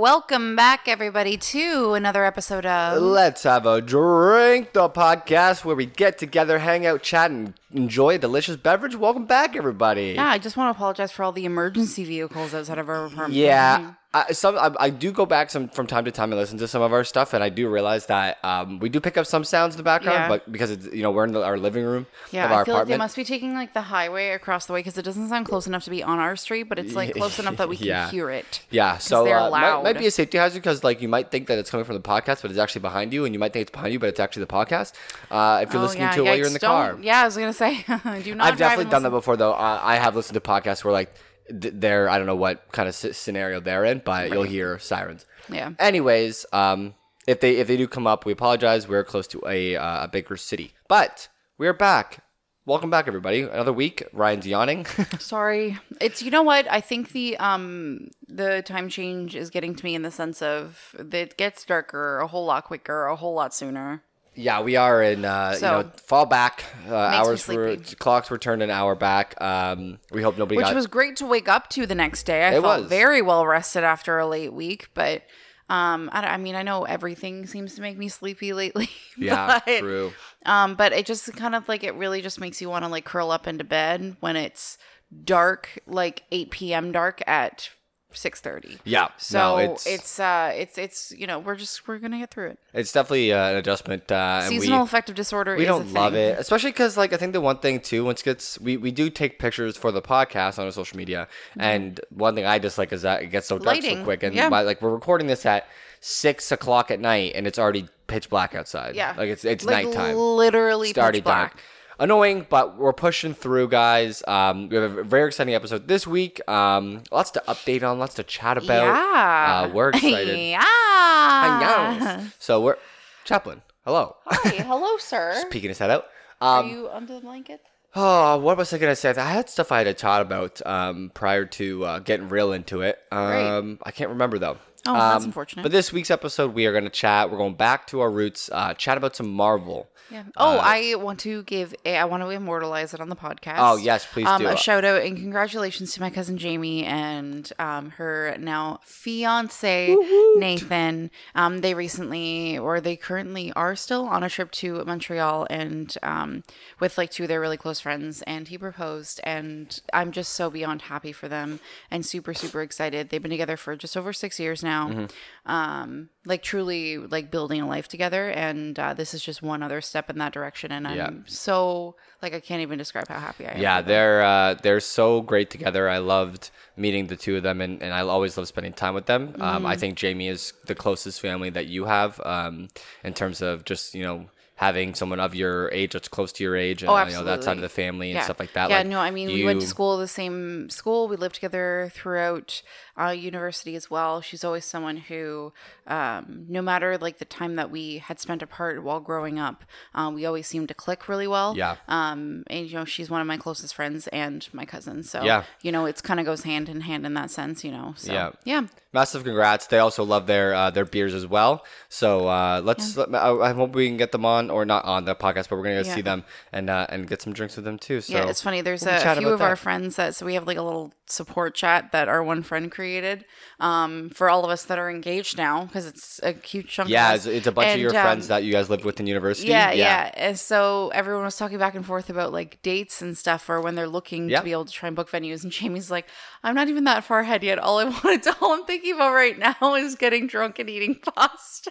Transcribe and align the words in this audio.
Welcome 0.00 0.56
back, 0.56 0.88
everybody, 0.88 1.38
to 1.38 1.94
another 1.94 2.22
episode 2.26 2.66
of. 2.66 3.00
Let's 3.00 3.44
have 3.44 3.64
a 3.64 3.80
drink, 3.80 4.74
the 4.74 4.90
podcast 4.90 5.64
where 5.64 5.74
we 5.74 5.86
get 5.86 6.18
together, 6.18 6.58
hang 6.58 6.84
out, 6.84 7.02
chat, 7.02 7.30
and 7.30 7.54
enjoy 7.76 8.14
a 8.14 8.18
delicious 8.18 8.56
beverage. 8.56 8.96
Welcome 8.96 9.26
back, 9.26 9.54
everybody. 9.56 10.12
Yeah, 10.16 10.28
I 10.28 10.38
just 10.38 10.56
want 10.56 10.68
to 10.74 10.76
apologize 10.78 11.12
for 11.12 11.22
all 11.22 11.32
the 11.32 11.44
emergency 11.44 12.04
vehicles 12.04 12.54
outside 12.54 12.78
of 12.78 12.88
our 12.88 13.06
apartment. 13.06 13.34
Yeah, 13.34 13.92
I, 14.14 14.32
some 14.32 14.56
I, 14.56 14.72
I 14.80 14.90
do 14.90 15.12
go 15.12 15.26
back 15.26 15.50
some 15.50 15.68
from 15.68 15.86
time 15.86 16.06
to 16.06 16.10
time 16.10 16.32
and 16.32 16.40
listen 16.40 16.56
to 16.58 16.68
some 16.68 16.80
of 16.80 16.92
our 16.94 17.04
stuff, 17.04 17.34
and 17.34 17.44
I 17.44 17.50
do 17.50 17.68
realize 17.68 18.06
that 18.06 18.38
um, 18.42 18.78
we 18.78 18.88
do 18.88 18.98
pick 18.98 19.18
up 19.18 19.26
some 19.26 19.44
sounds 19.44 19.74
in 19.74 19.76
the 19.76 19.82
background, 19.82 20.20
Yeah. 20.20 20.28
but 20.28 20.50
because 20.50 20.70
it's 20.70 20.86
you 20.86 21.02
know 21.02 21.10
we're 21.10 21.24
in 21.24 21.32
the, 21.32 21.44
our 21.44 21.58
living 21.58 21.84
room 21.84 22.06
Yeah, 22.30 22.46
of 22.46 22.52
our 22.52 22.62
I 22.62 22.64
feel 22.64 22.74
like 22.74 22.86
they 22.86 22.94
apartment. 22.94 22.98
must 23.00 23.16
be 23.16 23.24
taking 23.24 23.54
like 23.54 23.74
the 23.74 23.82
highway 23.82 24.30
across 24.30 24.64
the 24.66 24.72
way 24.72 24.78
because 24.80 24.96
it 24.96 25.02
doesn't 25.02 25.28
sound 25.28 25.44
close 25.44 25.66
enough 25.66 25.84
to 25.84 25.90
be 25.90 26.02
on 26.02 26.18
our 26.18 26.34
street, 26.36 26.62
but 26.64 26.78
it's 26.78 26.94
like 26.94 27.14
close 27.16 27.38
enough 27.38 27.56
that 27.58 27.68
we 27.68 27.76
can 27.82 27.88
Yeah. 27.88 28.10
hear 28.10 28.30
it. 28.30 28.62
yeah, 28.70 28.96
so 28.96 29.24
they're 29.24 29.36
uh, 29.38 29.50
might, 29.50 29.62
loud. 29.62 29.84
might 29.84 29.98
be 29.98 30.06
a 30.06 30.10
safety 30.10 30.38
hazard 30.38 30.60
because 30.62 30.82
like 30.82 31.02
you 31.02 31.08
might 31.08 31.30
think 31.30 31.48
that 31.48 31.58
it's 31.58 31.70
coming 31.70 31.84
from 31.84 31.96
the 31.96 32.00
podcast, 32.00 32.40
but 32.40 32.50
it's 32.50 32.58
actually 32.60 32.80
behind 32.82 33.12
you, 33.12 33.26
and 33.26 33.34
you 33.34 33.38
might 33.38 33.52
think 33.52 33.62
it's 33.62 33.70
behind 33.72 33.92
you, 33.92 33.98
but 33.98 34.08
it's 34.08 34.20
actually 34.20 34.44
the 34.44 34.52
podcast. 34.52 34.92
Uh, 35.30 35.60
if 35.62 35.72
you're 35.74 35.82
Oh, 35.82 35.84
listening 35.84 36.04
yeah, 36.04 36.12
to 36.12 36.20
it 36.20 36.24
while 36.24 36.36
you're 36.36 36.46
in 36.46 36.54
the 36.54 36.58
car, 36.60 36.96
Yeah, 37.02 37.20
I 37.20 37.24
was 37.26 37.36
gonna 37.36 37.52
say, 37.52 37.65
do 38.24 38.34
not. 38.34 38.52
I've 38.52 38.58
definitely 38.58 38.90
done 38.90 39.02
that 39.02 39.10
before, 39.10 39.36
though. 39.36 39.52
Uh, 39.52 39.80
I 39.82 39.96
have 39.96 40.14
listened 40.16 40.34
to 40.34 40.40
podcasts 40.40 40.84
where 40.84 40.92
like 40.92 41.14
th- 41.48 41.74
they're 41.76 42.08
I 42.08 42.18
don't 42.18 42.26
know 42.26 42.36
what 42.36 42.70
kind 42.72 42.88
of 42.88 42.94
s- 42.94 43.16
scenario 43.16 43.60
they're 43.60 43.84
in, 43.84 44.02
but 44.04 44.30
you'll 44.30 44.42
hear 44.42 44.78
sirens. 44.78 45.26
Yeah. 45.50 45.72
Anyways, 45.78 46.46
um, 46.52 46.94
if 47.26 47.40
they 47.40 47.56
if 47.56 47.66
they 47.68 47.76
do 47.76 47.86
come 47.88 48.06
up, 48.06 48.24
we 48.26 48.32
apologize. 48.32 48.88
We're 48.88 49.04
close 49.04 49.26
to 49.28 49.42
a 49.46 49.76
uh, 49.76 50.04
a 50.04 50.08
bigger 50.08 50.36
city, 50.36 50.72
but 50.88 51.28
we're 51.58 51.72
back. 51.72 52.22
Welcome 52.64 52.90
back, 52.90 53.06
everybody. 53.06 53.42
Another 53.42 53.72
week. 53.72 54.02
Ryan's 54.12 54.44
yawning. 54.44 54.86
Sorry. 55.20 55.78
It's 56.00 56.20
you 56.20 56.32
know 56.32 56.42
what? 56.42 56.66
I 56.68 56.80
think 56.80 57.12
the 57.12 57.36
um 57.38 58.08
the 58.26 58.60
time 58.62 58.88
change 58.88 59.36
is 59.36 59.50
getting 59.50 59.76
to 59.76 59.84
me 59.84 59.94
in 59.94 60.02
the 60.02 60.10
sense 60.10 60.42
of 60.42 60.94
that 60.98 61.14
it 61.16 61.36
gets 61.36 61.64
darker 61.64 62.18
a 62.18 62.26
whole 62.26 62.44
lot 62.44 62.64
quicker, 62.64 63.06
a 63.06 63.14
whole 63.14 63.34
lot 63.34 63.54
sooner. 63.54 64.02
Yeah, 64.36 64.60
we 64.62 64.76
are 64.76 65.02
in 65.02 65.24
uh, 65.24 65.52
you 65.56 65.60
know 65.62 65.90
fall 66.04 66.26
back. 66.26 66.64
Uh, 66.88 66.94
hours 66.94 67.46
were 67.48 67.76
clocks 67.98 68.30
were 68.30 68.38
turned 68.38 68.62
an 68.62 68.70
hour 68.70 68.94
back. 68.94 69.34
Um, 69.40 69.98
we 70.12 70.22
hope 70.22 70.38
nobody 70.38 70.56
Which 70.56 70.66
got. 70.66 70.74
was 70.74 70.86
great 70.86 71.16
to 71.16 71.26
wake 71.26 71.48
up 71.48 71.68
to 71.70 71.86
the 71.86 71.94
next 71.94 72.24
day. 72.24 72.44
I 72.44 72.56
It 72.56 72.62
felt 72.62 72.82
was. 72.82 72.88
very 72.88 73.22
well 73.22 73.46
rested 73.46 73.82
after 73.84 74.18
a 74.18 74.26
late 74.26 74.52
week, 74.52 74.90
but 74.94 75.22
um 75.68 76.08
I, 76.12 76.20
I 76.26 76.36
mean 76.36 76.54
I 76.54 76.62
know 76.62 76.84
everything 76.84 77.46
seems 77.46 77.74
to 77.74 77.80
make 77.80 77.98
me 77.98 78.08
sleepy 78.08 78.52
lately. 78.52 78.88
yeah, 79.16 79.60
but, 79.66 79.78
true. 79.80 80.12
Um, 80.44 80.74
but 80.76 80.92
it 80.92 81.06
just 81.06 81.32
kind 81.34 81.54
of 81.54 81.68
like 81.68 81.82
it 81.82 81.94
really 81.94 82.22
just 82.22 82.38
makes 82.38 82.60
you 82.60 82.68
want 82.68 82.84
to 82.84 82.88
like 82.88 83.04
curl 83.04 83.30
up 83.32 83.46
into 83.48 83.64
bed 83.64 84.16
when 84.20 84.36
it's 84.36 84.78
dark, 85.24 85.78
like 85.86 86.24
8 86.30 86.50
p.m. 86.50 86.92
dark 86.92 87.22
at 87.26 87.70
6:30. 88.12 88.78
Yeah, 88.84 89.08
So 89.18 89.38
no, 89.38 89.58
it's, 89.58 89.86
it's 89.86 90.18
uh 90.20 90.50
it's 90.54 90.78
it's 90.78 91.12
you 91.16 91.26
know 91.26 91.38
we're 91.38 91.54
just 91.56 91.86
we're 91.86 91.98
gonna 91.98 92.18
get 92.18 92.30
through 92.30 92.50
it. 92.50 92.58
it's 92.72 92.92
definitely 92.92 93.32
uh, 93.32 93.50
an 93.50 93.56
adjustment. 93.56 94.10
Uh, 94.10 94.40
and 94.44 94.50
we, 94.54 94.60
Seasonal 94.60 94.84
affective 94.84 95.14
disorder. 95.14 95.56
we 95.56 95.62
is 95.62 95.68
don't 95.68 95.88
a 95.90 95.92
love 95.92 96.12
thing. 96.12 96.30
it 96.30 96.38
especially 96.38 96.70
because 96.70 96.96
like 96.96 97.12
i 97.12 97.16
think 97.16 97.32
the 97.32 97.40
one 97.40 97.58
thing 97.58 97.80
too 97.80 98.04
once 98.04 98.20
it 98.22 98.24
gets 98.24 98.58
we, 98.60 98.76
we 98.76 98.90
do 98.90 99.10
take 99.10 99.38
pictures 99.38 99.76
for 99.76 99.90
the 99.92 100.00
podcast 100.00 100.58
on 100.58 100.64
our 100.66 100.70
social 100.72 100.96
media 100.96 101.28
and 101.58 102.00
one 102.10 102.34
thing 102.34 102.46
i 102.46 102.58
dislike 102.58 102.92
is 102.92 103.02
that 103.02 103.22
it 103.22 103.26
gets 103.28 103.46
so 103.48 103.58
dark 103.58 103.82
so 103.82 104.04
quick 104.04 104.22
and 104.22 104.34
yeah. 104.34 104.48
by, 104.48 104.62
like 104.62 104.80
we're 104.80 104.90
recording 104.94 105.26
this 105.26 105.44
at 105.44 105.66
six 106.00 106.50
o'clock 106.52 106.90
at 106.90 107.00
night 107.00 107.32
and 107.34 107.46
it's 107.46 107.58
already 107.58 107.88
pitch 108.06 108.30
black 108.30 108.54
outside 108.54 108.94
Yeah, 108.94 109.14
like 109.16 109.28
it's 109.28 109.44
it's 109.44 109.64
like 109.64 109.86
nighttime 109.86 110.14
Literally 110.16 110.90
it's 110.90 110.98
already 110.98 111.18
pitch 111.18 111.24
black. 111.24 111.52
dark 111.54 111.62
annoying 111.98 112.46
but 112.48 112.76
we're 112.76 112.92
pushing 112.92 113.32
through 113.34 113.68
guys 113.68 114.22
um 114.28 114.68
we 114.68 114.76
have 114.76 114.98
a 114.98 115.02
very 115.02 115.26
exciting 115.28 115.54
episode 115.54 115.88
this 115.88 116.06
week 116.06 116.46
um 116.48 117.02
lots 117.10 117.30
to 117.30 117.42
update 117.48 117.82
on 117.82 117.98
lots 117.98 118.14
to 118.14 118.22
chat 118.22 118.58
about 118.58 118.84
Yeah, 118.84 119.62
uh, 119.64 119.68
we're 119.74 119.88
excited 119.90 120.38
yeah. 120.50 122.26
So 122.38 122.60
we're 122.60 122.76
chaplain 123.24 123.62
hello 123.84 124.16
Hi, 124.26 124.50
hello, 124.62 124.96
sir. 124.98 125.42
peeking 125.50 125.68
his 125.70 125.78
head 125.78 125.90
out 125.90 126.06
Are 126.40 126.60
um 126.60 126.70
you 126.70 126.88
under 126.90 127.14
the 127.14 127.20
blanket? 127.20 127.60
Oh, 127.98 128.36
what 128.38 128.58
was 128.58 128.74
I 128.74 128.78
gonna 128.78 128.94
say? 128.94 129.14
I 129.16 129.30
had 129.32 129.48
stuff 129.48 129.72
I 129.72 129.78
had 129.78 129.84
to 129.84 129.94
chat 129.94 130.20
about 130.20 130.60
um, 130.66 131.10
prior 131.14 131.46
to 131.46 131.82
uh, 131.86 131.98
getting 132.00 132.28
real 132.28 132.52
into 132.52 132.82
it. 132.82 132.98
Um, 133.10 133.78
I 133.84 133.90
can't 133.90 134.10
remember 134.10 134.38
though. 134.38 134.58
Oh, 134.86 134.94
that's 134.94 135.24
Um, 135.24 135.28
unfortunate. 135.30 135.62
But 135.62 135.72
this 135.72 135.92
week's 135.92 136.10
episode, 136.10 136.54
we 136.54 136.66
are 136.66 136.72
gonna 136.72 136.90
chat. 136.90 137.30
We're 137.30 137.38
going 137.38 137.54
back 137.54 137.86
to 137.88 138.00
our 138.00 138.10
roots. 138.10 138.50
Uh, 138.52 138.74
chat 138.74 138.96
about 138.96 139.16
some 139.16 139.32
Marvel. 139.32 139.88
Yeah. 140.10 140.22
Oh, 140.36 140.58
I 140.62 140.94
want 140.94 141.18
to 141.20 141.42
give 141.42 141.74
a, 141.84 141.96
I 141.96 142.04
want 142.04 142.22
to 142.22 142.28
immortalize 142.28 142.94
it 142.94 143.00
on 143.00 143.08
the 143.08 143.16
podcast. 143.16 143.56
Oh, 143.58 143.76
yes, 143.76 144.06
please 144.06 144.28
um, 144.28 144.40
do. 144.40 144.46
A 144.46 144.56
shout 144.56 144.84
out 144.84 145.02
and 145.02 145.16
congratulations 145.16 145.94
to 145.94 146.00
my 146.00 146.10
cousin 146.10 146.38
Jamie 146.38 146.84
and 146.84 147.52
um, 147.58 147.90
her 147.90 148.36
now 148.38 148.78
fiance 148.84 149.96
Nathan. 150.36 151.10
Um, 151.34 151.60
they 151.60 151.74
recently, 151.74 152.56
or 152.56 152.80
they 152.80 152.94
currently 152.94 153.52
are 153.54 153.74
still 153.74 154.06
on 154.06 154.22
a 154.22 154.30
trip 154.30 154.52
to 154.52 154.84
Montreal 154.84 155.48
and 155.50 155.92
um, 156.04 156.44
with 156.78 156.96
like 156.98 157.10
two 157.10 157.24
of 157.24 157.28
their 157.28 157.40
really 157.40 157.56
close 157.56 157.80
friends. 157.80 158.22
And 158.28 158.46
he 158.46 158.56
proposed, 158.56 159.20
and 159.24 159.80
I'm 159.92 160.12
just 160.12 160.34
so 160.34 160.50
beyond 160.50 160.82
happy 160.82 161.10
for 161.10 161.26
them 161.26 161.58
and 161.90 162.06
super 162.06 162.32
super 162.32 162.62
excited. 162.62 163.08
They've 163.08 163.22
been 163.22 163.32
together 163.32 163.56
for 163.56 163.74
just 163.74 163.96
over 163.96 164.12
six 164.12 164.38
years 164.38 164.62
now. 164.62 164.75
Mm-hmm. 164.84 165.06
Um, 165.50 166.08
like 166.24 166.42
truly 166.42 166.98
like 166.98 167.30
building 167.30 167.60
a 167.60 167.68
life 167.68 167.86
together, 167.86 168.28
and 168.30 168.76
uh, 168.78 168.94
this 168.94 169.14
is 169.14 169.22
just 169.22 169.42
one 169.42 169.62
other 169.62 169.80
step 169.80 170.10
in 170.10 170.18
that 170.18 170.32
direction. 170.32 170.72
And 170.72 170.88
I'm 170.88 170.96
Yeah. 170.96 171.10
so 171.26 171.94
like 172.20 172.34
I 172.34 172.40
can't 172.40 172.62
even 172.62 172.78
describe 172.78 173.06
how 173.08 173.20
happy 173.20 173.46
I 173.46 173.52
am. 173.52 173.60
Yeah, 173.60 173.80
they're 173.80 174.22
uh, 174.22 174.54
they're 174.54 174.80
so 174.80 175.22
great 175.22 175.50
together. 175.50 175.88
I 175.88 175.98
loved 175.98 176.50
meeting 176.76 177.06
the 177.06 177.16
two 177.16 177.36
of 177.36 177.42
them, 177.44 177.60
and, 177.60 177.80
and 177.82 177.94
I 177.94 178.00
always 178.00 178.36
love 178.36 178.48
spending 178.48 178.72
time 178.72 178.94
with 178.94 179.06
them. 179.06 179.36
Um, 179.40 179.56
Mm-hmm. 179.58 179.66
I 179.66 179.76
think 179.76 179.96
Jamie 179.96 180.28
is 180.28 180.52
the 180.66 180.74
closest 180.74 181.20
family 181.20 181.50
that 181.50 181.66
you 181.66 181.84
have 181.84 182.20
um, 182.24 182.68
in 183.04 183.14
terms 183.14 183.40
of 183.40 183.64
just 183.64 183.94
you 183.94 184.02
know 184.02 184.26
having 184.58 184.94
someone 184.94 185.20
of 185.20 185.34
your 185.34 185.70
age 185.70 185.92
that's 185.92 186.08
close 186.08 186.32
to 186.32 186.42
your 186.42 186.56
age, 186.56 186.82
and 186.82 186.90
Oh, 186.90 187.04
you 187.04 187.12
know 187.12 187.24
that 187.24 187.44
side 187.44 187.56
of 187.58 187.62
the 187.62 187.68
family 187.68 188.10
and 188.10 188.16
yeah. 188.16 188.24
stuff 188.24 188.40
like 188.40 188.54
that. 188.54 188.70
Yeah, 188.70 188.78
like, 188.78 188.86
no, 188.88 188.98
I 188.98 189.10
mean 189.12 189.28
we 189.28 189.44
went 189.44 189.60
to 189.60 189.66
school 189.66 189.96
the 189.98 190.08
same 190.08 190.68
school. 190.70 191.06
We 191.08 191.16
lived 191.16 191.34
together 191.36 191.90
throughout 191.94 192.62
uh, 193.00 193.10
university 193.10 193.76
as 193.76 193.90
well. 193.90 194.20
She's 194.20 194.44
always 194.44 194.64
someone 194.64 194.96
who, 194.96 195.52
um, 195.86 196.46
no 196.48 196.62
matter 196.62 196.96
like 196.98 197.18
the 197.18 197.24
time 197.24 197.56
that 197.56 197.70
we 197.70 197.98
had 197.98 198.18
spent 198.18 198.42
apart 198.42 198.82
while 198.82 199.00
growing 199.00 199.38
up, 199.38 199.64
um, 199.94 200.14
we 200.14 200.24
always 200.24 200.46
seemed 200.46 200.68
to 200.68 200.74
click 200.74 201.08
really 201.08 201.26
well. 201.26 201.56
Yeah. 201.56 201.76
Um, 201.88 202.44
and 202.48 202.66
you 202.68 202.74
know 202.78 202.84
she's 202.84 203.10
one 203.10 203.20
of 203.20 203.26
my 203.26 203.36
closest 203.36 203.74
friends 203.74 204.06
and 204.08 204.46
my 204.52 204.64
cousin. 204.64 205.02
So 205.02 205.22
Yeah. 205.22 205.44
you 205.62 205.72
know 205.72 205.86
it's 205.86 206.00
kind 206.00 206.20
of 206.20 206.26
goes 206.26 206.42
hand 206.42 206.68
in 206.68 206.80
hand 206.82 207.04
in 207.06 207.14
that 207.14 207.30
sense. 207.30 207.64
You 207.64 207.72
know. 207.72 207.94
So 207.96 208.12
Yeah. 208.12 208.30
yeah. 208.44 208.62
Massive 208.92 209.24
congrats! 209.24 209.66
They 209.66 209.78
also 209.78 210.04
love 210.04 210.26
their 210.26 210.54
uh, 210.54 210.70
their 210.70 210.86
beers 210.86 211.12
as 211.12 211.26
well. 211.26 211.66
So 211.90 212.28
uh, 212.28 212.62
let's. 212.64 212.96
Let, 212.96 213.14
I, 213.14 213.30
I 213.30 213.52
hope 213.52 213.74
we 213.74 213.88
can 213.88 213.98
get 213.98 214.10
them 214.10 214.24
on, 214.24 214.48
or 214.48 214.64
not 214.64 214.86
on 214.86 215.04
the 215.04 215.14
podcast, 215.14 215.50
but 215.50 215.56
we're 215.56 215.64
gonna 215.64 215.82
go 215.82 215.88
Yeah. 215.88 215.94
see 215.96 216.00
them 216.00 216.24
and 216.50 216.70
uh, 216.70 216.86
and 216.88 217.06
get 217.06 217.20
some 217.20 217.34
drinks 217.34 217.56
with 217.56 217.66
them 217.66 217.78
too. 217.78 218.00
So 218.00 218.14
yeah, 218.14 218.26
it's 218.30 218.40
funny. 218.40 218.62
There's 218.62 218.86
we'll 218.86 218.94
a, 218.94 219.16
few 219.16 219.28
of 219.28 219.42
our 219.42 219.54
friends 219.56 219.96
that 219.96 220.14
so 220.14 220.24
we 220.24 220.32
have 220.32 220.46
like 220.46 220.56
a 220.56 220.62
little 220.62 220.94
support 221.08 221.54
chat 221.54 221.92
that 221.92 222.08
our 222.08 222.22
one 222.22 222.42
friend 222.42 222.70
created 222.70 223.24
um, 223.60 224.10
for 224.10 224.28
all 224.28 224.44
of 224.44 224.50
us 224.50 224.64
that 224.64 224.78
are 224.78 224.90
engaged 224.90 225.36
now 225.36 225.64
because 225.64 225.86
it's 225.86 226.20
a 226.22 226.32
huge 226.32 226.68
chunk. 226.68 226.88
Yeah, 226.90 227.10
of 227.10 227.16
it's, 227.16 227.26
it's 227.26 227.46
a 227.46 227.52
bunch 227.52 227.74
of 227.74 227.80
your 227.80 227.90
um, 227.90 228.02
friends 228.02 228.28
that 228.28 228.44
you 228.44 228.52
guys 228.52 228.68
lived 228.68 228.84
with 228.84 228.98
in 229.00 229.06
university. 229.06 229.48
Yeah, 229.48 229.72
yeah, 229.72 230.10
And 230.14 230.38
so 230.38 230.90
everyone 230.94 231.24
was 231.24 231.36
talking 231.36 231.58
back 231.58 231.74
and 231.74 231.84
forth 231.86 232.10
about 232.10 232.32
like 232.32 232.60
dates 232.62 233.02
and 233.02 233.16
stuff, 233.16 233.48
or 233.48 233.60
when 233.60 233.74
they're 233.74 233.88
looking 233.88 234.28
Yeah. 234.28 234.38
to 234.40 234.44
be 234.44 234.52
able 234.52 234.64
to 234.64 234.72
try 234.72 234.88
and 234.88 234.96
book 234.96 235.10
venues. 235.10 235.42
And 235.42 235.52
Jamie's 235.52 235.90
like, 235.90 236.06
"I'm 236.42 236.54
not 236.54 236.68
even 236.68 236.84
that 236.84 237.04
far 237.04 237.20
ahead 237.20 237.42
yet. 237.42 237.58
All 237.58 237.78
I 237.78 237.84
wanted 238.04 238.22
to, 238.24 238.36
all 238.40 238.52
I'm 238.54 238.64
thinking 238.64 238.94
about 238.94 239.12
right 239.14 239.38
now 239.38 239.74
is 239.74 239.94
getting 239.94 240.26
drunk 240.26 240.58
and 240.58 240.68
eating 240.68 240.94
pasta." 241.14 241.70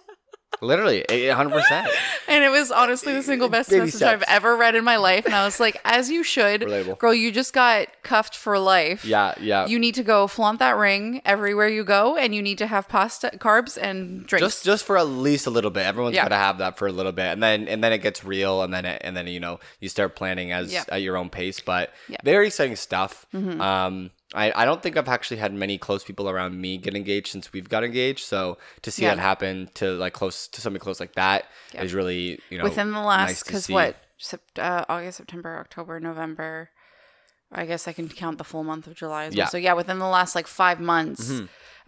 Literally, 0.61 1.03
hundred 1.31 1.51
percent. 1.53 1.89
And 2.27 2.43
it 2.43 2.49
was 2.49 2.71
honestly 2.71 3.13
the 3.13 3.21
single 3.21 3.49
best 3.49 3.69
Baby 3.69 3.81
message 3.85 4.01
I've 4.01 4.23
ever 4.27 4.55
read 4.57 4.73
in 4.75 4.83
my 4.83 4.97
life. 4.97 5.25
And 5.25 5.35
I 5.35 5.45
was 5.45 5.59
like, 5.59 5.79
as 5.85 6.09
you 6.09 6.23
should. 6.23 6.61
Relatable. 6.61 6.97
Girl, 6.97 7.13
you 7.13 7.31
just 7.31 7.53
got 7.53 7.87
cuffed 8.03 8.35
for 8.35 8.57
life. 8.57 9.05
Yeah, 9.05 9.35
yeah. 9.39 9.67
You 9.67 9.77
need 9.79 9.95
to 9.95 10.03
go 10.03 10.25
flaunt 10.27 10.59
that 10.59 10.75
ring 10.75 11.21
everywhere 11.23 11.67
you 11.69 11.83
go, 11.83 12.15
and 12.17 12.33
you 12.33 12.41
need 12.41 12.57
to 12.57 12.67
have 12.67 12.87
pasta, 12.89 13.31
carbs, 13.37 13.77
and 13.81 14.25
drinks. 14.25 14.41
just 14.45 14.65
just 14.65 14.85
for 14.85 14.97
at 14.97 15.07
least 15.07 15.45
a 15.45 15.49
little 15.51 15.71
bit. 15.71 15.85
Everyone's 15.85 16.15
Yeah. 16.15 16.23
gotta 16.23 16.35
have 16.35 16.57
that 16.57 16.77
for 16.77 16.87
a 16.87 16.91
little 16.91 17.11
bit, 17.11 17.27
and 17.27 17.43
then 17.43 17.67
and 17.67 17.83
then 17.83 17.93
it 17.93 17.99
gets 17.99 18.23
real, 18.25 18.63
and 18.63 18.73
then 18.73 18.85
it, 18.85 19.01
and 19.05 19.15
then 19.15 19.27
you 19.27 19.39
know 19.39 19.59
you 19.79 19.87
start 19.89 20.15
planning 20.15 20.51
as 20.51 20.73
Yeah. 20.73 20.83
at 20.89 21.01
your 21.03 21.15
own 21.17 21.29
pace. 21.29 21.59
But 21.61 21.91
Yeah. 22.09 22.15
Mm-hmm. 22.17 22.25
very 22.25 22.47
exciting 22.47 22.75
stuff. 22.75 23.25
Um, 23.33 24.11
I 24.35 24.51
I 24.61 24.65
don't 24.65 24.83
think 24.83 24.97
I've 24.97 25.07
actually 25.07 25.37
had 25.37 25.53
many 25.53 25.77
close 25.77 26.03
people 26.03 26.29
around 26.29 26.59
me 26.59 26.77
get 26.77 26.95
engaged 26.95 27.27
since 27.27 27.51
we've 27.53 27.69
got 27.69 27.83
engaged. 27.83 28.25
So 28.25 28.57
to 28.83 28.91
see 28.91 29.03
Yeah. 29.03 29.15
that 29.15 29.21
happen 29.21 29.69
to 29.75 29.91
like 29.93 30.13
close 30.13 30.47
to 30.49 30.61
somebody 30.61 30.81
close 30.83 30.99
like 30.99 31.13
that 31.15 31.45
is 31.73 31.91
Yeah. 31.91 31.97
really 31.97 32.39
you 32.49 32.57
know 32.57 32.63
Within 32.65 32.91
the 32.91 33.01
last, 33.01 33.45
because 33.45 33.65
see. 33.65 33.73
what, 33.73 33.95
uh, 34.59 34.85
August, 34.89 35.17
September, 35.17 35.57
October, 35.59 35.99
November. 35.99 36.69
I 37.51 37.65
guess 37.65 37.87
I 37.87 37.93
can 37.93 38.09
count 38.09 38.37
the 38.37 38.43
full 38.43 38.63
month 38.63 38.87
of 38.87 38.95
July 38.95 39.25
as 39.25 39.31
well. 39.31 39.37
Yeah. 39.37 39.43
Mm-hmm. 39.45 39.51
So 39.51 39.57
yeah, 39.57 39.73
within 39.73 39.99
the 39.99 40.07
last 40.07 40.35
like 40.35 40.47
five 40.47 40.79
months, 40.79 41.31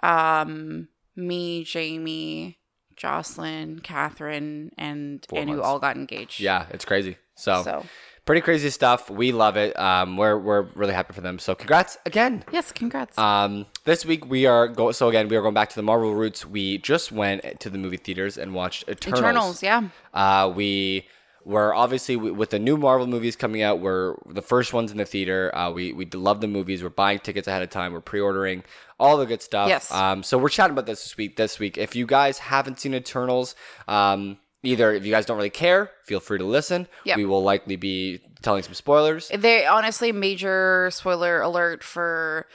um, 0.03 0.88
me, 1.15 1.63
Jamie, 1.63 2.59
Jocelyn, 2.95 3.79
Catherine, 3.79 4.71
and 4.77 5.25
Four 5.27 5.39
Anu 5.39 5.53
months. 5.53 5.65
all 5.67 5.79
got 5.79 5.95
engaged. 5.97 6.39
Yeah, 6.39 6.67
it's 6.69 6.85
crazy. 6.85 7.17
So, 7.35 7.63
So 7.63 7.85
pretty 8.27 8.41
crazy 8.41 8.69
stuff. 8.69 9.09
We 9.09 9.31
love 9.31 9.57
it. 9.57 9.77
Um, 9.79 10.18
we're 10.18 10.38
we're 10.38 10.63
really 10.75 10.94
happy 10.94 11.13
for 11.13 11.21
them. 11.21 11.39
So 11.39 11.56
congrats 11.56 11.97
again. 12.06 12.44
Yes, 12.51 12.71
congrats. 12.71 13.18
Um, 13.18 13.65
this 13.85 14.06
week 14.06 14.29
we 14.29 14.45
are 14.45 14.68
go. 14.68 14.91
So 14.91 15.09
again, 15.09 15.27
we 15.29 15.35
are 15.35 15.41
going 15.41 15.56
back 15.56 15.69
to 15.69 15.75
the 15.75 15.81
Marvel 15.81 16.13
roots. 16.13 16.45
We 16.45 16.77
just 16.77 17.12
went 17.12 17.59
to 17.62 17.69
the 17.71 17.79
movie 17.79 17.97
theaters 17.97 18.38
and 18.38 18.53
watched 18.53 18.88
Eternals. 18.88 19.19
Eternals, 19.19 19.63
yeah. 19.63 19.89
Uh, 20.13 20.51
we 20.56 21.07
were 21.45 21.74
obviously 21.74 22.15
w- 22.15 22.33
with 22.33 22.50
the 22.50 22.59
new 22.59 22.75
Marvel 22.75 23.07
movies 23.07 23.38
coming 23.38 23.62
out. 23.62 23.79
We're 23.79 24.15
the 24.27 24.41
first 24.41 24.74
ones 24.74 24.91
in 24.91 24.97
the 24.97 25.06
theater. 25.06 25.56
Uh, 25.56 25.71
we 25.71 25.94
we 25.94 26.06
love 26.06 26.41
the 26.41 26.47
movies. 26.47 26.83
We're 26.83 26.89
buying 26.89 27.19
tickets 27.19 27.47
ahead 27.47 27.63
of 27.63 27.69
time. 27.69 27.94
We're 27.94 28.01
pre-ordering 28.01 28.63
all 29.00 29.18
the 29.18 29.25
good 29.25 29.41
stuff. 29.41 29.69
Yes. 29.69 29.89
Um, 29.91 30.21
so 30.21 30.38
we're 30.38 30.50
chatting 30.50 30.74
about 30.74 30.85
this 30.85 31.01
this 31.03 31.18
week. 31.18 31.38
This 31.38 31.57
week, 31.57 31.77
if 31.77 31.95
you 31.95 32.06
guys 32.06 32.39
haven't 32.39 32.79
seen 32.79 32.94
Eternals, 32.94 33.56
um, 33.88 34.38
either 34.67 34.93
if 34.93 35.05
you 35.05 35.11
guys 35.11 35.25
don't 35.25 35.37
really 35.37 35.49
care, 35.49 35.91
feel 36.03 36.19
free 36.19 36.37
to 36.37 36.43
listen. 36.43 36.87
Yep. 37.05 37.17
We 37.17 37.25
will 37.25 37.41
likely 37.41 37.77
be 37.77 38.19
telling 38.41 38.63
some 38.63 38.73
spoilers. 38.73 39.29
They 39.29 39.65
honestly 39.65 40.11
major 40.11 40.89
spoiler 40.91 41.41
alert 41.41 41.83
for 41.83 42.47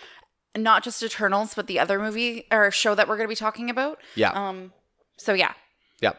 not 0.57 0.85
just 0.85 1.03
Eternals, 1.03 1.55
but 1.55 1.67
the 1.67 1.79
other 1.79 1.99
movie 1.99 2.47
or 2.51 2.71
show 2.71 2.95
that 2.95 3.09
we're 3.09 3.17
going 3.17 3.29
to 3.29 3.33
be 3.33 3.37
talking 3.37 3.71
about. 3.71 3.99
Yeah. 4.15 4.31
Um. 4.31 4.73
So 5.17 5.33
yeah, 5.33 5.55
yeah. 6.01 6.13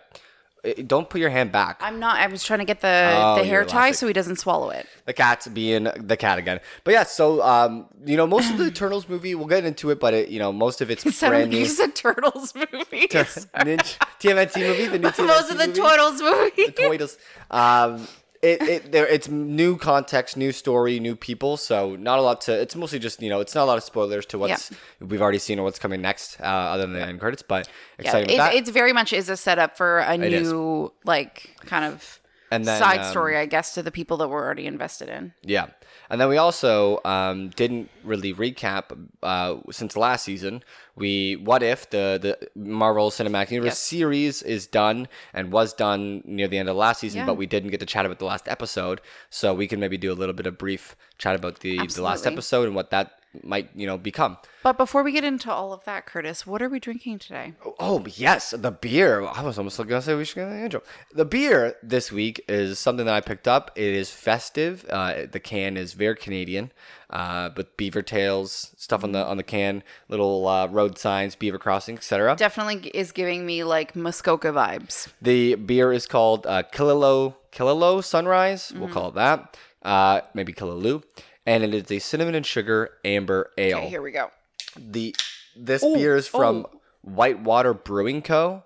Uh, 0.66 0.72
Don't 0.88 1.10
put 1.10 1.20
your 1.20 1.30
hand 1.30 1.52
back. 1.52 1.78
I'm 1.82 2.00
not. 2.00 2.16
I 2.18 2.28
was 2.28 2.44
trying 2.44 2.60
to 2.60 2.66
get 2.66 2.80
the 2.82 3.12
Oh, 3.16 3.36
the 3.38 3.44
hair 3.44 3.66
tie 3.66 3.92
so 3.92 4.08
he 4.08 4.14
doesn't 4.14 4.38
swallow 4.38 4.70
it. 4.70 4.88
the 5.06 5.14
cat's 5.14 5.48
being 5.48 5.90
the 5.98 6.16
cat 6.16 6.38
again. 6.40 6.60
But 6.86 6.94
yeah, 6.94 7.04
so 7.04 7.42
um, 7.42 7.88
you 8.06 8.16
know, 8.16 8.26
most 8.26 8.50
of 8.52 8.58
the 8.58 8.66
Eternals 8.74 9.10
movie, 9.10 9.36
we'll 9.36 9.48
get 9.48 9.66
into 9.66 9.90
it, 9.90 10.00
but 10.00 10.14
it, 10.14 10.30
you 10.30 10.40
know, 10.40 10.54
most 10.54 10.80
of 10.82 10.90
it's 10.90 11.06
It 11.06 11.20
brand 11.28 11.50
new. 11.52 11.66
said 11.66 11.96
Turtles 11.96 12.56
movie. 12.56 13.08
Ninja, 13.08 13.98
TMNT 14.20 14.58
movie, 14.68 14.88
the 14.88 15.00
new 15.00 15.08
TMNT 15.10 15.28
Most 15.28 15.52
of 15.52 15.58
the 15.58 15.68
movie. 15.68 15.82
Turtles 15.82 16.22
movie. 16.22 16.72
Toitos. 16.72 17.18
Um, 17.52 18.08
it, 18.44 18.62
it 18.62 18.92
there 18.92 19.08
it's 19.08 19.28
new 19.30 19.78
context, 19.78 20.36
new 20.38 20.52
story, 20.52 21.00
new 21.00 21.16
people. 21.16 21.58
So 21.58 21.96
not 21.96 22.20
a 22.20 22.22
lot 22.22 22.42
to. 22.42 22.54
It's 22.54 22.76
mostly 22.76 23.00
just 23.00 23.22
you 23.22 23.30
know, 23.30 23.40
it's 23.40 23.56
not 23.56 23.64
a 23.64 23.66
lot 23.66 23.78
of 23.78 23.84
spoilers 23.84 24.26
to 24.28 24.38
what's 24.38 24.70
we've 25.00 25.22
already 25.22 25.40
seen 25.40 25.60
or 25.60 25.64
what's 25.64 25.80
coming 25.80 26.02
next, 26.02 26.40
uh, 26.40 26.44
other 26.44 26.84
than 26.84 26.94
the 26.94 27.02
end 27.02 27.20
credits. 27.20 27.42
But 27.42 27.70
Yeah, 28.00 28.18
it, 28.18 28.30
it's 28.30 28.70
very 28.70 28.94
much 28.94 29.14
is 29.14 29.30
a 29.30 29.38
setup 29.38 29.78
for 29.78 30.00
a 30.00 30.16
is. 30.16 30.52
new 30.52 30.92
like 31.06 31.56
kind 31.66 31.86
of 31.86 32.20
And 32.52 32.66
then, 32.66 32.80
side 32.80 33.00
um, 33.00 33.12
story, 33.12 33.38
I 33.38 33.46
guess, 33.46 33.74
to 33.76 33.82
the 33.82 33.92
people 33.92 34.18
that 34.18 34.28
we're 34.28 34.44
already 34.44 34.68
invested 34.68 35.10
in. 35.10 35.34
Yeah. 35.42 35.68
And 36.14 36.22
then 36.22 36.30
we 36.30 36.38
also 36.38 37.00
um, 37.06 37.50
didn't 37.56 37.90
really 38.04 38.36
recap 38.36 38.96
uh, 39.24 39.56
since 39.72 39.98
last 39.98 40.24
season. 40.24 40.64
We 40.96 41.38
what 41.38 41.64
if 41.64 41.90
the 41.90 42.20
the 42.22 42.50
Marvel 42.56 43.10
Cinematic 43.10 43.50
Universe 43.50 43.72
Yes. 43.72 43.80
series 43.80 44.44
is 44.44 44.68
done 44.68 45.08
and 45.34 45.52
was 45.52 45.74
done 45.74 46.22
near 46.24 46.48
the 46.48 46.60
end 46.60 46.70
of 46.70 46.76
last 46.76 47.00
season, 47.00 47.22
Yeah. 47.22 47.26
but 47.26 47.34
we 47.38 47.48
didn't 47.48 47.72
get 47.72 47.80
to 47.80 47.88
chat 47.88 48.06
about 48.06 48.20
the 48.20 48.26
last 48.26 48.48
episode. 48.48 49.02
So 49.32 49.56
we 49.56 49.68
can 49.68 49.80
maybe 49.80 49.98
do 49.98 50.12
a 50.12 50.18
little 50.22 50.36
bit 50.36 50.46
of 50.46 50.56
brief 50.56 50.96
chat 51.18 51.34
about 51.36 51.62
the, 51.62 51.78
the 51.88 52.04
last 52.04 52.28
episode 52.28 52.68
and 52.68 52.76
what 52.76 52.92
that 52.92 53.18
might 53.42 53.70
you 53.76 53.88
know 53.88 53.98
become. 53.98 54.38
But 54.62 54.78
before 54.78 55.04
we 55.04 55.12
get 55.12 55.24
into 55.24 55.52
all 55.52 55.74
of 55.74 55.84
that, 55.86 56.06
Curtis, 56.06 56.46
what 56.48 56.62
are 56.62 56.70
we 56.70 56.80
drinking 56.80 57.20
today? 57.20 57.54
Oh 57.80 58.06
yes, 58.16 58.52
the 58.52 58.72
beer. 58.72 59.22
I 59.26 59.42
was 59.42 59.58
almost 59.58 59.78
gonna 59.78 60.02
say 60.02 60.16
we 60.16 60.26
should 60.26 60.36
get 60.36 60.48
an 60.50 60.64
intro. 60.64 60.82
The 61.14 61.26
beer 61.26 61.76
this 61.82 62.12
week 62.12 62.44
is 62.48 62.80
something 62.80 63.06
that 63.06 63.16
I 63.16 63.22
picked 63.22 63.48
up. 63.48 63.72
It 63.76 63.94
is 63.94 64.12
festive. 64.12 64.86
Uh, 64.90 65.26
the 65.32 65.40
can 65.40 65.76
is 65.78 65.94
very 65.94 66.16
Canadian, 66.16 66.72
uh, 67.10 67.50
with 67.58 67.76
beaver 67.78 68.02
tails 68.02 68.72
stuff 68.78 69.04
on 69.04 69.12
the 69.12 69.26
on 69.26 69.38
the 69.38 69.44
can, 69.44 69.84
little 70.10 70.48
uh, 70.48 70.68
road 70.68 70.98
signs, 70.98 71.36
beaver 71.36 71.58
crossing, 71.58 71.96
etc. 71.96 72.36
Definitely 72.38 72.90
is 72.94 73.12
giving 73.12 73.46
me 73.46 73.64
like 73.64 73.96
Muskoka 73.96 74.50
vibes. 74.54 75.08
The 75.22 75.56
beer 75.56 75.92
is 75.92 76.06
called 76.08 76.46
uh, 76.48 76.64
Kilolo 76.72 78.04
Sunrise. 78.04 78.72
We'll 78.76 78.84
Mm-hmm. 78.84 78.94
call 78.94 79.10
it 79.10 79.16
that. 79.16 79.58
Uh, 79.82 80.22
maybe 80.34 80.54
Killaloe. 80.54 81.04
And 81.46 81.64
it 81.64 81.74
is 81.74 81.92
a 81.92 82.00
cinnamon 82.00 82.36
and 82.36 82.46
sugar 82.46 82.92
amber 83.04 83.52
ale. 83.58 83.78
Okay, 83.80 83.90
here 83.90 84.02
we 84.02 84.12
go. 84.12 84.32
the 84.78 85.16
this 85.56 85.82
beer 85.84 86.16
is 86.16 86.28
from 86.28 86.66
Whitewater 87.02 87.74
Brewing 87.74 88.22
Co. 88.22 88.64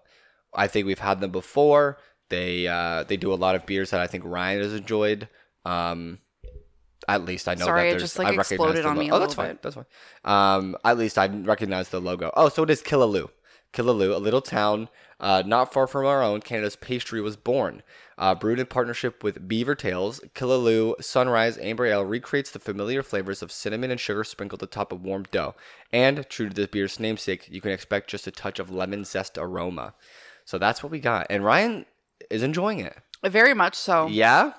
I 0.54 0.68
think 0.68 0.86
we've 0.86 1.00
had 1.00 1.20
them 1.20 1.32
before. 1.32 1.98
They 2.30 2.68
uh, 2.68 3.04
they 3.04 3.18
do 3.18 3.34
a 3.34 3.36
lot 3.36 3.56
of 3.56 3.66
beers 3.66 3.90
that 3.92 4.00
I 4.02 4.08
think 4.08 4.24
Ryan 4.26 4.62
has 4.62 4.74
enjoyed. 4.74 5.28
Um, 5.66 6.20
at 7.08 7.26
least 7.26 7.48
I 7.48 7.56
know 7.56 7.66
Sorry, 7.66 7.84
that 7.84 7.90
there's. 7.92 8.02
just, 8.02 8.18
like, 8.20 8.28
I 8.28 8.30
recognize 8.32 8.52
exploded 8.52 8.84
the 8.86 8.90
on 8.90 8.96
lo- 8.98 9.02
me 9.04 9.10
a 9.10 9.14
Oh, 9.14 9.20
that's 9.20 9.34
fine. 9.34 9.48
bit. 9.54 9.62
That's 9.62 9.76
fine. 9.76 9.86
Um, 10.26 10.76
at 10.84 10.98
least 10.98 11.18
I 11.18 11.28
recognize 11.28 11.90
the 11.90 12.02
logo. 12.02 12.32
Oh, 12.36 12.50
so 12.50 12.64
it 12.64 12.70
is 12.70 12.82
Killaloe. 12.82 13.30
Killaloe, 13.74 14.14
a 14.14 14.18
little 14.18 14.42
town 14.42 14.90
uh, 15.20 15.44
not 15.46 15.72
far 15.74 15.88
from 15.88 16.06
our 16.06 16.22
own, 16.24 16.42
Canada's 16.42 16.76
pastry 16.76 17.22
was 17.22 17.36
born. 17.38 17.82
Uh, 18.18 18.34
brewed 18.34 18.60
in 18.60 18.66
partnership 18.66 19.24
with 19.24 19.48
Beaver 19.48 19.76
Tails, 19.76 20.20
Killaloe 20.34 20.96
Sunrise 21.04 21.58
Amber 21.60 21.86
Ale 21.86 22.04
recreates 22.04 22.50
the 22.50 22.58
familiar 22.58 23.04
flavors 23.04 23.44
of 23.44 23.52
cinnamon 23.52 23.92
and 23.92 24.00
sugar 24.00 24.24
sprinkled 24.24 24.64
atop 24.64 24.92
a 24.92 24.96
warm 24.96 25.26
dough. 25.32 25.54
And, 25.94 26.28
true 26.28 26.50
to 26.50 26.54
the 26.56 26.68
beer's 26.68 27.00
namesake, 27.00 27.48
you 27.50 27.62
can 27.62 27.70
expect 27.72 28.10
just 28.10 28.26
a 28.26 28.32
touch 28.32 28.58
of 28.58 28.72
lemon 28.72 29.06
zest 29.06 29.38
aroma. 29.38 29.94
So 30.46 30.58
that's 30.58 30.82
what 30.82 30.92
we 30.92 31.00
got. 31.00 31.28
And 31.30 31.46
Ryan 31.46 31.86
is 32.32 32.42
enjoying 32.42 32.80
it. 32.80 32.98
Very 33.24 33.54
much 33.54 33.76
so. 33.76 34.08
Yeah? 34.08 34.54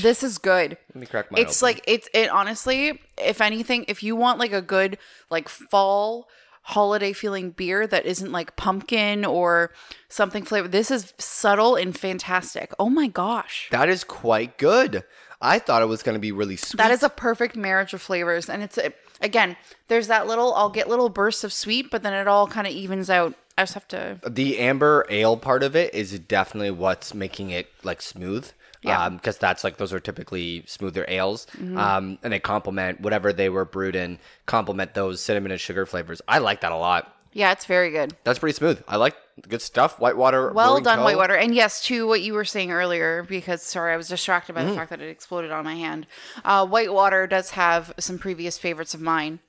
This 0.00 0.22
is 0.22 0.38
good. 0.38 0.78
Let 0.94 0.96
me 0.96 1.06
crack 1.06 1.30
mine 1.30 1.42
It's 1.42 1.62
open. 1.62 1.74
like 1.74 1.84
it's 1.86 2.08
it 2.14 2.30
honestly, 2.30 3.00
if 3.18 3.40
anything, 3.40 3.84
if 3.88 4.02
you 4.02 4.16
want 4.16 4.38
like 4.38 4.52
a 4.52 4.62
good 4.62 4.96
like 5.30 5.48
fall 5.48 6.28
holiday 6.66 7.12
feeling 7.12 7.50
beer 7.50 7.86
that 7.86 8.04
isn't 8.04 8.32
like 8.32 8.56
pumpkin 8.56 9.24
or 9.24 9.70
something 10.08 10.42
flavored, 10.42 10.72
this 10.72 10.90
is 10.90 11.14
subtle 11.16 11.76
and 11.76 11.96
fantastic. 11.96 12.72
Oh 12.76 12.90
my 12.90 13.06
gosh. 13.06 13.68
That 13.70 13.88
is 13.88 14.02
quite 14.02 14.58
good. 14.58 15.04
I 15.40 15.60
thought 15.60 15.82
it 15.82 15.86
was 15.86 16.02
going 16.02 16.14
to 16.14 16.20
be 16.20 16.32
really 16.32 16.56
sweet. 16.56 16.78
That 16.78 16.90
is 16.90 17.04
a 17.04 17.08
perfect 17.08 17.54
marriage 17.54 17.94
of 17.94 18.02
flavors 18.02 18.48
and 18.48 18.64
it's 18.64 18.80
again, 19.20 19.56
there's 19.86 20.08
that 20.08 20.26
little 20.26 20.54
I'll 20.54 20.70
get 20.70 20.88
little 20.88 21.08
bursts 21.08 21.44
of 21.44 21.52
sweet, 21.52 21.88
but 21.88 22.02
then 22.02 22.12
it 22.12 22.26
all 22.26 22.48
kind 22.48 22.66
of 22.66 22.72
evens 22.72 23.08
out. 23.10 23.34
I 23.56 23.62
just 23.62 23.74
have 23.74 23.88
to 23.88 24.18
the 24.28 24.58
amber 24.58 25.06
ale 25.08 25.36
part 25.36 25.62
of 25.62 25.76
it 25.76 25.94
is 25.94 26.18
definitely 26.18 26.72
what's 26.72 27.14
making 27.14 27.50
it 27.50 27.70
like 27.84 28.02
smooth. 28.02 28.50
Yeah. 28.86 29.08
because 29.08 29.38
that's 29.38 29.64
like 29.64 29.76
those 29.76 29.92
are 29.92 30.00
typically 30.00 30.64
smoother 30.66 31.04
ales, 31.08 31.46
um, 31.76 32.18
and 32.22 32.32
they 32.32 32.40
complement 32.40 33.00
whatever 33.00 33.32
they 33.32 33.48
were 33.48 33.64
brewed 33.64 33.96
in. 33.96 34.18
Complement 34.46 34.94
those 34.94 35.20
cinnamon 35.20 35.50
and 35.52 35.60
sugar 35.60 35.86
flavors. 35.86 36.20
I 36.28 36.38
like 36.38 36.60
that 36.62 36.72
a 36.72 36.76
lot. 36.76 37.12
Yeah, 37.32 37.52
it's 37.52 37.66
very 37.66 37.90
good. 37.90 38.16
That's 38.24 38.38
pretty 38.38 38.54
smooth. 38.56 38.82
I 38.88 38.96
like 38.96 39.14
good 39.46 39.60
stuff. 39.60 39.98
Whitewater. 40.00 40.52
Well 40.54 40.70
Brewing 40.74 40.84
done, 40.84 40.98
Co. 41.00 41.04
Whitewater. 41.04 41.34
And 41.36 41.54
yes, 41.54 41.84
to 41.84 42.06
what 42.06 42.22
you 42.22 42.32
were 42.32 42.46
saying 42.46 42.72
earlier, 42.72 43.24
because 43.28 43.60
sorry, 43.62 43.92
I 43.92 43.96
was 43.98 44.08
distracted 44.08 44.54
by 44.54 44.64
the 44.64 44.70
Mm. 44.70 44.76
fact 44.76 44.88
that 44.88 45.02
it 45.02 45.10
exploded 45.10 45.50
on 45.50 45.62
my 45.64 45.74
hand. 45.74 46.06
Uh, 46.46 46.66
Whitewater 46.66 47.26
does 47.26 47.50
have 47.50 47.92
some 47.98 48.18
previous 48.18 48.56
favorites 48.56 48.94
of 48.94 49.02
mine. 49.02 49.40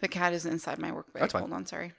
The 0.00 0.08
cat 0.08 0.34
is 0.34 0.44
inside 0.44 0.78
my 0.78 0.92
work 0.92 1.10
bag. 1.14 1.20
That's 1.22 1.32
fine. 1.32 1.40
Hold 1.42 1.52
on, 1.54 1.64
sorry. 1.66 1.92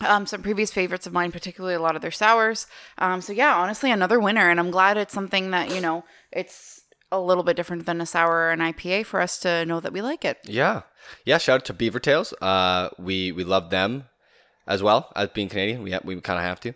Um, 0.00 0.26
some 0.26 0.42
previous 0.42 0.70
favorites 0.70 1.06
of 1.06 1.12
mine, 1.12 1.32
particularly 1.32 1.74
a 1.74 1.80
lot 1.80 1.96
of 1.96 2.02
their 2.02 2.10
sours. 2.10 2.66
Um, 2.98 3.20
so 3.20 3.32
yeah, 3.32 3.56
honestly, 3.56 3.90
another 3.90 4.20
winner, 4.20 4.48
and 4.48 4.60
I'm 4.60 4.70
glad 4.70 4.96
it's 4.96 5.14
something 5.14 5.50
that 5.50 5.74
you 5.74 5.80
know 5.80 6.04
it's 6.32 6.82
a 7.10 7.20
little 7.20 7.42
bit 7.42 7.56
different 7.56 7.86
than 7.86 8.00
a 8.00 8.06
sour 8.06 8.32
or 8.32 8.50
an 8.50 8.60
IPA 8.60 9.06
for 9.06 9.20
us 9.20 9.38
to 9.40 9.64
know 9.64 9.80
that 9.80 9.92
we 9.92 10.00
like 10.00 10.24
it. 10.24 10.38
Yeah, 10.44 10.82
yeah. 11.24 11.38
Shout 11.38 11.60
out 11.60 11.64
to 11.66 11.72
Beaver 11.72 12.00
Tails. 12.00 12.32
Uh, 12.40 12.90
we 12.98 13.32
we 13.32 13.44
love 13.44 13.70
them 13.70 14.04
as 14.66 14.82
well 14.82 15.10
as 15.16 15.30
being 15.30 15.48
Canadian. 15.48 15.82
We 15.82 15.92
ha- 15.92 16.00
we 16.04 16.20
kind 16.20 16.38
of 16.38 16.44
have 16.44 16.60
to. 16.60 16.74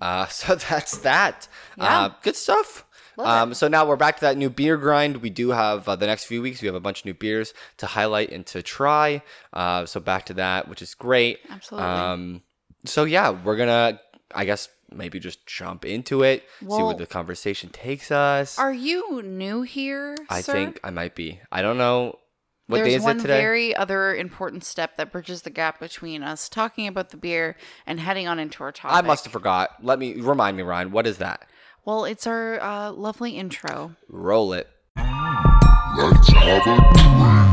Uh, 0.00 0.26
so 0.28 0.54
that's 0.54 0.98
that. 0.98 1.48
Yeah. 1.76 2.00
Uh, 2.00 2.10
good 2.22 2.36
stuff. 2.36 2.86
Um, 3.18 3.52
so 3.52 3.68
now 3.68 3.86
we're 3.86 3.96
back 3.96 4.16
to 4.16 4.20
that 4.22 4.36
new 4.38 4.48
beer 4.48 4.76
grind. 4.78 5.18
We 5.18 5.28
do 5.30 5.50
have 5.50 5.86
uh, 5.88 5.96
the 5.96 6.06
next 6.06 6.24
few 6.24 6.40
weeks. 6.40 6.62
We 6.62 6.66
have 6.66 6.74
a 6.74 6.80
bunch 6.80 7.00
of 7.00 7.04
new 7.06 7.14
beers 7.14 7.52
to 7.78 7.86
highlight 7.86 8.30
and 8.30 8.46
to 8.46 8.62
try. 8.62 9.22
Uh, 9.52 9.84
so 9.84 10.00
back 10.00 10.26
to 10.26 10.34
that, 10.34 10.68
which 10.68 10.80
is 10.80 10.94
great. 10.94 11.40
Absolutely. 11.50 11.88
Um, 11.90 12.42
so 12.84 13.04
yeah, 13.04 13.30
we're 13.30 13.56
gonna, 13.56 14.00
I 14.34 14.44
guess, 14.44 14.68
maybe 14.92 15.20
just 15.20 15.46
jump 15.46 15.84
into 15.84 16.22
it, 16.22 16.44
see 16.60 16.66
where 16.66 16.94
the 16.94 17.06
conversation 17.06 17.70
takes 17.70 18.10
us. 18.10 18.58
Are 18.58 18.72
you 18.72 19.22
new 19.22 19.62
here? 19.62 20.16
I 20.28 20.40
sir? 20.40 20.52
think 20.52 20.80
I 20.82 20.90
might 20.90 21.14
be. 21.14 21.40
I 21.52 21.62
don't 21.62 21.78
know. 21.78 22.18
What 22.66 22.78
There's 22.78 22.88
day 22.88 22.94
is 22.94 23.02
one 23.02 23.18
it 23.18 23.22
today? 23.22 23.40
very 23.40 23.74
other 23.74 24.14
important 24.14 24.62
step 24.62 24.96
that 24.96 25.10
bridges 25.10 25.42
the 25.42 25.50
gap 25.50 25.80
between 25.80 26.22
us 26.22 26.48
talking 26.48 26.86
about 26.86 27.10
the 27.10 27.16
beer 27.16 27.56
and 27.84 27.98
heading 27.98 28.28
on 28.28 28.38
into 28.38 28.62
our 28.62 28.70
topic. 28.70 28.96
I 28.96 29.00
must 29.00 29.24
have 29.24 29.32
forgot. 29.32 29.70
Let 29.82 29.98
me 29.98 30.20
remind 30.20 30.56
me, 30.56 30.62
Ryan. 30.62 30.92
What 30.92 31.06
is 31.08 31.18
that? 31.18 31.46
Well, 31.84 32.04
it's 32.04 32.28
our 32.28 32.60
uh, 32.60 32.92
lovely 32.92 33.32
intro. 33.32 33.96
Roll 34.08 34.52
it. 34.52 34.68
Let's 34.96 36.28
have 36.28 36.62
a 36.66 36.76
drink. 36.94 37.49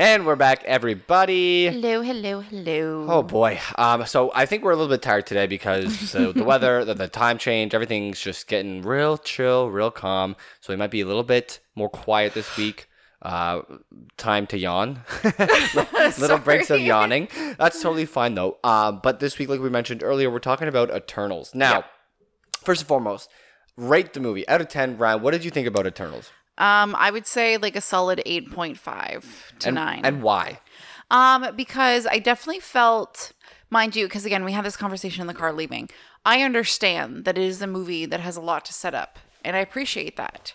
And 0.00 0.24
we're 0.24 0.34
back, 0.34 0.64
everybody. 0.64 1.66
Hello, 1.66 2.00
hello, 2.00 2.40
hello. 2.40 3.04
Oh 3.06 3.22
boy. 3.22 3.60
Um, 3.76 4.06
so 4.06 4.32
I 4.34 4.46
think 4.46 4.64
we're 4.64 4.70
a 4.70 4.74
little 4.74 4.88
bit 4.88 5.02
tired 5.02 5.26
today 5.26 5.46
because 5.46 6.14
uh, 6.14 6.32
the 6.34 6.42
weather, 6.42 6.86
the, 6.86 6.94
the 6.94 7.06
time 7.06 7.36
change, 7.36 7.74
everything's 7.74 8.18
just 8.18 8.46
getting 8.46 8.80
real 8.80 9.18
chill, 9.18 9.68
real 9.68 9.90
calm. 9.90 10.36
So 10.62 10.72
we 10.72 10.78
might 10.78 10.90
be 10.90 11.02
a 11.02 11.06
little 11.06 11.22
bit 11.22 11.60
more 11.74 11.90
quiet 11.90 12.32
this 12.32 12.56
week. 12.56 12.88
Uh, 13.20 13.60
time 14.16 14.46
to 14.46 14.56
yawn. 14.56 15.02
little 16.18 16.38
breaks 16.38 16.70
of 16.70 16.80
yawning. 16.80 17.28
That's 17.58 17.82
totally 17.82 18.06
fine 18.06 18.34
though. 18.34 18.56
Uh, 18.64 18.92
but 18.92 19.20
this 19.20 19.38
week, 19.38 19.50
like 19.50 19.60
we 19.60 19.68
mentioned 19.68 20.02
earlier, 20.02 20.30
we're 20.30 20.38
talking 20.38 20.66
about 20.66 20.88
Eternals. 20.90 21.54
Now, 21.54 21.74
Yep. 21.74 21.84
first 22.64 22.80
and 22.80 22.88
foremost, 22.88 23.28
rate 23.76 24.14
the 24.14 24.20
movie 24.20 24.48
out 24.48 24.62
of 24.62 24.68
ten. 24.68 24.96
Ryan, 24.96 25.20
what 25.20 25.32
did 25.32 25.44
you 25.44 25.50
think 25.50 25.66
about 25.66 25.86
Eternals? 25.86 26.30
Um, 26.60 26.94
I 26.98 27.10
would 27.10 27.26
say 27.26 27.56
like 27.56 27.74
a 27.74 27.80
solid 27.80 28.22
8.5 28.26 29.24
to 29.60 29.68
and, 29.68 29.74
9. 29.74 30.00
and 30.04 30.22
why? 30.22 30.60
Um, 31.10 31.56
because 31.56 32.06
I 32.06 32.18
definitely 32.18 32.60
felt, 32.60 33.32
mind 33.70 33.96
you, 33.96 34.04
because 34.06 34.26
again, 34.26 34.44
we 34.44 34.52
had 34.52 34.64
this 34.64 34.76
conversation 34.76 35.22
in 35.22 35.26
the 35.26 35.34
car 35.34 35.54
leaving. 35.54 35.88
I 36.24 36.42
understand 36.42 37.24
that 37.24 37.38
it 37.38 37.44
is 37.44 37.62
a 37.62 37.66
movie 37.66 38.04
that 38.04 38.20
has 38.20 38.36
a 38.36 38.42
lot 38.42 38.66
to 38.66 38.74
set 38.74 38.94
up, 38.94 39.18
and 39.42 39.56
I 39.56 39.60
appreciate 39.60 40.18
that. 40.18 40.52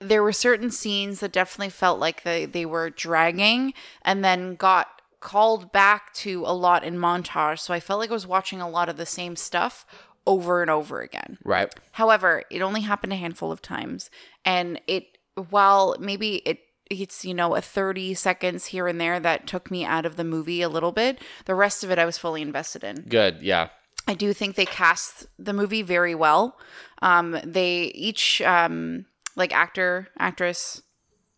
There 0.00 0.22
were 0.22 0.32
certain 0.32 0.70
scenes 0.70 1.20
that 1.20 1.30
definitely 1.30 1.68
felt 1.70 2.00
like 2.00 2.22
they, 2.22 2.46
they 2.46 2.64
were 2.64 2.88
dragging 2.88 3.74
and 4.00 4.24
then 4.24 4.56
got 4.56 4.88
called 5.20 5.72
back 5.72 6.12
to 6.14 6.42
a 6.46 6.54
lot 6.54 6.82
in 6.82 6.96
montage. 6.96 7.60
So 7.60 7.72
I 7.72 7.80
felt 7.80 8.00
like 8.00 8.10
I 8.10 8.14
was 8.14 8.26
watching 8.26 8.60
a 8.60 8.68
lot 8.68 8.88
of 8.88 8.96
the 8.96 9.06
same 9.06 9.36
stuff 9.36 9.86
over 10.26 10.62
and 10.62 10.70
over 10.70 11.00
again. 11.00 11.38
Right. 11.44 11.72
However, 11.92 12.44
it 12.50 12.62
only 12.62 12.82
happened 12.82 13.12
a 13.12 13.16
handful 13.16 13.50
of 13.52 13.62
times, 13.62 14.10
and 14.44 14.80
it 14.86 15.18
while 15.34 15.96
maybe 15.98 16.36
it 16.46 16.60
it's 16.90 17.24
you 17.24 17.32
know 17.32 17.54
a 17.54 17.60
30 17.60 18.14
seconds 18.14 18.66
here 18.66 18.86
and 18.86 19.00
there 19.00 19.18
that 19.18 19.46
took 19.46 19.70
me 19.70 19.84
out 19.84 20.04
of 20.04 20.16
the 20.16 20.24
movie 20.24 20.60
a 20.60 20.68
little 20.68 20.92
bit 20.92 21.18
the 21.46 21.54
rest 21.54 21.82
of 21.82 21.90
it 21.90 21.98
i 21.98 22.04
was 22.04 22.18
fully 22.18 22.42
invested 22.42 22.84
in 22.84 22.96
Good. 23.08 23.40
Yeah. 23.40 23.68
i 24.06 24.12
do 24.12 24.34
think 24.34 24.56
they 24.56 24.66
cast 24.66 25.26
the 25.38 25.54
movie 25.54 25.80
very 25.80 26.14
well 26.14 26.58
um 27.00 27.38
they 27.44 27.84
each 27.94 28.42
um 28.42 29.06
like 29.36 29.54
actor 29.54 30.08
actress 30.18 30.82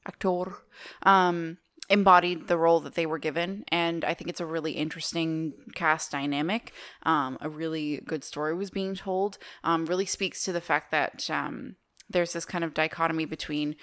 actor 0.06 0.56
um 1.04 1.58
embodied 1.90 2.48
the 2.48 2.56
role 2.56 2.80
that 2.80 2.94
they 2.94 3.04
were 3.04 3.18
given 3.18 3.62
and 3.68 4.04
i 4.04 4.14
think 4.14 4.30
it's 4.30 4.40
a 4.40 4.46
really 4.46 4.72
interesting 4.72 5.52
cast 5.74 6.10
dynamic. 6.10 6.72
Um 7.02 7.36
a 7.40 7.48
really 7.48 8.00
good 8.06 8.24
story 8.24 8.54
was 8.54 8.70
being 8.70 8.94
told. 8.94 9.38
Um 9.62 9.86
really 9.86 10.06
speaks 10.06 10.44
to 10.44 10.52
the 10.52 10.60
fact 10.60 10.90
that 10.90 11.28
um 11.30 11.76
there's 12.08 12.32
this 12.32 12.44
kind 12.44 12.64
of 12.64 12.74
dichotomy 12.74 13.24
between 13.24 13.76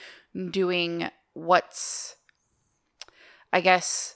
doing 0.51 1.09
what's 1.33 2.15
i 3.53 3.61
guess 3.61 4.15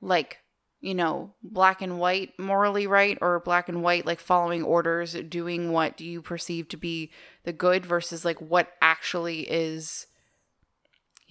like 0.00 0.38
you 0.80 0.94
know 0.94 1.32
black 1.42 1.80
and 1.80 1.98
white 1.98 2.38
morally 2.38 2.86
right 2.86 3.18
or 3.20 3.40
black 3.40 3.68
and 3.68 3.82
white 3.82 4.04
like 4.04 4.20
following 4.20 4.62
orders 4.62 5.14
doing 5.28 5.72
what 5.72 6.00
you 6.00 6.20
perceive 6.20 6.68
to 6.68 6.76
be 6.76 7.10
the 7.44 7.52
good 7.52 7.86
versus 7.86 8.24
like 8.24 8.40
what 8.40 8.72
actually 8.80 9.40
is 9.42 10.06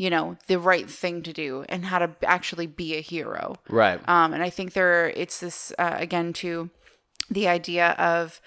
you 0.03 0.09
know 0.09 0.25
the 0.47 0.57
right 0.71 0.89
thing 0.89 1.21
to 1.23 1.33
do 1.45 1.49
and 1.69 1.85
how 1.91 1.99
to 1.99 2.09
actually 2.35 2.67
be 2.81 2.89
a 2.95 3.01
hero 3.13 3.43
Right. 3.81 3.99
um, 4.15 4.33
and 4.35 4.41
I 4.47 4.49
think 4.49 4.67
there, 4.73 5.09
it's 5.23 5.39
this 5.39 5.57
uh, 5.83 5.95
again 6.05 6.33
to 6.43 6.69
the 7.29 7.47
idea 7.57 7.87
of 8.13 8.41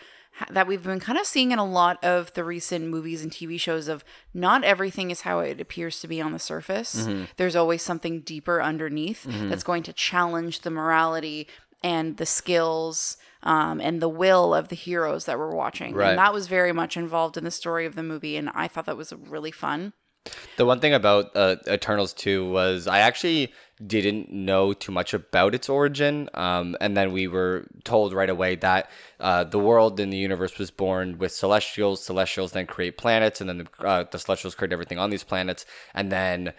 that 0.50 0.66
we've 0.66 0.82
been 0.82 0.98
kind 1.08 1.16
of 1.16 1.26
seeing 1.26 1.52
in 1.52 1.60
a 1.60 1.64
lot 1.80 1.96
of 2.02 2.32
the 2.34 2.42
recent 2.42 2.88
movies 2.88 3.22
and 3.22 3.30
TV 3.30 3.58
shows 3.66 3.86
of 3.86 4.02
not 4.46 4.64
everything 4.64 5.12
is 5.12 5.20
how 5.20 5.38
it 5.38 5.60
appears 5.60 6.00
to 6.00 6.08
be 6.08 6.20
on 6.20 6.32
the 6.32 6.40
surface. 6.40 6.92
There's 7.36 7.54
always 7.54 7.82
something 7.82 8.20
deeper 8.22 8.56
underneath 8.60 9.22
that's 9.48 9.62
going 9.70 9.84
to 9.84 9.92
challenge 9.92 10.54
the 10.62 10.70
morality 10.80 11.46
and 11.84 12.16
the 12.16 12.26
skills 12.26 13.16
um, 13.44 13.80
and 13.80 14.02
the 14.02 14.08
will 14.08 14.52
of 14.60 14.68
the 14.72 14.76
heroes 14.88 15.24
that 15.26 15.38
we're 15.38 15.54
watching. 15.54 15.94
Right. 15.94 16.08
And 16.10 16.18
that 16.18 16.32
was 16.34 16.48
very 16.48 16.72
much 16.72 16.96
involved 16.96 17.36
in 17.36 17.44
the 17.44 17.50
story 17.62 17.86
of 17.86 17.94
the 17.94 18.02
movie, 18.02 18.36
and 18.36 18.50
I 18.54 18.66
thought 18.68 18.86
that 18.86 18.96
was 18.96 19.12
really 19.12 19.52
fun. 19.52 19.92
The 20.56 20.64
one 20.64 20.80
thing 20.80 20.94
about 20.94 21.32
uh, 21.36 21.56
Eternals 21.68 22.12
2 22.14 22.48
was 22.50 22.86
I 22.86 23.00
actually 23.00 23.52
didn't 23.84 24.30
know 24.30 24.72
too 24.72 24.92
much 24.92 25.12
about 25.12 25.54
its 25.54 25.68
origin. 25.68 26.30
Um, 26.32 26.76
and 26.80 26.96
then 26.96 27.12
we 27.12 27.26
were 27.26 27.66
told 27.82 28.12
right 28.12 28.30
away 28.30 28.54
that 28.56 28.88
uh, 29.20 29.44
the 29.44 29.58
world 29.58 29.98
in 30.00 30.10
the 30.10 30.16
universe 30.16 30.58
was 30.58 30.70
born 30.70 31.18
with 31.18 31.32
celestials. 31.32 32.04
Celestials 32.04 32.52
then 32.52 32.66
create 32.66 32.96
planets, 32.96 33.40
and 33.40 33.50
then 33.50 33.58
the, 33.58 33.86
uh, 33.86 34.04
the 34.10 34.18
celestials 34.18 34.54
create 34.54 34.72
everything 34.72 34.98
on 34.98 35.10
these 35.10 35.24
planets. 35.24 35.66
And 35.92 36.10
then 36.10 36.52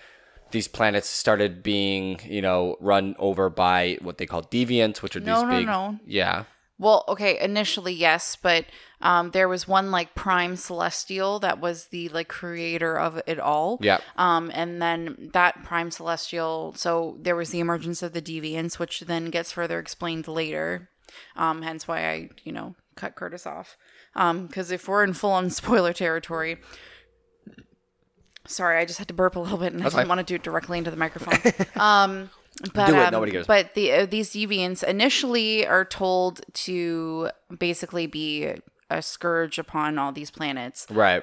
these 0.52 0.68
planets 0.68 1.10
started 1.10 1.64
being, 1.64 2.20
you 2.26 2.42
know, 2.42 2.78
run 2.80 3.16
over 3.18 3.50
by 3.50 3.98
what 4.02 4.18
they 4.18 4.26
call 4.26 4.44
deviants, 4.44 5.02
which 5.02 5.16
are 5.16 5.22
No, 5.22 5.36
these 5.36 5.44
no, 5.44 5.50
big. 5.50 5.66
no. 5.66 6.00
Yeah. 6.06 6.44
Well, 6.78 7.06
okay, 7.08 7.40
initially 7.40 7.94
yes, 7.94 8.36
but 8.36 8.66
um, 9.02 9.32
there 9.32 9.48
was 9.48 9.68
one 9.68 9.92
like 9.92 10.14
Prime 10.14 10.58
Celestial 10.58 11.40
that 11.40 11.62
was 11.62 11.88
the 11.88 12.10
like 12.10 12.28
creator 12.28 12.98
of 12.98 13.22
it 13.26 13.40
all. 13.40 13.78
Yeah. 13.82 14.00
Um, 14.18 14.52
and 14.54 14.82
then 14.82 15.30
that 15.34 15.64
Prime 15.64 15.90
Celestial, 15.90 16.74
so 16.76 17.18
there 17.22 17.36
was 17.36 17.52
the 17.52 17.62
emergence 17.62 18.04
of 18.04 18.12
the 18.12 18.22
Deviants, 18.22 18.78
which 18.78 19.02
then 19.02 19.30
gets 19.30 19.54
further 19.54 19.80
explained 19.80 20.28
later. 20.28 20.90
Um, 21.38 21.62
hence 21.62 21.88
why 21.88 22.10
I, 22.10 22.30
you 22.44 22.52
know, 22.52 22.76
cut 22.96 23.16
Curtis 23.16 23.46
off. 23.46 23.78
Um, 24.16 24.48
because 24.48 24.72
if 24.72 24.88
we're 24.88 25.04
in 25.04 25.14
full 25.14 25.32
on 25.32 25.50
spoiler 25.50 25.94
territory, 25.94 26.58
sorry, 28.48 28.80
I 28.80 28.86
just 28.86 29.00
had 29.00 29.08
to 29.10 29.14
burp 29.14 29.36
a 29.36 29.40
little 29.40 29.58
bit 29.58 29.74
and 29.74 29.82
I 29.82 29.86
didn't 29.86 29.94
fine. 30.00 30.08
want 30.08 30.20
to 30.20 30.26
do 30.26 30.36
it 30.36 30.44
directly 30.44 30.78
into 30.78 30.92
the 30.92 30.98
microphone. 30.98 31.54
um, 31.76 32.30
but, 32.74 32.88
Do 32.88 32.96
it, 32.96 33.06
um, 33.08 33.12
nobody 33.12 33.32
cares. 33.32 33.48
But 33.48 33.74
the 33.74 33.92
uh, 33.92 34.06
these 34.06 34.32
deviants 34.32 34.84
initially 34.84 35.68
are 35.68 35.86
told 35.86 36.42
to 36.66 37.30
basically 37.60 38.08
be 38.08 38.54
a 38.90 39.02
scourge 39.02 39.58
upon 39.60 39.98
all 39.98 40.12
these 40.12 40.32
planets 40.32 40.86
Right. 40.90 41.22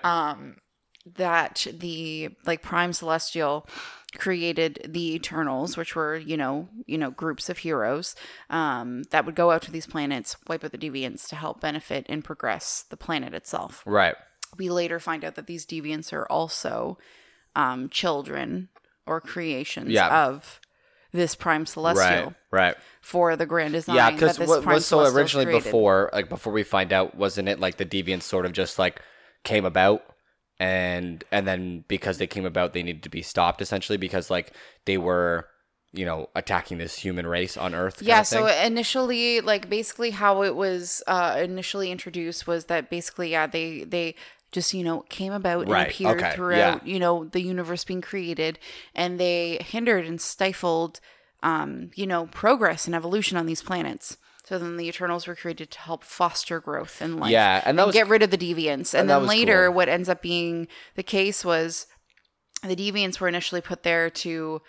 that 1.17 1.67
the 1.73 2.31
like 2.47 2.63
prime 2.63 2.93
celestial 2.93 3.67
created 4.15 4.87
the 4.89 5.15
eternals 5.15 5.77
which 5.77 5.97
were 5.97 6.17
you 6.17 6.37
know 6.37 6.69
you 6.87 6.99
know 6.99 7.11
groups 7.11 7.49
of 7.49 7.59
heroes 7.59 8.15
um, 8.51 9.03
that 9.11 9.25
would 9.25 9.35
go 9.35 9.51
out 9.51 9.63
to 9.63 9.71
these 9.73 9.87
planets 9.87 10.37
wipe 10.49 10.63
out 10.63 10.71
the 10.71 10.79
deviants 10.79 11.27
to 11.29 11.35
help 11.35 11.61
benefit 11.61 12.05
and 12.09 12.23
progress 12.23 12.85
the 12.91 12.97
planet 12.97 13.33
itself 13.35 13.83
right. 13.87 14.15
we 14.59 14.69
later 14.69 15.01
find 15.01 15.25
out 15.25 15.35
that 15.35 15.47
these 15.47 15.65
deviants 15.67 16.13
are 16.13 16.27
also 16.31 16.99
um, 17.57 17.89
children 17.89 18.69
or 19.07 19.21
creations 19.21 19.89
Yeah. 19.91 20.27
of 20.27 20.61
this 21.13 21.35
prime 21.35 21.67
celestial 21.67 22.35
Right. 22.51 22.67
Right. 22.69 22.77
for 23.01 23.37
the 23.37 23.47
grand 23.47 23.73
design 23.75 23.97
Yeah, 23.97 24.11
because 24.11 24.39
what 24.39 24.65
was 24.65 24.87
so 24.87 25.05
originally 25.07 25.45
created. 25.47 25.65
before, 25.65 26.11
like 26.13 26.29
before 26.29 26.53
we 26.53 26.63
find 26.63 26.93
out, 26.93 27.15
wasn't 27.15 27.49
it 27.49 27.61
like 27.61 27.77
the 27.77 27.87
deviants 27.87 28.23
sort 28.23 28.47
of 28.47 28.53
just 28.53 28.79
like 28.79 29.01
came 29.45 29.65
about, 29.65 30.03
and 30.59 31.25
and 31.33 31.47
then 31.47 31.85
because 31.89 32.19
they 32.19 32.27
came 32.27 32.47
about, 32.47 32.73
they 32.73 32.83
needed 32.83 33.03
to 33.03 33.09
be 33.11 33.23
stopped 33.23 33.61
essentially 33.61 33.97
because 33.99 34.31
like 34.31 34.53
they 34.87 34.97
were, 34.99 35.49
you 35.93 36.05
know, 36.05 36.29
attacking 36.35 36.79
this 36.79 36.97
human 36.97 37.27
race 37.27 37.57
on 37.57 37.75
Earth. 37.75 38.01
yeah 38.01 38.23
so 38.23 38.47
initially 38.47 39.41
like 39.41 39.69
basically 39.69 40.11
how 40.11 40.43
it 40.43 40.55
was 40.57 41.03
uh 41.07 41.39
initially 41.43 41.91
introduced 41.91 42.47
was 42.47 42.67
that 42.67 42.89
basically 42.91 43.31
yeah 43.31 43.47
they 43.47 43.85
they 43.85 44.15
just 44.53 44.73
you 44.75 44.85
know 44.85 45.01
came 45.09 45.33
about 45.33 45.69
Right, 45.69 45.81
and 45.83 45.91
appeared 45.91 46.23
okay, 46.23 46.35
throughout 46.35 46.87
yeah. 46.87 46.93
you 46.93 47.01
know 47.01 47.25
the 47.25 47.41
universe 47.41 47.85
being 47.85 48.01
created 48.03 48.59
and 48.95 49.19
they 49.19 49.59
hindered 49.61 50.07
and 50.07 50.21
stifled 50.21 51.01
um 51.43 51.91
you 51.95 52.07
know 52.07 52.27
progress 52.27 52.87
and 52.87 52.95
evolution 52.95 53.37
on 53.37 53.47
these 53.47 53.63
planets 53.63 54.17
so 54.45 54.59
then 54.59 54.77
the 54.77 54.89
Eternals 54.89 55.27
were 55.27 55.37
created 55.37 55.71
to 55.71 55.79
help 55.79 56.03
foster 56.03 56.61
growth 56.61 57.01
and 57.01 57.19
life. 57.19 57.31
Yeah, 57.31 57.63
and 57.65 57.79
that 57.79 57.87
was- 57.87 57.95
get 57.95 58.09
rid 58.09 58.23
of 58.23 58.31
the 58.31 58.37
deviants. 58.37 58.93
And, 58.93 59.03
and 59.03 59.11
then 59.11 59.27
later, 59.27 59.67
cool. 59.67 59.75
what 59.77 59.89
ends 59.89 60.09
up 60.09 60.21
being 60.21 60.67
the 60.97 61.05
case 61.05 61.45
was 61.45 61.87
the 62.63 62.77
deviants 62.77 63.21
were 63.21 63.29
initially 63.29 63.61
put 63.61 63.83
there 63.83 64.11
to 64.11 64.61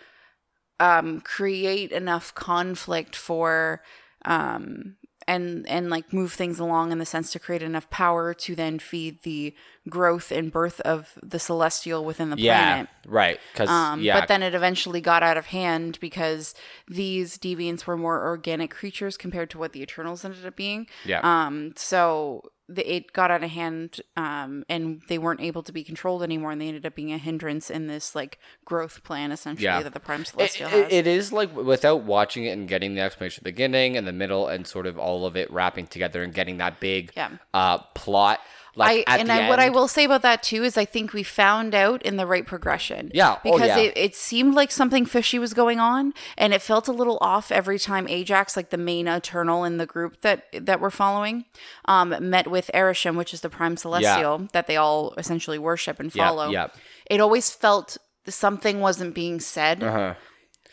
um, 0.79 1.21
create 1.21 1.91
enough 1.91 2.33
conflict 2.35 3.15
for 3.15 3.81
um, 4.25 4.95
and 5.27 5.67
and 5.67 5.89
like 5.89 6.11
move 6.13 6.33
things 6.33 6.59
along 6.59 6.91
in 6.91 6.99
the 6.99 7.05
sense 7.05 7.31
to 7.31 7.39
create 7.39 7.61
enough 7.61 7.89
power 7.89 8.33
to 8.33 8.55
then 8.55 8.79
feed 8.79 9.21
the 9.23 9.53
growth 9.89 10.31
and 10.31 10.51
birth 10.51 10.79
of 10.81 11.17
the 11.21 11.39
celestial 11.39 12.05
within 12.05 12.29
the 12.29 12.37
yeah, 12.37 12.57
planet. 12.73 12.89
right. 13.05 13.39
Because 13.51 13.69
Um, 13.69 14.01
yeah, 14.01 14.19
But 14.19 14.27
then 14.29 14.41
it 14.43 14.53
eventually 14.55 15.01
got 15.01 15.23
out 15.23 15.35
of 15.37 15.47
hand 15.47 15.97
because 15.99 16.55
these 16.87 17.37
deviants 17.37 17.85
were 17.85 17.97
more 17.97 18.25
organic 18.25 18.71
creatures 18.71 19.17
compared 19.17 19.49
to 19.51 19.57
what 19.57 19.73
the 19.73 19.81
Eternals 19.81 20.23
ended 20.23 20.45
up 20.45 20.55
being. 20.55 20.87
yeah, 21.05 21.19
Um, 21.23 21.73
so 21.75 22.43
the, 22.75 22.95
it 22.95 23.13
got 23.13 23.31
out 23.31 23.43
of 23.43 23.49
hand, 23.49 23.99
um, 24.17 24.63
and 24.69 25.01
they 25.09 25.17
weren't 25.17 25.41
able 25.41 25.63
to 25.63 25.71
be 25.71 25.83
controlled 25.83 26.23
anymore, 26.23 26.51
and 26.51 26.59
they 26.61 26.67
ended 26.67 26.85
up 26.85 26.95
being 26.95 27.11
a 27.11 27.17
hindrance 27.17 27.69
in 27.69 27.87
this 27.87 28.15
like 28.15 28.39
growth 28.65 29.03
plan 29.03 29.31
essentially 29.31 29.65
Yeah. 29.65 29.81
that 29.81 29.93
the 29.93 29.99
Prime 29.99 30.21
It, 30.21 30.27
Celestial 30.27 30.67
it- 30.67 30.71
has. 30.71 30.93
it 30.93 31.07
is 31.07 31.31
like 31.33 31.55
without 31.55 32.03
watching 32.03 32.45
it 32.45 32.51
and 32.51 32.67
getting 32.67 32.95
the 32.95 33.01
explanation 33.01 33.41
at 33.41 33.43
the 33.45 33.51
beginning 33.51 33.97
and 33.97 34.07
the 34.07 34.11
middle 34.13 34.47
and 34.47 34.65
sort 34.67 34.85
of 34.87 34.97
all 34.97 35.25
of 35.25 35.35
it 35.35 35.49
wrapping 35.51 35.87
together 35.87 36.23
and 36.23 36.33
getting 36.33 36.57
that 36.57 36.79
big 36.79 37.11
Yeah. 37.15 37.29
uh, 37.53 37.79
plot. 37.95 38.39
Like 38.75 39.03
I 39.07 39.19
and 39.19 39.31
I, 39.31 39.49
what 39.49 39.59
I 39.59 39.69
will 39.69 39.87
say 39.87 40.03
about 40.03 40.23
that 40.23 40.41
too 40.41 40.63
is 40.63 40.77
I 40.77 40.85
think 40.85 41.13
we 41.13 41.21
found 41.21 41.75
out 41.75 42.01
in 42.01 42.17
the 42.17 42.25
right 42.25 42.45
progression. 42.45 43.11
Yeah. 43.13 43.37
Oh, 43.45 43.53
because 43.53 43.67
yeah. 43.67 43.77
it, 43.77 43.93
it 43.95 44.15
seemed 44.15 44.55
like 44.55 44.71
something 44.71 45.05
fishy 45.05 45.37
was 45.37 45.53
going 45.53 45.79
on, 45.79 46.13
and 46.37 46.53
it 46.53 46.61
felt 46.61 46.87
a 46.87 46.91
little 46.91 47.17
off 47.21 47.51
every 47.51 47.77
time 47.77 48.07
Ajak, 48.07 48.55
like 48.55 48.71
the 48.71 48.77
main 48.77 49.07
Eternal 49.07 49.63
in 49.63 49.77
the 49.77 49.85
group 49.85 50.21
that 50.21 50.45
that 50.53 50.81
we're 50.81 50.89
following, 50.89 51.45
um, 51.85 52.15
met 52.19 52.47
with 52.47 52.71
Arishem, 52.73 53.15
which 53.15 53.33
is 53.33 53.41
the 53.41 53.49
Prime 53.49 53.77
Celestial 53.77 54.47
that 54.53 54.67
they 54.67 54.77
all 54.77 55.13
essentially 55.17 55.59
worship 55.59 55.99
and 55.99 56.11
follow. 56.11 56.49
yep. 56.49 56.75
It 57.09 57.19
always 57.19 57.51
felt 57.51 57.97
something 58.27 58.79
wasn't 58.79 59.13
being 59.13 59.39
said. 59.39 59.83
Uh-huh. 59.83 60.15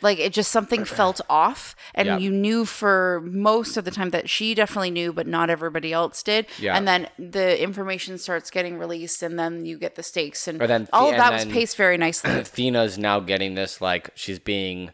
Like 0.02 0.18
it 0.18 0.32
just 0.32 0.50
something 0.50 0.84
felt 0.84 1.20
off, 1.30 1.74
and 1.94 2.06
Yep. 2.06 2.20
you 2.20 2.30
knew 2.30 2.64
for 2.64 3.20
most 3.24 3.76
of 3.76 3.84
the 3.84 3.90
time 3.90 4.10
that 4.10 4.30
she 4.30 4.54
definitely 4.54 4.90
knew, 4.90 5.12
but 5.12 5.26
not 5.26 5.50
everybody 5.50 5.92
else 5.92 6.22
did. 6.22 6.46
Yeah. 6.58 6.76
And 6.76 6.88
then 6.88 7.08
the 7.18 7.60
information 7.62 8.16
starts 8.18 8.50
getting 8.50 8.78
released, 8.78 9.22
and 9.22 9.38
then 9.38 9.64
you 9.64 9.78
get 9.78 9.94
the 9.96 10.02
stakes, 10.02 10.48
and 10.48 10.60
then 10.60 10.88
all 10.92 11.10
of 11.10 11.16
that 11.16 11.32
was 11.32 11.44
paced 11.44 11.76
very 11.76 11.96
nicely. 11.98 12.30
Athena's 12.40 12.98
now 12.98 13.20
getting 13.20 13.54
this 13.54 13.80
like 13.80 14.10
she's 14.14 14.38
being 14.38 14.90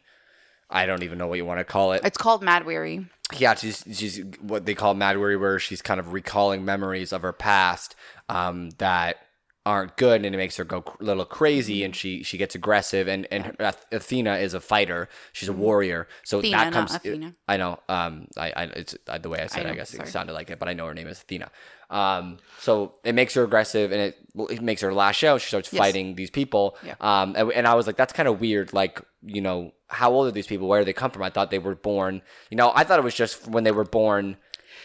I 0.68 0.86
don't 0.86 1.04
even 1.04 1.18
know 1.18 1.28
what 1.28 1.36
you 1.38 1.44
want 1.44 1.58
to 1.60 1.64
call 1.64 1.92
it. 1.92 2.00
it's 2.04 2.18
called 2.18 2.42
Mahd 2.42 2.64
Wy'ry. 2.64 3.08
yeah, 3.38 3.54
she's 3.54 3.84
she's 3.92 4.20
what 4.40 4.66
they 4.66 4.74
call 4.74 4.94
Mahd 4.94 5.16
Wy'ry, 5.16 5.36
where 5.38 5.60
she's 5.60 5.80
kind 5.82 6.00
of 6.00 6.12
recalling 6.12 6.64
memories 6.64 7.12
of 7.12 7.22
her 7.22 7.32
past 7.32 7.94
um, 8.28 8.70
that 8.78 9.18
aren't 9.66 9.96
good, 9.96 10.24
and 10.24 10.32
it 10.34 10.38
makes 10.38 10.56
her 10.56 10.64
go 10.64 10.84
a 11.00 11.02
little 11.04 11.24
crazy, 11.24 11.82
and 11.82 11.94
she 11.94 12.22
she 12.22 12.38
gets 12.38 12.54
aggressive. 12.54 13.08
And 13.08 13.26
and 13.32 13.46
her- 13.46 13.74
Athena 13.90 14.36
is 14.36 14.54
a 14.54 14.60
fighter; 14.60 15.08
she's 15.32 15.48
a 15.48 15.52
warrior, 15.52 16.06
so 16.24 16.38
Athena, 16.38 16.56
that 16.56 16.72
comes. 16.72 16.94
Athena. 16.94 17.34
I 17.48 17.56
know. 17.56 17.80
Um, 17.88 18.28
I, 18.36 18.52
I 18.56 18.62
it's 18.64 18.96
uh, 19.08 19.18
the 19.18 19.28
way 19.28 19.40
I 19.40 19.48
said. 19.48 19.66
it, 19.66 19.72
I, 19.72 19.74
guess 19.74 19.90
sorry. 19.90 20.08
it 20.08 20.12
sounded 20.12 20.32
like 20.32 20.48
it, 20.50 20.60
but 20.60 20.68
I 20.68 20.72
know 20.72 20.86
her 20.86 20.94
name 20.94 21.08
is 21.08 21.20
Athena. 21.20 21.50
Um, 21.90 22.38
so 22.60 22.94
it 23.04 23.14
makes 23.14 23.34
her 23.34 23.42
aggressive, 23.42 23.90
and 23.90 24.00
it 24.00 24.16
it 24.50 24.62
makes 24.62 24.80
her 24.82 24.94
lash 24.94 25.24
out. 25.24 25.40
She 25.40 25.48
starts 25.48 25.72
Yes. 25.72 25.78
fighting 25.82 26.14
these 26.14 26.30
people. 26.30 26.76
Yeah. 26.84 26.94
Um, 27.00 27.34
and, 27.36 27.52
and 27.52 27.66
I 27.66 27.74
was 27.74 27.86
like, 27.88 27.96
that's 27.96 28.12
kind 28.12 28.28
of 28.28 28.40
weird. 28.40 28.72
Like, 28.72 29.02
you 29.24 29.40
know, 29.40 29.72
how 29.88 30.12
old 30.12 30.28
are 30.28 30.30
these 30.30 30.46
people? 30.46 30.68
Where 30.68 30.80
do 30.80 30.84
they 30.84 30.92
come 30.92 31.10
from? 31.10 31.22
I 31.24 31.30
thought 31.30 31.50
they 31.50 31.58
were 31.58 31.74
born. 31.74 32.22
You 32.50 32.56
know, 32.56 32.72
I 32.74 32.84
thought 32.84 32.98
it 33.00 33.04
was 33.04 33.14
just 33.14 33.48
when 33.48 33.64
they 33.64 33.72
were 33.72 33.84
born 33.84 34.36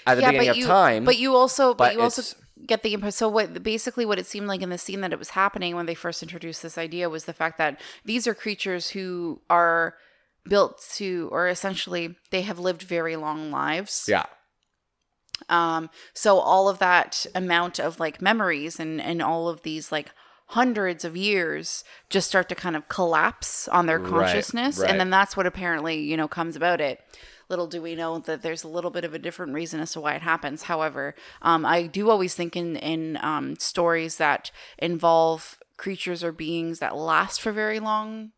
at 0.07 0.15
the 0.15 0.21
beginning 0.21 0.47
but 0.47 0.49
of 0.49 0.57
you, 0.57 0.65
time. 0.65 1.05
but 1.05 1.17
you 1.17 1.35
also, 1.35 1.73
but, 1.73 1.77
but 1.89 1.93
you 1.93 2.01
also 2.01 2.35
get 2.67 2.83
the 2.83 2.93
impression. 2.93 3.11
So 3.13 3.29
what 3.29 3.63
basically 3.63 4.05
what 4.05 4.19
it 4.19 4.25
seemed 4.25 4.47
like 4.47 4.61
in 4.61 4.69
the 4.69 4.77
scene 4.77 5.01
that 5.01 5.13
it 5.13 5.19
was 5.19 5.31
happening 5.31 5.75
when 5.75 5.85
they 5.85 5.95
first 5.95 6.21
introduced 6.23 6.61
this 6.61 6.77
idea 6.77 7.09
was 7.09 7.25
the 7.25 7.33
fact 7.33 7.57
that 7.57 7.79
these 8.05 8.27
are 8.27 8.33
creatures 8.33 8.89
who 8.89 9.41
are 9.49 9.95
built 10.47 10.83
to, 10.95 11.29
or 11.31 11.47
essentially 11.47 12.15
they 12.31 12.41
have 12.41 12.59
lived 12.59 12.81
very 12.81 13.15
long 13.15 13.51
lives. 13.51 14.05
yeah. 14.07 14.25
Um, 15.49 15.89
so 16.13 16.37
all 16.37 16.69
of 16.69 16.77
that 16.79 17.25
amount 17.33 17.79
of 17.79 17.99
like 17.99 18.21
memories 18.21 18.79
and 18.79 19.01
and 19.01 19.21
all 19.23 19.49
of 19.49 19.63
these 19.63 19.91
like 19.91 20.11
hundreds 20.47 21.03
of 21.03 21.17
years 21.17 21.83
just 22.09 22.27
start 22.27 22.47
to 22.49 22.55
kind 22.55 22.75
of 22.75 22.87
collapse 22.89 23.67
on 23.69 23.85
their 23.87 23.97
Right, 23.99 24.09
consciousness, 24.09 24.77
right. 24.77 24.89
and 24.89 24.99
then 24.99 25.09
that's 25.09 25.35
what 25.35 25.47
apparently 25.47 25.99
you 25.99 26.15
know 26.15 26.27
comes 26.27 26.55
about 26.55 26.79
it. 26.79 26.99
Little 27.51 27.67
do 27.67 27.81
we 27.81 27.95
know 27.95 28.17
that 28.17 28.41
there's 28.41 28.63
a 28.63 28.69
little 28.69 28.91
bit 28.91 29.03
of 29.03 29.13
a 29.13 29.19
different 29.19 29.53
reason 29.53 29.81
as 29.81 29.91
to 29.91 29.99
why 29.99 30.13
it 30.15 30.21
happens. 30.21 30.63
However, 30.63 31.15
um, 31.41 31.65
I 31.65 31.83
do 31.83 32.09
always 32.09 32.33
think 32.33 32.55
in 32.55 32.77
in 32.77 33.19
um, 33.21 33.57
stories 33.57 34.17
that 34.17 34.51
involve 34.79 35.59
creatures 35.75 36.23
or 36.23 36.31
beings 36.31 36.79
that 36.79 36.95
last 36.95 37.41
for 37.41 37.51
very 37.51 37.79
long 37.81 38.31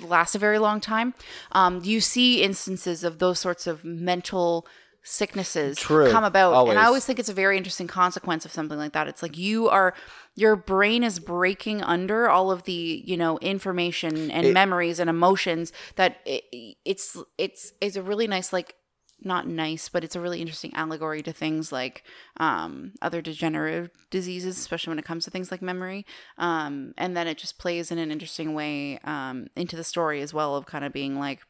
last 0.00 0.34
a 0.34 0.38
very 0.38 0.58
long 0.58 0.80
time. 0.80 1.14
Um, 1.52 1.82
you 1.84 2.00
see 2.00 2.42
instances 2.42 3.04
of 3.04 3.18
those 3.18 3.38
sorts 3.38 3.66
of 3.66 3.84
mental 3.84 4.66
sicknesses 5.02 5.78
True. 5.78 6.10
come 6.10 6.24
about, 6.24 6.68
and 6.68 6.78
I 6.78 6.84
always 6.86 7.04
think 7.04 7.18
it's 7.18 7.28
a 7.28 7.34
very 7.34 7.56
interesting 7.56 7.86
consequence 7.86 8.44
of 8.44 8.52
something 8.52 8.78
like 8.78 8.92
that. 8.92 9.08
It's 9.08 9.22
like 9.22 9.38
you 9.38 9.68
are 9.68 9.94
your 10.36 10.56
brain 10.56 11.02
is 11.02 11.18
breaking 11.18 11.82
under 11.82 12.28
all 12.28 12.50
of 12.50 12.64
the 12.64 13.02
you 13.06 13.16
know 13.16 13.38
information 13.38 14.30
and 14.30 14.46
It- 14.48 14.52
memories 14.54 14.98
and 15.00 15.08
emotions 15.10 15.72
that 15.96 16.18
it, 16.24 16.44
it's 16.84 17.16
it's 17.38 17.72
it's 17.80 17.96
a 17.96 18.02
really 18.02 18.26
nice 18.26 18.52
like 18.52 18.74
not 19.22 19.46
nice 19.46 19.90
but 19.90 20.02
it's 20.02 20.16
a 20.16 20.20
really 20.20 20.40
interesting 20.40 20.72
allegory 20.74 21.22
to 21.22 21.30
things 21.30 21.70
like 21.70 22.04
um, 22.38 22.92
other 23.02 23.20
degenerative 23.20 23.90
diseases 24.08 24.58
especially 24.58 24.90
when 24.92 24.98
it 24.98 25.04
comes 25.04 25.24
to 25.26 25.30
things 25.30 25.50
like 25.50 25.60
memory 25.60 26.06
um, 26.38 26.94
and 26.96 27.14
then 27.14 27.26
it 27.26 27.36
just 27.36 27.58
plays 27.58 27.90
in 27.90 27.98
an 27.98 28.10
interesting 28.10 28.54
way 28.54 28.98
um, 29.04 29.46
into 29.56 29.76
the 29.76 29.84
story 29.84 30.22
as 30.22 30.32
well 30.32 30.56
of 30.56 30.64
kind 30.64 30.86
of 30.86 30.92
being 30.94 31.18
like 31.18 31.40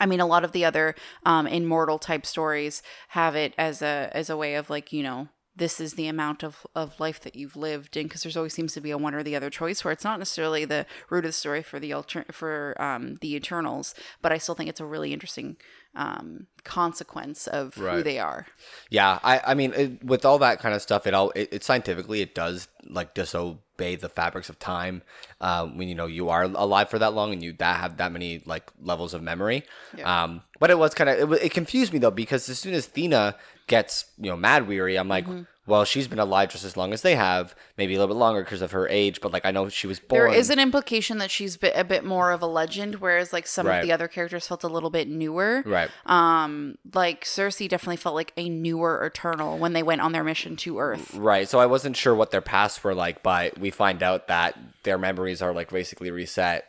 I 0.00 0.06
mean, 0.06 0.20
a 0.20 0.26
lot 0.26 0.44
of 0.44 0.52
the 0.52 0.64
other 0.64 0.94
um, 1.24 1.46
immortal 1.46 1.98
type 1.98 2.26
stories 2.26 2.82
have 3.08 3.36
it 3.36 3.54
as 3.58 3.82
a 3.82 4.10
as 4.12 4.30
a 4.30 4.36
way 4.36 4.54
of 4.54 4.70
like 4.70 4.92
you 4.92 5.02
know 5.02 5.28
this 5.56 5.80
is 5.80 5.94
the 5.94 6.08
amount 6.08 6.42
of, 6.42 6.66
of 6.74 6.98
life 6.98 7.20
that 7.20 7.36
you've 7.36 7.56
lived 7.56 7.96
in 7.96 8.04
because 8.04 8.22
there's 8.22 8.36
always 8.36 8.52
seems 8.52 8.72
to 8.74 8.80
be 8.80 8.90
a 8.90 8.98
one 8.98 9.14
or 9.14 9.22
the 9.22 9.36
other 9.36 9.50
choice 9.50 9.84
where 9.84 9.92
it's 9.92 10.04
not 10.04 10.18
necessarily 10.18 10.64
the 10.64 10.86
root 11.10 11.24
of 11.24 11.28
the 11.28 11.32
story 11.32 11.62
for 11.62 11.78
the 11.78 11.92
alter 11.92 12.24
for 12.32 12.80
um, 12.82 13.16
the 13.20 13.34
Eternals, 13.34 13.94
but 14.20 14.32
I 14.32 14.38
still 14.38 14.54
think 14.54 14.68
it's 14.68 14.80
a 14.80 14.84
really 14.84 15.12
interesting 15.12 15.56
um, 15.94 16.48
consequence 16.64 17.46
of 17.46 17.74
who 17.74 18.02
they 18.02 18.18
are. 18.18 18.46
Yeah, 18.90 19.20
I, 19.22 19.40
I 19.48 19.54
mean, 19.54 19.72
it, 19.74 20.04
with 20.04 20.24
all 20.24 20.38
that 20.38 20.58
kind 20.58 20.74
of 20.74 20.82
stuff, 20.82 21.06
it 21.06 21.14
all 21.14 21.30
it, 21.30 21.48
it 21.52 21.64
scientifically 21.64 22.20
it 22.20 22.34
does 22.34 22.68
like 22.88 23.14
disobey 23.14 23.96
the 23.96 24.08
fabrics 24.08 24.48
of 24.48 24.58
time. 24.58 25.02
Uh, 25.40 25.66
when 25.66 25.88
you 25.88 25.94
know 25.94 26.06
you 26.06 26.30
are 26.30 26.44
alive 26.44 26.88
for 26.88 26.98
that 26.98 27.14
long 27.14 27.32
and 27.32 27.42
you 27.42 27.52
that 27.58 27.80
have 27.80 27.98
that 27.98 28.10
many 28.10 28.42
like 28.44 28.72
levels 28.82 29.14
of 29.14 29.22
memory. 29.22 29.62
Um, 30.02 30.42
but 30.58 30.70
it 30.70 30.78
was 30.78 30.94
kind 30.94 31.10
of 31.10 31.32
it, 31.32 31.44
it 31.44 31.52
confused 31.52 31.92
me 31.92 32.00
though 32.00 32.10
because 32.10 32.48
as 32.48 32.58
soon 32.58 32.74
as 32.74 32.88
Thena 32.88 33.34
gets 33.66 34.04
you 34.18 34.30
know 34.30 34.36
Mahd 34.36 34.66
Wy'ry, 34.66 34.98
I'm 34.98 35.08
like, 35.08 35.24
Mm-hmm. 35.26 35.42
well, 35.66 35.84
she's 35.86 36.06
been 36.06 36.18
alive 36.18 36.50
just 36.50 36.64
as 36.64 36.76
long 36.76 36.92
as 36.92 37.00
they 37.00 37.14
have, 37.16 37.54
maybe 37.78 37.94
a 37.94 37.98
little 37.98 38.14
bit 38.14 38.18
longer 38.20 38.42
because 38.44 38.60
of 38.60 38.72
her 38.72 38.86
age. 38.88 39.22
But 39.22 39.32
like 39.32 39.46
I 39.46 39.50
know 39.50 39.68
she 39.70 39.86
was 39.86 39.98
born. 40.00 40.30
There 40.30 40.38
is 40.38 40.50
an 40.50 40.58
implication 40.58 41.16
that 41.18 41.30
she's 41.30 41.56
bit, 41.56 41.72
a 41.74 41.84
bit 41.84 42.04
more 42.04 42.32
of 42.32 42.42
a 42.42 42.46
legend, 42.46 42.96
whereas 42.96 43.32
like 43.32 43.46
some 43.46 43.66
Right. 43.66 43.78
of 43.78 43.86
the 43.86 43.92
other 43.92 44.06
characters 44.08 44.46
felt 44.46 44.62
a 44.64 44.68
little 44.68 44.90
bit 44.90 45.08
newer. 45.08 45.62
right. 45.64 45.90
Um, 46.04 46.76
like 46.92 47.24
Sersi 47.24 47.68
definitely 47.68 47.96
felt 47.96 48.14
like 48.14 48.32
a 48.36 48.48
newer 48.50 49.02
Eternal 49.04 49.56
when 49.58 49.72
they 49.72 49.82
went 49.82 50.02
on 50.02 50.12
their 50.12 50.24
mission 50.24 50.56
to 50.56 50.78
Earth. 50.78 51.14
Right. 51.14 51.48
So 51.48 51.58
I 51.58 51.66
wasn't 51.66 51.96
sure 51.96 52.14
what 52.14 52.30
their 52.30 52.42
pasts 52.42 52.84
were 52.84 52.94
like, 52.94 53.22
but 53.22 53.58
we 53.58 53.70
find 53.70 54.02
out 54.02 54.28
that 54.28 54.58
their 54.82 54.98
memories 54.98 55.40
are 55.40 55.54
like 55.54 55.70
basically 55.70 56.10
reset 56.10 56.66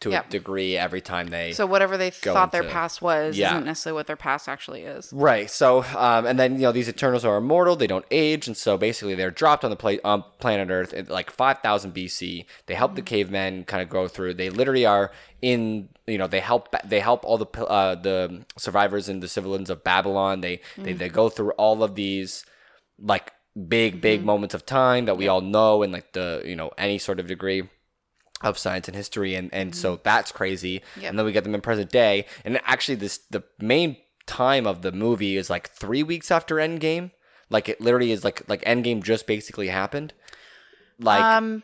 to 0.00 0.10
Yep. 0.10 0.26
a 0.26 0.30
degree 0.30 0.76
every 0.76 1.00
time 1.00 1.28
they. 1.28 1.52
So 1.52 1.66
whatever 1.66 1.96
they 1.96 2.10
thought 2.10 2.52
their 2.52 2.62
past 2.64 3.02
was 3.02 3.36
Yeah. 3.36 3.52
isn't 3.52 3.64
necessarily 3.66 3.96
what 3.98 4.06
their 4.06 4.16
past 4.16 4.48
actually 4.48 4.82
is. 4.82 5.12
right. 5.12 5.50
So, 5.50 5.84
um, 5.96 6.24
and 6.26 6.38
then 6.38 6.54
you 6.54 6.62
know 6.62 6.72
these 6.72 6.88
Eternals 6.88 7.24
are 7.24 7.36
immortal; 7.36 7.74
they 7.76 7.86
don't 7.86 8.04
age, 8.10 8.46
and 8.46 8.56
so 8.56 8.76
basically 8.76 9.14
they're 9.14 9.30
dropped 9.30 9.64
on 9.64 9.70
the 9.70 9.76
pla- 9.76 9.96
um, 10.04 10.24
planet 10.38 10.70
Earth 10.70 10.92
at 10.94 11.08
like 11.08 11.30
5,000 11.30 11.92
BC. 11.94 12.46
They 12.66 12.74
help 12.74 12.94
the 12.94 13.02
cavemen 13.02 13.64
kind 13.64 13.82
of 13.82 13.88
go 13.88 14.06
through. 14.08 14.34
They 14.34 14.50
literally 14.50 14.86
are 14.86 15.10
in. 15.42 15.88
You 16.06 16.18
know, 16.18 16.26
they 16.26 16.40
help. 16.40 16.74
They 16.84 17.00
help 17.00 17.24
all 17.24 17.36
the 17.38 17.46
uh, 17.64 17.94
the 17.96 18.44
survivors 18.56 19.08
and 19.08 19.22
the 19.22 19.28
civilians 19.28 19.68
of 19.70 19.82
Babylon. 19.84 20.40
They 20.40 20.60
they 20.76 20.92
they 20.92 21.08
go 21.08 21.28
through 21.28 21.50
all 21.52 21.82
of 21.82 21.94
these 21.96 22.44
like 23.00 23.32
big 23.68 24.00
big 24.00 24.24
moments 24.24 24.54
of 24.54 24.64
time 24.64 25.06
that 25.06 25.16
we 25.16 25.26
all 25.26 25.40
know 25.40 25.82
in 25.82 25.90
like 25.90 26.12
the 26.12 26.40
you 26.44 26.54
know 26.54 26.70
any 26.78 26.96
sort 26.98 27.18
of 27.18 27.26
degree 27.26 27.68
of 28.42 28.56
science 28.58 28.88
and 28.88 28.96
history 28.96 29.34
and 29.34 29.52
and 29.52 29.74
so 29.74 30.00
that's 30.02 30.32
crazy. 30.32 30.82
Yep. 31.00 31.10
and 31.10 31.18
then 31.18 31.26
we 31.26 31.32
get 31.32 31.44
them 31.44 31.54
in 31.54 31.60
present 31.60 31.90
day 31.90 32.26
and 32.44 32.60
actually 32.64 32.94
this 32.94 33.18
the 33.30 33.42
main 33.58 33.96
time 34.26 34.66
of 34.66 34.82
the 34.82 34.92
movie 34.92 35.36
is 35.36 35.50
like 35.50 35.70
three 35.70 36.02
weeks 36.02 36.30
after 36.30 36.56
endgame. 36.56 37.10
Like 37.50 37.68
it 37.68 37.80
literally 37.80 38.12
is 38.12 38.24
like 38.24 38.48
like 38.48 38.62
endgame 38.64 39.02
just 39.02 39.26
basically 39.26 39.68
happened. 39.68 40.12
Like 41.00 41.22
um, 41.22 41.62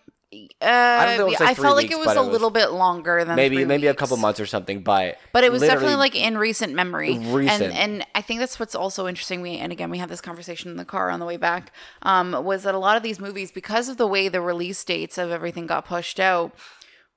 uh, 0.61 1.07
don't 1.07 1.18
know 1.18 1.27
if 1.27 1.33
it's 1.33 1.40
like 1.40 1.51
I 1.51 1.55
felt 1.55 1.77
like 1.77 1.85
weeks, 1.85 1.94
it 1.94 1.99
was 1.99 2.09
a 2.09 2.20
it 2.20 2.23
was- 2.23 2.29
little 2.29 2.51
bit 2.51 2.70
longer 2.73 3.25
than 3.25 3.37
maybe 3.37 3.64
maybe 3.64 3.87
a 3.87 3.94
couple 3.94 4.16
months 4.16 4.40
or 4.40 4.47
something 4.47 4.83
but 4.83 5.16
But 5.33 5.44
it 5.44 5.53
was 5.53 5.62
definitely 5.62 5.97
like 5.97 6.14
in 6.14 6.37
recent 6.38 6.73
memory. 6.75 7.18
Recent. 7.18 7.62
And 7.62 7.73
and 7.73 8.07
I 8.14 8.20
think 8.23 8.40
that's 8.40 8.59
what's 8.61 8.75
also 8.75 9.07
interesting. 9.07 9.40
We 9.40 9.57
and 9.59 9.73
again 9.73 9.90
we 9.90 9.99
had 9.99 10.09
this 10.09 10.20
conversation 10.20 10.70
in 10.70 10.77
the 10.77 10.85
car 10.85 11.11
on 11.11 11.20
the 11.20 11.27
way 11.27 11.37
back. 11.37 11.73
Um, 12.03 12.33
was 12.44 12.62
that 12.64 12.75
a 12.75 12.79
lot 12.79 12.97
of 12.97 13.03
these 13.03 13.18
movies, 13.20 13.51
because 13.53 13.88
of 13.88 13.97
the 13.97 14.07
way 14.07 14.29
the 14.29 14.40
release 14.40 14.83
dates 14.85 15.18
of 15.18 15.31
everything 15.31 15.66
got 15.66 15.85
pushed 15.87 16.18
out, 16.20 16.53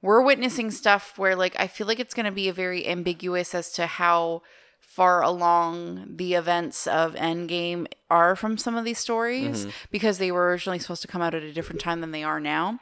we're 0.01 0.21
witnessing 0.21 0.71
stuff 0.71 1.17
where 1.17 1.35
like 1.35 1.55
I 1.59 1.67
feel 1.67 1.87
like 1.87 1.99
it's 1.99 2.13
gonna 2.13 2.31
be 2.31 2.47
a 2.49 2.53
very 2.53 2.87
ambiguous 2.87 3.55
as 3.55 3.71
to 3.73 3.85
how 3.87 4.41
far 4.79 5.21
along 5.21 6.15
the 6.15 6.33
events 6.33 6.87
of 6.87 7.13
Endgame 7.15 7.85
are 8.09 8.35
from 8.35 8.57
some 8.57 8.75
of 8.75 8.83
these 8.85 8.97
stories 8.97 9.61
Mm-hmm. 9.65 9.69
because 9.91 10.17
they 10.17 10.31
were 10.31 10.49
originally 10.49 10.79
supposed 10.79 11.01
to 11.03 11.07
come 11.07 11.21
out 11.21 11.35
at 11.35 11.43
a 11.43 11.53
different 11.53 11.81
time 11.81 12.01
than 12.01 12.11
they 12.11 12.23
are 12.23 12.39
now. 12.39 12.79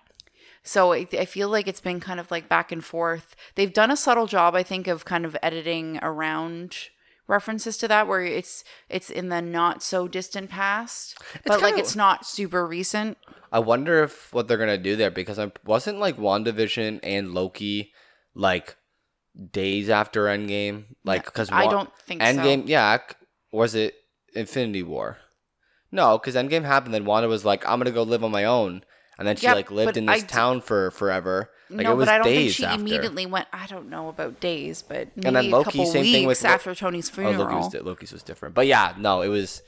So 0.66 0.92
I, 0.94 1.08
I 1.14 1.26
feel 1.26 1.48
like 1.48 1.68
it's 1.68 1.80
been 1.80 2.00
kind 2.00 2.20
of 2.20 2.30
like 2.32 2.50
back 2.50 2.72
and 2.72 2.84
forth. 2.84 3.36
They've 3.56 3.72
done 3.72 3.92
a 3.92 3.96
subtle 3.98 4.26
job, 4.28 4.56
I 4.56 4.64
think, 4.64 4.88
of 4.88 5.06
kind 5.06 5.24
of 5.26 5.38
editing 5.44 6.00
around 6.02 6.76
references 7.28 7.78
to 7.78 7.88
that, 7.88 8.08
where 8.08 8.22
it's 8.24 8.64
it's 8.90 9.10
in 9.10 9.30
the 9.30 9.42
not 9.42 9.82
so 9.84 10.08
distant 10.08 10.50
past, 10.50 11.18
but 11.46 11.62
like 11.62 11.74
kinda- 11.76 11.80
it's 11.80 11.96
not 11.96 12.26
super 12.26 12.66
recent. 12.68 13.18
I 13.52 13.60
wonder 13.60 14.04
if 14.04 14.34
what 14.34 14.48
they're 14.48 14.58
gonna 14.58 14.78
do 14.78 14.96
there 14.96 15.12
because 15.12 15.40
I 15.40 15.52
wasn't 15.64 16.00
like 16.00 16.18
WandaVision 16.18 17.00
and 17.04 17.34
Loki 17.34 17.94
like 18.34 18.76
days 19.52 19.90
after 19.90 20.26
Endgame, 20.26 20.86
like 21.04 21.26
because 21.26 21.50
I 21.52 21.68
don't 21.68 21.96
think 22.00 22.22
so. 22.22 22.28
Endgame, 22.28 22.64
yeah, 22.68 22.98
was 23.52 23.76
it 23.76 23.96
Infinity 24.34 24.84
War? 24.84 25.18
No, 25.92 26.18
because 26.18 26.36
Endgame 26.36 26.64
happened. 26.66 26.94
Then 26.94 27.06
Wanda 27.06 27.30
was 27.30 27.46
like, 27.46 27.66
"I'm 27.68 27.80
gonna 27.80 27.92
go 27.92 28.04
live 28.04 28.24
on 28.24 28.32
my 28.32 28.44
own," 28.46 28.84
and 29.18 29.28
then 29.28 29.36
she 29.36 29.46
Yeah, 29.46 29.54
like 29.54 29.72
lived 29.72 29.98
in 29.98 30.06
this 30.06 30.18
I 30.18 30.20
d- 30.22 30.28
town 30.28 30.62
for 30.62 30.92
forever. 30.92 31.50
Like 31.70 31.86
no, 31.86 31.94
it 31.94 31.96
was 31.96 32.06
but 32.08 32.14
I 32.14 32.18
don't 32.20 32.26
think 32.26 32.36
days 32.38 32.56
she 32.56 32.66
after. 32.66 32.80
immediately 32.80 33.26
went. 33.26 33.48
I 33.52 33.66
don't 33.68 33.90
know 33.90 34.10
about 34.10 34.40
days, 34.40 34.82
but 34.84 35.10
maybe 35.16 35.22
then 35.24 35.36
a 35.36 35.42
Loki, 35.42 35.64
couple 35.66 35.86
same 35.88 36.02
weeks 36.04 36.14
thing 36.14 36.28
with 36.28 36.46
after 36.46 36.76
Tony's 36.76 37.10
Oh, 37.10 37.14
funeral. 37.14 37.38
Loki 37.40 37.56
was, 37.56 37.74
Loki's 37.86 38.12
was 38.14 38.24
different, 38.24 38.54
but 38.56 38.68
yeah, 38.68 38.94
no, 38.98 39.22
it 39.22 39.30
was. 39.30 39.62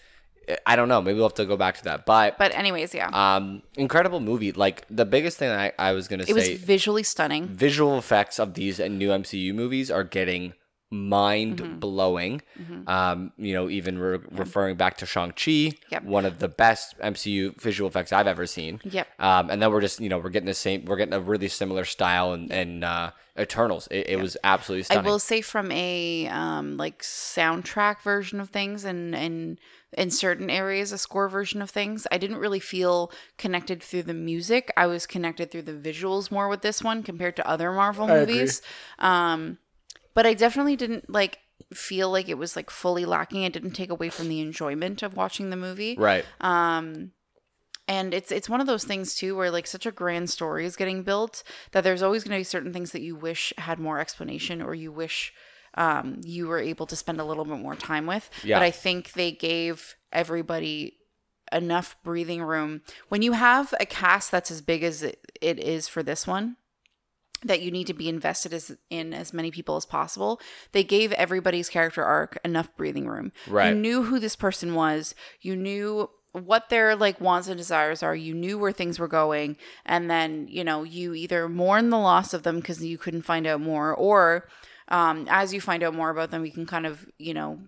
I 0.65 0.77
don't 0.77 0.87
know. 0.87 1.01
Maybe 1.01 1.15
we'll 1.17 1.27
have 1.27 1.33
to 1.35 1.45
go 1.45 1.57
back 1.57 1.75
to 1.79 1.83
that. 1.85 2.05
But, 2.05 2.37
but 2.37 2.55
anyways, 2.55 2.93
yeah, 2.95 3.09
um, 3.11 3.63
incredible 3.75 4.21
movie. 4.21 4.53
Like 4.53 4.85
the 4.89 5.03
biggest 5.03 5.37
thing 5.37 5.49
I, 5.49 5.73
I 5.77 5.91
was 5.91 6.07
gonna 6.07 6.23
it 6.25 6.33
was 6.33 6.45
say, 6.45 6.55
visually 6.55 7.03
stunning. 7.03 7.47
visual 7.47 7.97
effects 7.97 8.39
of 8.39 8.53
these 8.53 8.79
new 8.79 9.09
MCU 9.09 9.53
movies 9.53 9.91
are 9.91 10.05
getting 10.05 10.53
mind 10.89 11.57
Mm-hmm. 11.57 11.79
blowing. 11.79 12.41
Um, 12.87 13.31
you 13.37 13.53
know, 13.53 13.69
even 13.69 13.97
re- 13.99 14.19
referring 14.31 14.77
back 14.77 14.97
to 14.97 15.05
Shang 15.05 15.31
Chi, 15.31 15.73
Yep. 15.91 16.03
one 16.03 16.25
of 16.25 16.39
the 16.39 16.47
best 16.47 16.97
MCU 16.99 17.59
visual 17.61 17.89
effects 17.89 18.13
I've 18.13 18.27
ever 18.27 18.45
seen. 18.45 18.79
Yep. 18.83 19.07
Um, 19.19 19.49
and 19.49 19.61
then 19.61 19.71
we're 19.71 19.81
just 19.81 19.99
you 19.99 20.09
know 20.09 20.17
we're 20.19 20.29
getting 20.29 20.47
the 20.47 20.53
same, 20.53 20.85
we're 20.85 20.97
getting 20.97 21.13
a 21.13 21.19
really 21.19 21.47
similar 21.49 21.83
style 21.85 22.33
and 22.33 22.51
and 22.51 22.83
uh, 22.83 23.11
Eternals. 23.37 23.87
It, 23.91 24.07
it 24.09 24.19
was 24.19 24.37
absolutely 24.43 24.83
stunning. 24.83 25.05
I 25.05 25.09
will 25.09 25.19
say 25.19 25.41
from 25.41 25.71
a 25.71 26.27
um 26.27 26.77
like 26.77 27.01
soundtrack 27.03 28.01
version 28.01 28.39
of 28.39 28.49
things 28.49 28.83
and 28.83 29.13
and 29.15 29.59
in 29.97 30.11
certain 30.11 30.49
areas 30.49 30.91
a 30.91 30.97
score 30.97 31.29
version 31.29 31.61
of 31.61 31.69
things 31.69 32.05
I 32.11 32.17
didn't 32.17 32.37
really 32.37 32.59
feel 32.59 33.11
connected 33.37 33.81
through 33.81 34.03
the 34.03 34.13
music 34.13 34.71
I 34.75 34.85
was 34.87 35.05
connected 35.07 35.49
through 35.49 35.61
the 35.61 35.71
visuals 35.73 36.29
more 36.29 36.49
with 36.49 36.61
this 36.61 36.83
one 36.83 37.03
compared 37.03 37.35
to 37.37 37.47
other 37.47 37.71
Marvel 37.71 38.05
movies 38.07 38.61
um 38.99 39.57
but 40.17 40.25
I 40.25 40.33
definitely 40.33 40.75
didn't 40.75 41.11
like 41.11 41.37
feel 41.71 42.09
like 42.09 42.27
it 42.27 42.39
was 42.39 42.55
like 42.55 42.71
fully 42.71 43.05
lacking 43.05 43.43
it 43.43 43.53
didn't 43.53 43.73
take 43.73 43.91
away 43.91 44.09
from 44.09 44.29
the 44.29 44.41
enjoyment 44.41 45.03
of 45.03 45.15
watching 45.15 45.51
the 45.51 45.55
movie 45.55 45.95
right. 45.97 46.25
um 46.41 47.11
and 47.87 48.13
it's 48.15 48.31
it's 48.31 48.49
one 48.49 48.59
of 48.61 48.67
those 48.67 48.83
things 48.83 49.13
too 49.15 49.35
where 49.35 49.51
like 49.51 49.67
such 49.67 49.85
a 49.85 49.91
grand 49.91 50.29
story 50.29 50.65
is 50.65 50.75
getting 50.75 51.03
built 51.03 51.43
that 51.71 51.83
there's 51.83 52.01
always 52.01 52.23
going 52.23 52.35
to 52.35 52.39
be 52.39 52.43
certain 52.43 52.73
things 52.73 52.91
that 52.93 53.01
you 53.01 53.15
wish 53.15 53.53
had 53.59 53.79
more 53.79 53.99
explanation 53.99 54.59
or 54.61 54.73
you 54.73 54.91
wish 54.91 55.33
um 55.75 56.19
you 56.23 56.47
were 56.47 56.59
able 56.59 56.87
to 56.87 56.95
spend 56.95 57.19
a 57.19 57.23
little 57.25 57.45
bit 57.45 57.59
more 57.59 57.75
time 57.75 58.07
with 58.07 58.29
Yeah. 58.43 58.57
but 58.57 58.63
i 58.63 58.71
think 58.71 59.11
they 59.13 59.31
gave 59.31 59.95
everybody 60.11 60.97
enough 61.51 61.95
breathing 62.03 62.41
room 62.41 62.81
when 63.09 63.21
you 63.21 63.33
have 63.33 63.73
a 63.79 63.85
cast 63.85 64.31
that's 64.31 64.51
as 64.51 64.61
big 64.61 64.83
as 64.83 65.03
it, 65.03 65.19
it 65.41 65.59
is 65.59 65.87
for 65.87 66.01
this 66.01 66.25
one 66.25 66.57
that 67.43 67.61
you 67.61 67.71
need 67.71 67.87
to 67.87 67.93
be 67.93 68.09
invested 68.09 68.53
as 68.53 68.75
in 68.89 69.13
as 69.13 69.33
many 69.33 69.51
people 69.51 69.75
as 69.75 69.85
possible. 69.85 70.39
They 70.71 70.83
gave 70.83 71.11
everybody's 71.13 71.69
character 71.69 72.03
arc 72.03 72.37
enough 72.43 72.75
breathing 72.75 73.07
room. 73.07 73.31
Right. 73.47 73.69
You 73.69 73.75
knew 73.75 74.03
who 74.03 74.19
this 74.19 74.35
person 74.35 74.73
was. 74.73 75.13
You 75.41 75.55
knew 75.55 76.09
what 76.31 76.69
their 76.69 76.95
like 76.95 77.19
wants 77.21 77.47
and 77.47 77.57
desires 77.57 78.03
are. 78.03 78.15
You 78.15 78.33
knew 78.33 78.57
where 78.57 78.71
things 78.71 78.99
were 78.99 79.07
going, 79.07 79.57
and 79.85 80.09
then 80.09 80.47
you 80.49 80.63
know 80.63 80.83
you 80.83 81.13
either 81.13 81.47
mourn 81.47 81.89
the 81.89 81.99
loss 81.99 82.33
of 82.33 82.43
them 82.43 82.57
because 82.57 82.83
you 82.83 82.97
couldn't 82.97 83.23
find 83.23 83.47
out 83.47 83.61
more, 83.61 83.93
or 83.93 84.47
um, 84.89 85.27
as 85.29 85.53
you 85.53 85.61
find 85.61 85.83
out 85.83 85.93
more 85.93 86.09
about 86.09 86.31
them, 86.31 86.45
you 86.45 86.51
can 86.51 86.65
kind 86.65 86.85
of 86.85 87.07
you 87.17 87.33
know 87.33 87.59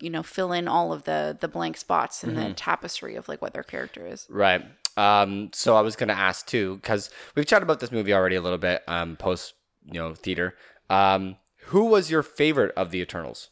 you 0.00 0.10
know 0.10 0.22
fill 0.22 0.52
in 0.52 0.68
all 0.68 0.92
of 0.92 1.04
the 1.04 1.36
the 1.40 1.48
blank 1.48 1.76
spots 1.76 2.22
in 2.22 2.34
the 2.34 2.52
tapestry 2.54 3.16
of 3.16 3.28
like 3.28 3.42
what 3.42 3.54
their 3.54 3.62
character 3.62 4.06
is. 4.06 4.26
Right. 4.28 4.64
Um, 4.96 5.50
so 5.52 5.76
I 5.76 5.80
was 5.82 5.96
gonna 5.96 6.12
ask 6.14 6.46
too, 6.46 6.76
because 6.76 7.10
we've 7.34 7.46
chatted 7.46 7.62
about 7.64 7.80
this 7.80 7.92
movie 7.92 8.12
already 8.14 8.36
a 8.36 8.40
little 8.40 8.58
bit, 8.58 8.82
um, 8.88 9.16
post 9.16 9.54
you 9.84 10.00
know 10.00 10.14
theater. 10.14 10.54
Um, 10.90 11.36
who 11.66 11.86
was 11.86 12.10
your 12.10 12.22
favorite 12.22 12.72
of 12.76 12.90
the 12.90 13.00
Eternals? 13.00 13.50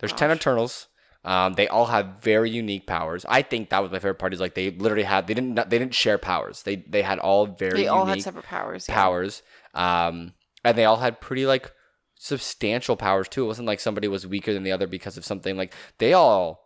There's 0.00 0.12
ten 0.12 0.30
Eternals. 0.30 0.86
Um, 1.24 1.54
they 1.54 1.66
all 1.66 1.86
have 1.86 2.22
very 2.22 2.48
unique 2.50 2.86
powers. 2.86 3.26
I 3.28 3.42
think 3.42 3.70
that 3.70 3.82
was 3.82 3.90
my 3.90 3.98
favorite 3.98 4.20
part. 4.20 4.32
Is 4.32 4.40
like 4.40 4.54
they 4.54 4.70
literally 4.70 5.02
had 5.02 5.26
they 5.26 5.34
didn't 5.34 5.56
they 5.68 5.78
didn't 5.78 5.94
share 5.94 6.18
powers. 6.18 6.62
They 6.62 6.76
they 6.76 7.02
had 7.02 7.18
all 7.18 7.46
very 7.46 7.82
They 7.82 7.88
all 7.88 8.06
had 8.06 8.22
separate 8.22 8.44
powers. 8.44 8.86
yeah. 8.88 8.94
powers. 8.94 9.42
Um, 9.74 10.34
and 10.64 10.78
they 10.78 10.84
all 10.84 10.96
had 10.98 11.20
pretty 11.20 11.44
like 11.44 11.72
substantial 12.14 12.96
powers 12.96 13.28
too. 13.28 13.44
It 13.44 13.48
wasn't 13.48 13.66
like 13.66 13.80
somebody 13.80 14.08
was 14.08 14.26
weaker 14.26 14.52
than 14.54 14.62
the 14.62 14.72
other 14.72 14.86
because 14.86 15.16
of 15.16 15.24
something. 15.24 15.56
Like 15.56 15.72
they 15.98 16.12
all 16.12 16.64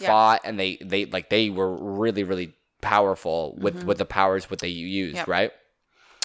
Yeah. 0.00 0.08
fought 0.08 0.40
and 0.44 0.58
they 0.60 0.78
they 0.84 1.06
like 1.06 1.30
they 1.30 1.50
were 1.50 1.74
really 1.76 2.22
really 2.22 2.54
powerful 2.86 3.54
with 3.58 3.84
with 3.84 3.98
the 3.98 4.04
powers 4.04 4.48
what 4.50 4.60
they 4.60 4.68
used, 4.68 5.16
Mm-hmm. 5.16 5.16
Yep. 5.16 5.28
right? 5.28 5.52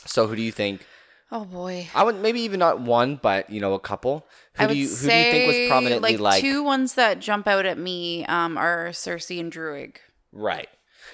So 0.06 0.28
who 0.28 0.36
do 0.36 0.42
you 0.42 0.52
think? 0.52 0.86
Oh 1.32 1.46
boy. 1.46 1.88
I 1.96 2.04
would 2.04 2.16
maybe 2.22 2.42
even 2.42 2.60
not 2.60 2.82
one, 2.82 3.16
but 3.22 3.50
you 3.50 3.62
know 3.62 3.74
a 3.74 3.80
couple. 3.80 4.26
Who 4.56 4.64
I 4.64 4.68
do 4.68 4.76
you 4.76 4.88
who 4.90 5.08
do 5.10 5.16
you 5.18 5.32
think 5.32 5.48
was 5.48 5.68
prominently 5.70 6.18
like, 6.18 6.20
like, 6.36 6.42
two 6.42 6.64
ones 6.64 6.96
that 6.96 7.20
jump 7.20 7.48
out 7.48 7.66
at 7.66 7.78
me 7.78 8.26
um, 8.26 8.58
are 8.58 8.90
Sersi 8.90 9.40
and 9.40 9.52
Druig. 9.52 9.98
right? 10.32 10.68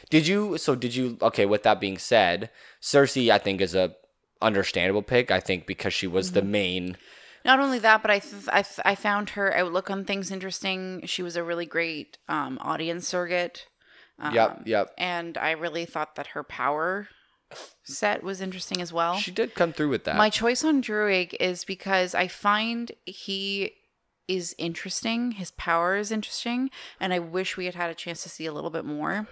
Did 0.10 0.27
you 0.27 0.57
so 0.57 0.75
did 0.75 0.95
you 0.95 1.17
okay, 1.21 1.45
with 1.45 1.63
that 1.63 1.79
being 1.79 1.97
said, 1.97 2.49
Sersi 2.81 3.29
I 3.29 3.38
think 3.38 3.62
is 3.62 3.75
a 3.75 3.95
understandable 4.41 5.01
pick. 5.03 5.31
I 5.31 5.39
think 5.39 5.65
because 5.65 5.93
she 5.93 6.07
was 6.07 6.27
Mm-hmm. 6.27 6.36
the 6.36 6.41
main 6.45 6.97
Not 7.45 7.60
only 7.60 7.79
that, 7.79 8.01
but 8.01 8.12
I 8.12 8.19
th- 8.19 8.49
I, 8.49 8.62
th- 8.62 8.79
I 8.86 8.95
found 8.95 9.31
her 9.31 9.55
outlook 9.55 9.89
on 9.89 10.03
things 10.05 10.31
interesting. 10.31 11.01
She 11.05 11.21
was 11.23 11.36
a 11.36 11.43
really 11.43 11.65
great 11.65 12.17
um, 12.27 12.57
audience 12.62 13.07
surrogate. 13.07 13.67
Um, 14.19 14.34
Yep, 14.34 14.62
yep. 14.65 14.93
And 14.97 15.38
I 15.38 15.51
really 15.51 15.86
thought 15.86 16.15
that 16.15 16.27
her 16.27 16.43
power 16.43 17.08
set 17.84 18.23
was 18.23 18.41
interesting 18.41 18.82
as 18.82 18.91
well. 18.91 19.17
She 19.17 19.32
did 19.32 19.53
come 19.56 19.73
through 19.73 19.89
with 19.89 20.03
that. 20.06 20.17
My 20.17 20.30
choice 20.30 20.63
on 20.63 20.82
Druig 20.82 21.34
is 21.39 21.63
because 21.63 22.13
I 22.15 22.27
find 22.27 22.91
he 23.06 23.71
is 24.27 24.53
interesting. 24.58 25.32
His 25.32 25.51
power 25.51 25.95
is 25.95 26.12
interesting, 26.12 26.69
and 26.99 27.13
I 27.13 27.19
wish 27.19 27.56
we 27.56 27.65
had 27.65 27.75
had 27.75 27.89
a 27.89 27.95
chance 27.95 28.23
to 28.23 28.30
see 28.30 28.45
a 28.45 28.51
little 28.53 28.69
bit 28.71 28.84
more. 28.86 29.27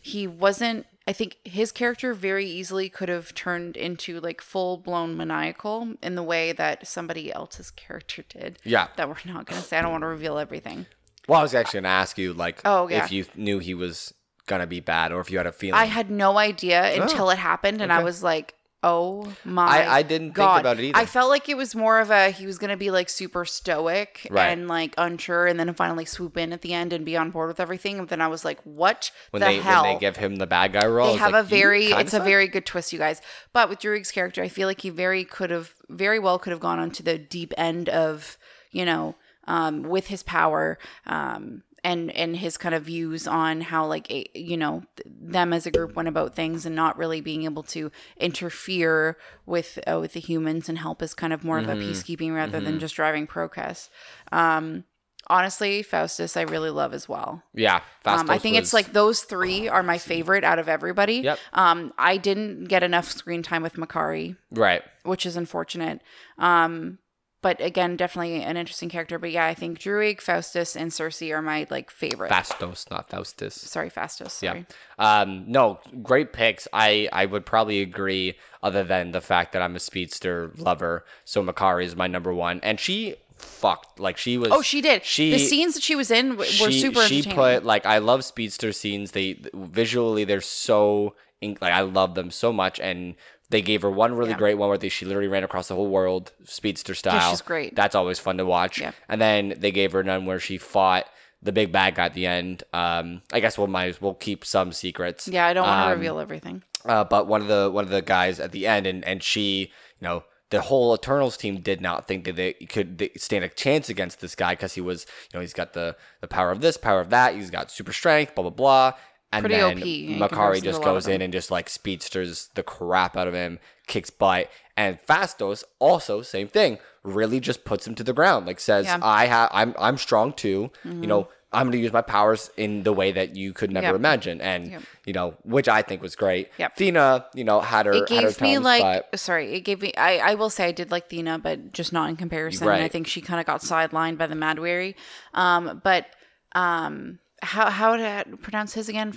He 0.00 0.26
wasn't. 0.26 0.86
I 1.08 1.12
think 1.12 1.38
his 1.44 1.72
character 1.72 2.14
very 2.14 2.46
easily 2.46 2.88
could 2.88 3.08
have 3.08 3.34
turned 3.34 3.76
into 3.76 4.20
like 4.20 4.40
full 4.40 4.76
blown 4.76 5.16
maniacal 5.16 5.94
in 6.02 6.14
the 6.14 6.22
way 6.22 6.52
that 6.52 6.86
somebody 6.86 7.32
else's 7.32 7.70
character 7.72 8.24
did. 8.28 8.58
Yeah. 8.64 8.88
That 8.96 9.08
we're 9.08 9.16
not 9.24 9.46
going 9.46 9.60
to 9.60 9.66
say. 9.66 9.78
I 9.78 9.82
don't 9.82 9.92
want 9.92 10.02
to 10.02 10.08
reveal 10.08 10.38
everything. 10.38 10.86
Well, 11.28 11.40
I 11.40 11.42
was 11.42 11.54
actually 11.54 11.78
gonna 11.80 11.88
ask 11.88 12.18
you, 12.18 12.32
like, 12.32 12.60
Oh, 12.64 12.88
yeah. 12.88 13.04
if 13.04 13.10
you 13.10 13.24
knew 13.34 13.58
he 13.58 13.74
was 13.74 14.14
gonna 14.46 14.66
be 14.66 14.80
bad, 14.80 15.12
or 15.12 15.20
if 15.20 15.30
you 15.30 15.38
had 15.38 15.46
a 15.46 15.52
feeling. 15.52 15.74
I 15.80 15.84
had 15.86 16.10
no 16.10 16.38
idea 16.38 17.00
until 17.02 17.30
it 17.30 17.38
happened, 17.38 17.80
and 17.82 17.92
I 17.92 18.02
was 18.02 18.22
like, 18.22 18.54
"Oh 18.82 19.32
my!" 19.44 19.66
I- 19.84 19.98
I 19.98 20.02
didn't 20.02 20.34
think 20.34 20.60
about 20.60 20.78
it 20.78 20.84
either. 20.84 20.98
I 20.98 21.06
felt 21.06 21.28
like 21.30 21.48
it 21.48 21.56
was 21.56 21.74
more 21.74 21.98
of 21.98 22.10
a 22.10 22.30
he 22.30 22.46
was 22.46 22.58
gonna 22.58 22.76
be 22.76 22.90
like 22.90 23.08
super 23.08 23.44
stoic 23.44 24.26
Right. 24.30 24.46
and 24.50 24.68
like 24.68 24.94
unsure, 24.96 25.46
and 25.46 25.58
then 25.58 25.72
finally 25.74 26.04
swoop 26.04 26.36
in 26.36 26.52
at 26.52 26.62
the 26.62 26.72
end 26.74 26.92
and 26.92 27.04
be 27.04 27.16
on 27.16 27.30
board 27.30 27.48
with 27.48 27.58
everything. 27.60 27.98
And 27.98 28.08
then 28.08 28.20
I 28.20 28.28
was 28.28 28.44
like, 28.44 28.60
"What 28.62 29.10
when 29.32 29.40
the 29.40 29.46
they 29.46 29.58
hell?" 29.58 29.82
when 29.82 29.94
they 29.94 29.98
give 30.00 30.16
him 30.16 30.36
the 30.36 30.46
bad 30.46 30.72
guy 30.72 30.86
role, 30.86 31.12
they 31.12 31.18
have 31.18 31.32
like, 31.32 31.44
a 31.44 31.48
very 31.48 31.86
it's 31.86 32.14
a 32.14 32.20
very 32.20 32.46
good 32.46 32.64
twist 32.66 32.92
you 32.92 32.98
guys 33.00 33.20
but 33.52 33.68
with 33.68 33.78
Druig's 33.80 34.12
character 34.12 34.42
i 34.42 34.48
feel 34.48 34.68
like 34.68 34.80
he 34.82 34.90
very 34.90 35.24
could 35.24 35.50
have 35.50 35.72
very 35.88 36.18
well 36.18 36.38
could 36.38 36.50
have 36.50 36.60
gone 36.60 36.78
onto 36.78 37.02
the 37.02 37.18
deep 37.18 37.52
end 37.56 37.88
of 37.88 38.36
you 38.70 38.84
know 38.84 39.16
um 39.48 39.82
with 39.82 40.06
his 40.08 40.22
power 40.22 40.78
um 41.06 41.62
and 41.86 42.10
and 42.16 42.36
his 42.36 42.56
kind 42.56 42.74
of 42.74 42.82
views 42.82 43.28
on 43.28 43.60
how 43.60 43.86
like 43.86 44.10
a, 44.10 44.26
you 44.34 44.56
know 44.56 44.82
them 45.06 45.52
as 45.52 45.66
a 45.66 45.70
group 45.70 45.94
went 45.94 46.08
about 46.08 46.34
things 46.34 46.66
and 46.66 46.74
not 46.74 46.98
really 46.98 47.20
being 47.20 47.44
able 47.44 47.62
to 47.62 47.92
interfere 48.18 49.16
with 49.46 49.78
uh, 49.86 49.98
with 50.00 50.12
the 50.12 50.20
humans 50.20 50.68
and 50.68 50.78
help 50.78 51.00
as 51.00 51.14
kind 51.14 51.32
of 51.32 51.44
more 51.44 51.60
Mm-hmm. 51.60 51.70
of 51.70 51.78
a 51.78 51.80
peacekeeping 51.80 52.34
rather 52.34 52.60
than 52.60 52.80
just 52.80 52.96
driving 52.96 53.26
progress 53.26 53.88
um 54.32 54.84
honestly 55.28 55.82
faustus 55.82 56.36
i 56.36 56.42
really 56.42 56.70
love 56.70 56.92
as 56.92 57.08
well 57.08 57.42
yeah. 57.54 57.80
um, 58.04 58.28
I 58.28 58.38
think 58.38 58.56
it's 58.56 58.74
like 58.74 58.92
those 58.92 59.22
three 59.22 59.68
are 59.68 59.82
my 59.82 59.98
favorite 59.98 60.44
out 60.44 60.58
of 60.58 60.68
everybody. 60.68 61.16
Yep. 61.16 61.38
Um, 61.52 61.92
I 61.98 62.16
didn't 62.16 62.64
get 62.64 62.82
enough 62.82 63.10
screen 63.10 63.42
time 63.42 63.62
with 63.62 63.74
Makkari, 63.74 64.36
right. 64.52 64.82
which 65.04 65.26
is 65.26 65.36
unfortunate. 65.36 66.00
Um, 66.38 66.98
but 67.46 67.60
again, 67.60 67.94
definitely 67.94 68.42
an 68.42 68.56
interesting 68.56 68.88
character. 68.88 69.20
But 69.20 69.30
yeah, 69.30 69.46
I 69.46 69.54
think 69.54 69.78
Druig, 69.78 70.20
Faustus, 70.20 70.74
and 70.74 70.90
Sersi 70.90 71.32
are 71.32 71.40
my 71.40 71.64
like 71.70 71.92
favorite. 71.92 72.32
Phastos, 72.32 72.90
not 72.90 73.08
Faustus. 73.08 73.54
Sorry, 73.54 73.88
Faustus. 73.88 74.42
Yeah. 74.42 74.64
Um, 74.98 75.44
no, 75.46 75.78
great 76.02 76.32
picks. 76.32 76.66
I, 76.72 77.08
I 77.12 77.24
would 77.26 77.46
probably 77.46 77.82
agree, 77.82 78.34
other 78.64 78.82
than 78.82 79.12
the 79.12 79.20
fact 79.20 79.52
that 79.52 79.62
I'm 79.62 79.76
a 79.76 79.78
speedster 79.78 80.50
lover. 80.56 81.04
So 81.24 81.40
Makkari 81.40 81.84
is 81.84 81.94
my 81.94 82.08
number 82.08 82.34
one, 82.34 82.58
and 82.64 82.80
she 82.80 83.14
fucked 83.36 84.00
like 84.00 84.16
she 84.16 84.38
was. 84.38 84.48
Oh, 84.50 84.62
she 84.62 84.80
did. 84.80 85.04
She 85.04 85.30
the 85.30 85.38
scenes 85.38 85.74
that 85.74 85.84
she 85.84 85.94
was 85.94 86.10
in 86.10 86.30
w- 86.30 86.50
were 86.60 86.72
super 86.72 87.02
she 87.02 87.22
put 87.22 87.64
like 87.64 87.86
I 87.86 87.98
love 87.98 88.24
speedster 88.24 88.72
scenes. 88.72 89.12
They 89.12 89.38
visually 89.54 90.24
they're 90.24 90.40
so 90.40 91.14
like 91.40 91.62
I 91.62 91.82
love 91.82 92.16
them 92.16 92.32
so 92.32 92.52
much, 92.52 92.80
and 92.80 93.14
they 93.50 93.62
gave 93.62 93.82
her 93.82 93.90
one 93.90 94.14
really 94.14 94.30
Yeah. 94.30 94.36
great 94.38 94.54
one 94.54 94.68
where 94.68 94.78
they, 94.78 94.88
she 94.88 95.04
literally 95.04 95.28
ran 95.28 95.44
across 95.44 95.68
the 95.68 95.74
whole 95.74 95.88
world 95.88 96.32
speedster 96.44 96.94
style. 96.94 97.14
Yeah, 97.14 97.30
she's 97.30 97.42
great. 97.42 97.74
That's 97.76 97.94
always 97.94 98.18
fun 98.18 98.38
to 98.38 98.44
watch. 98.44 98.80
Yeah. 98.80 98.92
And 99.08 99.20
then 99.20 99.54
they 99.58 99.70
gave 99.70 99.92
her 99.92 100.02
none 100.02 100.26
where 100.26 100.40
she 100.40 100.58
fought 100.58 101.06
the 101.42 101.52
big 101.52 101.70
bad 101.70 101.94
guy 101.94 102.06
at 102.06 102.14
the 102.14 102.26
end. 102.26 102.64
Um, 102.72 103.22
I 103.32 103.40
guess 103.40 103.56
we'll 103.56 103.66
might 103.68 104.00
we'll 104.02 104.14
keep 104.14 104.44
some 104.44 104.72
secrets. 104.72 105.28
yeah, 105.28 105.46
I 105.46 105.52
don't 105.54 105.66
want 105.66 105.80
to 105.80 105.92
Um, 105.92 105.98
reveal 105.98 106.18
everything. 106.18 106.62
uh, 106.84 107.04
but 107.04 107.26
one 107.28 107.40
of 107.40 107.46
the 107.48 107.70
one 107.70 107.84
of 107.84 107.90
the 107.90 108.02
guys 108.02 108.40
at 108.40 108.52
the 108.52 108.66
end, 108.66 108.86
and 108.86 109.04
and 109.04 109.22
she, 109.22 109.70
you 110.00 110.08
know, 110.08 110.24
the 110.50 110.62
whole 110.62 110.94
Eternals 110.94 111.36
team 111.36 111.60
did 111.60 111.80
not 111.80 112.06
think 112.08 112.24
that 112.24 112.36
they 112.36 112.52
could 112.54 113.10
stand 113.16 113.44
a 113.44 113.48
chance 113.48 113.88
against 113.88 114.20
this 114.20 114.34
guy 114.34 114.52
because 114.54 114.74
he 114.74 114.80
was, 114.80 115.04
you 115.32 115.36
know, 115.38 115.40
he's 115.40 115.52
got 115.52 115.72
the 115.74 115.94
the 116.20 116.28
power 116.28 116.50
of 116.50 116.60
this, 116.62 116.76
power 116.76 117.00
of 117.00 117.10
that. 117.10 117.34
He's 117.34 117.50
got 117.50 117.70
super 117.70 117.92
strength, 117.92 118.34
blah 118.34 118.42
blah 118.42 118.50
blah. 118.50 118.92
And 119.32 119.42
Pretty 119.44 119.56
then 119.56 120.18
OP 120.22 120.30
Makkari 120.30 120.62
just 120.62 120.78
a 120.78 120.82
lot 120.82 120.88
of 120.88 120.94
goes 120.94 121.08
in 121.08 121.20
and 121.20 121.32
just 121.32 121.50
like 121.50 121.68
speedsters 121.68 122.48
the 122.54 122.62
crap 122.62 123.16
out 123.16 123.26
of 123.28 123.34
him, 123.34 123.58
kicks 123.86 124.08
butt, 124.08 124.48
and 124.76 124.98
Phastos 125.06 125.64
also 125.78 126.22
same 126.22 126.48
thing, 126.48 126.78
really 127.02 127.40
just 127.40 127.64
puts 127.64 127.86
him 127.86 127.94
to 127.96 128.04
the 128.04 128.12
ground, 128.12 128.46
like 128.46 128.60
says, 128.60 128.86
Yeah. 128.86 128.94
Mm-hmm. 128.94 129.04
"I 129.04 129.26
have, 129.26 129.50
I'm, 129.52 129.74
I'm 129.78 129.98
strong 129.98 130.32
too. 130.32 130.70
You 130.84 131.06
know, 131.06 131.28
I'm 131.52 131.66
gonna 131.68 131.82
use 131.82 131.92
my 131.92 132.02
powers 132.02 132.50
in 132.56 132.82
the 132.84 132.92
way 132.92 133.12
that 133.12 133.34
you 133.36 133.52
could 133.52 133.70
never 133.72 133.88
Yep. 133.88 133.94
imagine," 133.96 134.40
and 134.40 134.70
Yep. 134.70 134.82
you 135.06 135.12
know, 135.12 135.34
which 135.42 135.68
I 135.68 135.82
think 135.82 136.02
was 136.02 136.14
great. 136.14 136.50
Yep. 136.58 136.76
Thena, 136.76 137.26
you 137.34 137.44
know, 137.44 137.60
had 137.60 137.86
her, 137.86 137.92
it 137.92 138.08
had 138.08 138.22
her 138.24 138.30
gave 138.30 138.40
me 138.40 138.54
times, 138.54 138.64
like 138.64 139.10
but 139.10 139.20
sorry 139.20 139.54
it 139.54 139.60
gave 139.62 139.82
me 139.82 139.92
I, 139.98 140.18
I 140.18 140.34
will 140.34 140.50
say 140.50 140.66
i 140.66 140.72
did 140.72 140.90
like 140.90 141.08
thena 141.10 141.42
but 141.42 141.72
just 141.72 141.92
not 141.92 142.08
in 142.10 142.16
comparison 142.16 142.68
i 142.68 142.88
think 142.88 143.06
she 143.06 143.20
kind 143.20 143.40
of 143.40 143.46
got 143.46 143.60
sidelined 143.60 144.18
by 144.18 144.26
the 144.26 144.34
Mahd 144.34 144.58
Wy'ry 144.58 144.94
um 145.34 145.80
but 145.82 146.06
um 146.54 147.18
how 147.42 147.70
how 147.70 147.96
to 147.96 148.24
pronounce 148.42 148.74
his 148.74 148.88
again 148.88 149.12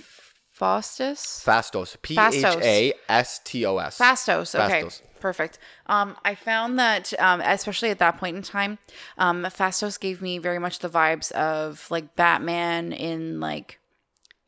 faustus 0.52 1.42
Phastos, 1.44 1.96
P 2.02 2.18
H 2.18 2.44
A 2.44 2.92
S 3.08 3.40
T 3.44 3.64
O 3.64 3.78
S, 3.78 3.98
Phastos. 3.98 4.54
Okay. 4.54 4.82
Phastos. 4.82 5.02
Perfect. 5.20 5.58
Um, 5.86 6.16
I 6.24 6.34
found 6.34 6.78
that, 6.78 7.12
um, 7.20 7.42
especially 7.42 7.90
at 7.90 7.98
that 7.98 8.18
point 8.18 8.36
in 8.36 8.42
time, 8.42 8.78
um, 9.18 9.42
Phastos 9.44 10.00
gave 10.00 10.22
me 10.22 10.38
very 10.38 10.58
much 10.58 10.78
the 10.78 10.88
vibes 10.88 11.30
of 11.32 11.86
like 11.90 12.16
Batman 12.16 12.92
in 12.92 13.38
like 13.40 13.80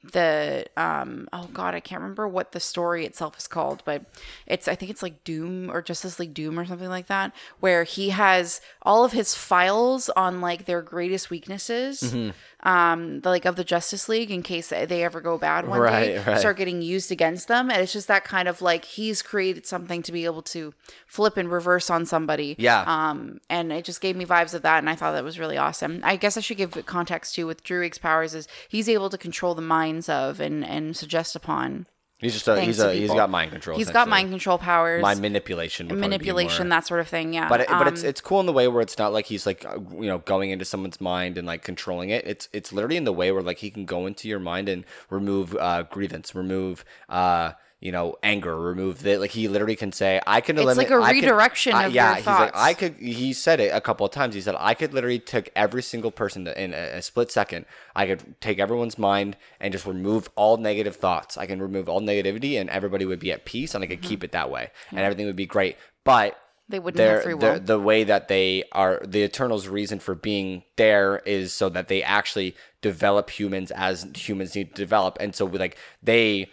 the 0.04 0.66
um 0.76 1.28
oh 1.32 1.48
god 1.52 1.76
i 1.76 1.80
can't 1.80 2.00
remember 2.00 2.26
what 2.26 2.50
the 2.50 2.58
story 2.58 3.06
itself 3.06 3.38
is 3.38 3.46
called 3.46 3.85
but 3.85 4.04
it's 4.48 4.66
i 4.66 4.74
think 4.74 4.90
it's 4.90 5.00
like 5.02 5.22
doom 5.22 5.70
or 5.70 5.80
justice 5.80 6.18
league 6.18 6.35
doom 6.35 6.58
or 6.58 6.64
something 6.64 6.88
like 6.88 7.06
that 7.06 7.32
where 7.61 7.85
he 7.85 8.11
has 8.11 8.61
all 8.82 9.04
of 9.04 9.12
his 9.12 9.32
files 9.37 10.08
on 10.16 10.40
like 10.40 10.64
their 10.64 10.82
greatest 10.82 11.30
weaknesses 11.30 12.02
Mm-hmm. 12.02 12.30
Um 12.64 13.20
the, 13.20 13.29
like 13.29 13.44
of 13.44 13.57
the 13.57 13.64
justice 13.64 14.09
league 14.09 14.31
in 14.31 14.42
case 14.42 14.68
they 14.68 15.03
ever 15.03 15.20
go 15.20 15.37
bad 15.38 15.66
one 15.66 15.81
day 15.81 16.16
Right, 16.16 16.27
right. 16.27 16.38
start 16.38 16.57
getting 16.57 16.81
used 16.83 17.11
against 17.11 17.48
them 17.48 17.70
and 17.70 17.81
it's 17.83 17.92
just 17.92 18.09
that 18.09 18.25
kind 18.25 18.48
of 18.48 18.62
like 18.62 18.85
he's 18.85 19.20
created 19.22 19.66
something 19.66 20.03
to 20.03 20.12
be 20.12 20.25
able 20.25 20.42
to 20.42 20.72
flip 21.07 21.37
and 21.37 21.51
reverse 21.51 21.90
on 21.90 22.07
somebody 22.07 22.55
Yeah. 22.59 22.85
um 22.87 23.40
and 23.51 23.72
it 23.72 23.85
just 23.85 24.01
gave 24.01 24.14
me 24.16 24.25
vibes 24.25 24.55
of 24.55 24.62
that 24.62 24.79
and 24.79 24.88
i 24.88 24.94
thought 24.94 25.12
that 25.12 25.25
was 25.25 25.38
really 25.38 25.59
awesome 25.59 26.01
i 26.05 26.16
guess 26.16 26.37
i 26.37 26.40
should 26.40 26.57
give 26.57 26.87
context 26.87 27.35
too 27.35 27.46
with 27.46 27.64
druig's 27.64 27.98
powers 27.98 28.35
is 28.35 28.46
he's 28.68 28.88
able 28.88 29.11
to 29.11 29.18
control 29.18 29.55
the 29.55 29.62
minds 29.62 30.09
of 30.09 30.40
and 30.40 30.64
and 30.64 30.96
suggest 30.96 31.35
upon 31.35 31.87
He's 32.22 32.32
just 32.35 32.46
a, 32.46 32.61
he's 32.61 32.78
a, 32.78 32.94
he's 32.94 33.11
got 33.11 33.28
mind 33.30 33.50
control. 33.50 33.76
he's 33.76 33.90
got 33.90 34.08
mind 34.08 34.30
control 34.30 34.56
powers 34.56 35.02
mind 35.02 35.20
manipulation, 35.20 35.88
manipulation 35.88 36.68
that 36.70 36.87
sort 36.87 37.00
of 37.00 37.08
thing 37.08 37.35
yeah 37.35 37.48
But 37.48 37.62
it, 37.62 37.68
but 37.68 37.88
it's 37.88 38.02
Um, 38.04 38.08
it's 38.08 38.20
cool 38.20 38.40
in 38.40 38.46
the 38.46 38.52
way 38.52 38.68
where 38.68 38.80
it's 38.80 38.96
not 38.96 39.12
like 39.12 39.26
he's 39.26 39.44
like 39.44 39.64
uh, 39.66 39.78
you 39.94 40.06
know 40.06 40.18
going 40.18 40.50
into 40.50 40.64
someone's 40.64 41.00
mind 41.00 41.37
and 41.37 41.46
like 41.46 41.62
controlling 41.64 42.11
it. 42.11 42.24
It's 42.26 42.48
it's 42.52 42.72
literally 42.72 42.96
in 42.96 43.04
the 43.04 43.12
way 43.12 43.32
where 43.32 43.42
like 43.42 43.58
he 43.58 43.70
can 43.70 43.85
go 43.85 44.06
into 44.06 44.28
your 44.28 44.38
mind 44.38 44.68
and 44.68 44.85
remove 45.11 45.56
uh, 45.56 45.82
grievance, 45.90 46.35
remove 46.35 46.85
uh 47.08 47.52
you 47.83 47.92
know 47.92 48.16
anger, 48.23 48.57
remove 48.59 49.03
that. 49.03 49.21
Like 49.21 49.31
he 49.33 49.49
literally 49.49 49.77
can 49.77 49.92
say, 49.92 50.21
I 50.27 50.40
can 50.40 50.57
It's 50.57 50.62
eliminate. 50.62 50.90
like 50.90 50.99
a 51.01 51.05
I 51.05 51.11
redirection 51.11 51.75
I- 51.75 51.85
of 51.87 51.92
yeah, 51.92 52.09
your 52.11 52.16
he's 52.16 52.27
like. 52.27 52.57
I 52.57 52.75
could. 52.75 52.95
He 52.95 53.33
said 53.33 53.61
it 53.61 53.75
a 53.75 53.81
couple 53.81 54.07
of 54.07 54.12
times. 54.12 54.35
He 54.35 54.40
said 54.40 54.55
I 54.59 54.75
could 54.75 54.95
literally 54.95 55.18
take 55.18 55.51
every 55.57 55.83
single 55.83 56.11
person 56.12 56.47
in 56.47 56.73
a, 56.73 56.77
a 56.99 57.03
split 57.03 57.31
second. 57.31 57.66
I 57.95 58.07
could 58.07 58.40
take 58.40 58.59
everyone's 58.59 58.97
mind 58.99 59.37
and 59.61 59.73
just 59.73 59.85
remove 59.85 60.31
all 60.37 60.57
negative 60.57 60.97
thoughts. 60.97 61.37
I 61.37 61.47
can 61.47 61.61
remove 61.61 61.88
all 61.88 62.01
negativity 62.01 62.59
and 62.61 62.71
everybody 62.71 63.05
would 63.05 63.18
be 63.21 63.33
at 63.33 63.45
peace 63.45 63.75
and 63.75 63.83
I 63.85 63.87
could 63.88 64.01
Mm-hmm. 64.01 64.09
keep 64.09 64.25
it 64.25 64.33
that 64.33 64.51
way 64.51 64.71
and 64.90 65.01
everything 65.01 65.27
would 65.27 65.37
be 65.37 65.47
great. 65.47 65.77
But 66.05 66.38
They 66.68 66.79
wouldn't 66.79 67.01
have 67.07 67.23
free 67.25 67.35
will. 67.35 67.61
the 67.61 67.79
way 67.79 68.05
that 68.05 68.29
they 68.29 68.64
are 68.73 69.03
the 69.07 69.23
eternals 69.25 69.68
reason 69.68 69.99
for 69.99 70.14
being 70.14 70.62
there 70.77 71.18
is 71.27 71.53
so 71.53 71.68
that 71.68 71.88
they 71.88 72.03
actually 72.03 72.57
develop 72.81 73.29
humans 73.31 73.71
as 73.73 74.07
humans 74.14 74.55
need 74.55 74.75
to 74.75 74.83
develop 74.83 75.16
and 75.21 75.35
so 75.35 75.45
like 75.47 75.77
they 76.03 76.49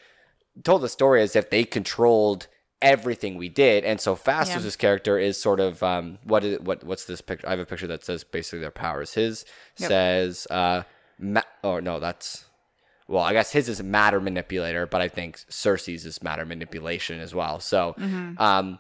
told 0.64 0.82
the 0.82 0.90
story 0.90 1.22
as 1.22 1.36
if 1.36 1.50
they 1.50 1.64
controlled 1.64 2.48
everything 2.82 3.38
we 3.38 3.50
did 3.50 3.84
and 3.84 4.00
so 4.00 4.16
Phastos' 4.16 4.78
character 4.78 5.18
is 5.20 5.42
sort 5.42 5.60
of 5.60 5.84
um 5.84 6.18
what 6.24 6.44
is 6.46 6.60
what 6.62 6.84
what's 6.84 7.06
this 7.06 7.20
picture 7.22 7.46
I 7.46 7.52
have 7.52 7.60
a 7.60 7.66
picture 7.66 7.88
that 7.88 8.06
says 8.06 8.24
basically 8.24 8.60
their 8.60 8.72
powers 8.72 9.14
his 9.16 9.44
says 9.76 10.48
uh 10.50 10.84
ma- 11.20 11.42
or 11.64 11.82
no 11.82 12.00
that's 12.00 12.46
well, 13.08 13.24
I 13.24 13.34
guess 13.34 13.52
his 13.52 13.68
is 13.70 13.82
matter 13.82 14.22
manipulator, 14.22 14.86
but 14.86 15.02
I 15.02 15.08
think 15.08 15.40
Sersi's 15.50 16.06
is 16.06 16.22
matter 16.22 16.46
manipulation 16.46 17.20
as 17.20 17.34
well. 17.34 17.60
So, 17.60 17.96
Mm-hmm. 17.98 18.40
um, 18.40 18.78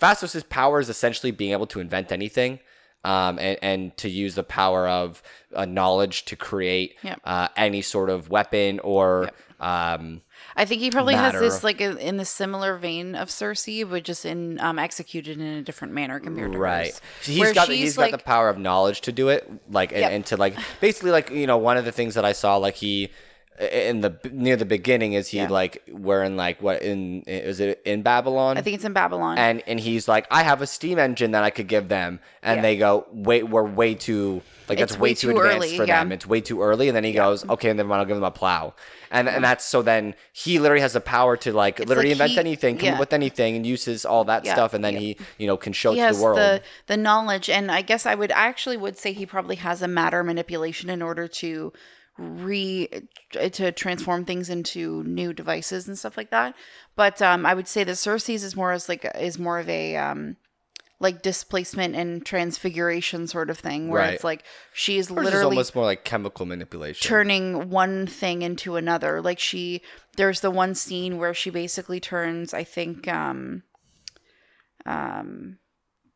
Phastos' 0.00 0.48
power 0.48 0.78
is 0.78 0.88
essentially 0.88 1.32
being 1.32 1.50
able 1.50 1.66
to 1.66 1.80
invent 1.80 2.12
anything, 2.12 2.60
um, 3.04 3.38
and, 3.38 3.58
and 3.62 3.96
to 3.98 4.08
use 4.08 4.34
the 4.34 4.42
power 4.42 4.88
of 4.88 5.22
uh, 5.54 5.64
knowledge 5.64 6.24
to 6.26 6.36
create 6.36 6.96
Yep. 7.02 7.20
uh, 7.24 7.48
any 7.56 7.82
sort 7.82 8.10
of 8.10 8.30
weapon 8.30 8.80
or 8.80 9.30
um, 9.60 10.22
I 10.56 10.64
think 10.64 10.80
he 10.82 10.90
probably 10.90 11.14
has 11.14 11.32
this 11.32 11.64
like 11.64 11.80
a, 11.80 11.96
in 11.96 12.16
the 12.16 12.24
similar 12.24 12.76
vein 12.76 13.14
of 13.14 13.28
Sersi, 13.28 13.88
but 13.88 14.04
just 14.04 14.24
in 14.26 14.60
um, 14.60 14.78
executed 14.78 15.38
in 15.38 15.46
a 15.46 15.62
different 15.62 15.94
manner 15.94 16.20
compared 16.20 16.52
to 16.52 16.58
right. 16.58 16.86
hers. 16.86 17.00
He's 17.22 17.52
got 17.52 17.68
she's, 17.68 17.78
he's 17.78 17.98
like, 17.98 18.10
got 18.10 18.18
the 18.18 18.24
power 18.24 18.48
of 18.48 18.58
knowledge 18.58 19.00
to 19.02 19.12
do 19.12 19.28
it, 19.28 19.50
like 19.70 19.92
and, 19.92 20.00
Yep. 20.00 20.12
and 20.12 20.26
to 20.26 20.36
like 20.36 20.56
basically 20.80 21.12
like 21.12 21.30
you 21.30 21.46
know 21.46 21.56
one 21.56 21.76
of 21.76 21.84
the 21.84 21.92
things 21.92 22.14
that 22.14 22.24
I 22.24 22.32
saw 22.32 22.56
like 22.56 22.74
he 22.74 23.10
in 23.60 24.00
the 24.00 24.18
near 24.32 24.56
the 24.56 24.64
beginning 24.64 25.12
is 25.12 25.28
he 25.28 25.38
Yeah. 25.38 25.48
like 25.48 25.82
wearing 25.88 26.36
like 26.36 26.60
what 26.60 26.82
in 26.82 27.22
is 27.22 27.60
it 27.60 27.80
in 27.84 28.02
Babylon? 28.02 28.58
I 28.58 28.62
think 28.62 28.74
it's 28.74 28.84
in 28.84 28.92
Babylon. 28.92 29.38
and 29.38 29.62
and 29.66 29.78
he's 29.78 30.08
like, 30.08 30.26
I 30.30 30.42
have 30.42 30.60
a 30.60 30.66
steam 30.66 30.98
engine 30.98 31.30
that 31.32 31.44
I 31.44 31.50
could 31.50 31.68
give 31.68 31.88
them, 31.88 32.18
and 32.42 32.58
Yeah. 32.58 32.62
they 32.62 32.76
go, 32.76 33.06
wait, 33.12 33.44
we're 33.48 33.62
way 33.62 33.94
too 33.94 34.42
like 34.68 34.78
that's 34.78 34.94
way, 34.96 35.10
way 35.10 35.14
too, 35.14 35.30
too 35.32 35.36
advanced 35.36 35.56
early, 35.68 35.76
for 35.76 35.84
yeah. 35.84 36.00
them. 36.02 36.10
It's 36.10 36.26
way 36.26 36.40
too 36.40 36.62
early, 36.62 36.88
and 36.88 36.96
then 36.96 37.04
he 37.04 37.12
goes, 37.12 37.48
okay, 37.48 37.68
and 37.70 37.78
then 37.78 37.92
I'll 37.92 38.04
give 38.06 38.16
them 38.16 38.24
a 38.24 38.30
plow, 38.30 38.74
and 39.10 39.28
and 39.28 39.44
that's 39.44 39.64
so 39.64 39.82
then 39.82 40.14
he 40.32 40.58
literally 40.58 40.80
has 40.80 40.94
the 40.94 41.00
power 41.00 41.36
to 41.36 41.52
like 41.52 41.78
literally 41.78 42.08
like 42.08 42.12
invent 42.12 42.32
he- 42.32 42.38
anything, 42.38 42.78
come 42.78 42.94
up 42.94 42.98
with 43.00 43.12
anything, 43.12 43.54
and 43.56 43.64
uses 43.66 44.04
all 44.04 44.24
that 44.24 44.46
stuff, 44.46 44.74
and 44.74 44.84
then 44.84 44.96
he 44.96 45.16
you 45.38 45.46
know 45.46 45.56
can 45.56 45.72
show 45.72 45.92
he 45.92 45.98
to 45.98 46.06
has 46.06 46.16
the 46.18 46.24
world. 46.24 46.38
the 46.38 46.62
the 46.86 46.96
knowledge, 46.96 47.48
and 47.48 47.70
I 47.70 47.82
guess 47.82 48.04
I 48.06 48.14
would 48.16 48.32
I 48.32 48.46
actually 48.46 48.78
would 48.78 48.96
say 48.98 49.12
he 49.12 49.26
probably 49.26 49.56
has 49.56 49.80
a 49.82 49.86
matter 49.88 50.24
manipulation 50.24 50.90
in 50.90 51.02
order 51.02 51.28
to 51.28 51.72
re 52.18 52.88
to 53.32 53.72
transform 53.72 54.24
things 54.24 54.48
into 54.48 55.02
new 55.04 55.32
devices 55.32 55.88
and 55.88 55.98
stuff 55.98 56.16
like 56.16 56.30
that. 56.30 56.54
But 56.96 57.20
um, 57.20 57.44
I 57.44 57.54
would 57.54 57.68
say 57.68 57.82
that 57.84 57.92
Sersi's 57.96 58.44
is 58.44 58.54
more 58.56 58.72
as 58.72 58.88
like 58.88 59.04
is 59.18 59.38
more 59.38 59.58
of 59.58 59.68
a 59.68 59.96
um, 59.96 60.36
like 61.00 61.22
displacement 61.22 61.96
and 61.96 62.24
transfiguration 62.24 63.26
sort 63.26 63.50
of 63.50 63.58
thing, 63.58 63.88
where 63.88 64.00
Right. 64.02 64.14
it's 64.14 64.22
like 64.24 64.44
she's 64.72 65.08
Hers 65.08 65.18
is 65.18 65.24
literally 65.24 65.56
almost 65.56 65.74
more 65.74 65.84
like 65.84 66.04
chemical 66.04 66.46
manipulation. 66.46 67.06
turning 67.06 67.68
one 67.70 68.06
thing 68.06 68.42
into 68.42 68.76
another. 68.76 69.20
Like 69.20 69.40
she 69.40 69.82
there's 70.16 70.40
the 70.40 70.52
one 70.52 70.74
scene 70.76 71.18
where 71.18 71.34
she 71.34 71.50
basically 71.50 71.98
turns, 71.98 72.54
I 72.54 72.62
think 72.62 73.08
um 73.08 73.64
um 74.86 75.58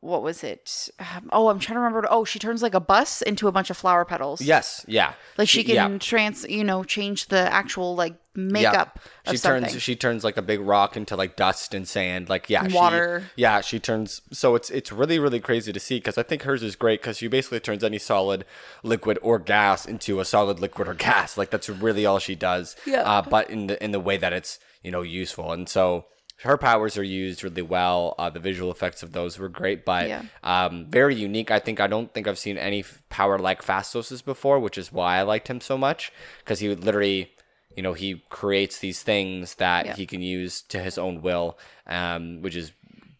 what 0.00 0.22
was 0.22 0.44
it? 0.44 0.88
Um, 1.00 1.28
oh, 1.32 1.48
I'm 1.48 1.58
trying 1.58 1.74
to 1.74 1.80
remember. 1.80 2.06
Oh, 2.08 2.24
she 2.24 2.38
turns 2.38 2.62
like 2.62 2.74
a 2.74 2.80
bus 2.80 3.20
into 3.22 3.48
a 3.48 3.52
bunch 3.52 3.68
of 3.70 3.76
flower 3.76 4.04
petals. 4.04 4.40
yes, 4.40 4.84
yeah, 4.86 5.14
Like 5.36 5.48
she 5.48 5.64
can 5.64 5.74
yeah. 5.74 5.98
trans, 5.98 6.44
you 6.48 6.62
know, 6.62 6.84
change 6.84 7.26
the 7.26 7.40
actual 7.52 7.96
like 7.96 8.14
makeup 8.36 9.00
of 9.26 9.32
She 9.32 9.36
something. 9.38 9.68
turns 9.70 9.82
she 9.82 9.96
turns 9.96 10.22
like 10.22 10.36
a 10.36 10.42
big 10.42 10.60
rock 10.60 10.96
into 10.96 11.16
like 11.16 11.34
dust 11.34 11.74
and 11.74 11.88
sand. 11.88 12.28
Like 12.28 12.48
yeah, 12.48 12.62
And 12.62 12.70
she- 12.70 12.76
water. 12.78 13.24
yeah, 13.34 13.60
she 13.60 13.80
turns. 13.80 14.22
So 14.32 14.54
it's 14.54 14.70
it's 14.70 14.92
really 14.92 15.18
really 15.18 15.40
crazy 15.40 15.72
to 15.72 15.80
see 15.80 15.96
because 15.96 16.16
I 16.16 16.22
think 16.22 16.42
hers 16.42 16.62
is 16.62 16.76
great 16.76 17.00
because 17.02 17.18
she 17.18 17.26
basically 17.26 17.58
turns 17.58 17.82
any 17.82 17.98
solid, 17.98 18.44
liquid 18.84 19.18
or 19.20 19.40
gas 19.40 19.84
into 19.84 20.20
a 20.20 20.24
solid 20.24 20.60
liquid 20.60 20.86
or 20.86 20.94
gas. 20.94 21.36
Like 21.36 21.50
that's 21.50 21.68
really 21.68 22.06
all 22.06 22.20
she 22.20 22.36
does. 22.36 22.76
Yeah. 22.86 23.02
Uh, 23.02 23.22
but 23.22 23.50
in 23.50 23.66
the 23.66 23.82
in 23.82 23.90
the 23.90 24.00
way 24.00 24.16
that 24.16 24.32
it's 24.32 24.60
you 24.82 24.92
know 24.92 25.02
useful 25.02 25.50
and 25.52 25.68
so. 25.68 26.06
Her 26.42 26.56
powers 26.56 26.96
are 26.96 27.02
used 27.02 27.42
really 27.42 27.62
well. 27.62 28.14
Uh, 28.18 28.30
the 28.30 28.38
visual 28.38 28.70
effects 28.70 29.02
of 29.02 29.12
those 29.12 29.38
were 29.38 29.48
great, 29.48 29.84
but 29.84 30.08
Yeah. 30.08 30.22
um, 30.44 30.86
very 30.88 31.14
unique. 31.16 31.50
I 31.50 31.58
think 31.58 31.80
I 31.80 31.86
don't 31.88 32.12
think 32.14 32.28
I've 32.28 32.38
seen 32.38 32.56
any 32.56 32.80
f- 32.80 33.02
power 33.08 33.38
like 33.38 33.60
Phastos's 33.62 34.22
before, 34.22 34.60
which 34.60 34.78
is 34.78 34.92
why 34.92 35.16
I 35.18 35.22
liked 35.22 35.48
him 35.48 35.60
so 35.60 35.76
much 35.76 36.12
because 36.38 36.60
he 36.60 36.68
would 36.68 36.84
literally, 36.84 37.32
you 37.76 37.82
know, 37.82 37.92
he 37.92 38.22
creates 38.30 38.78
these 38.78 39.02
things 39.02 39.56
that 39.56 39.86
Yeah. 39.86 39.94
he 39.96 40.06
can 40.06 40.22
use 40.22 40.62
to 40.62 40.78
his 40.80 40.96
own 40.96 41.22
will, 41.22 41.58
um, 41.88 42.40
which 42.40 42.54
is 42.54 42.70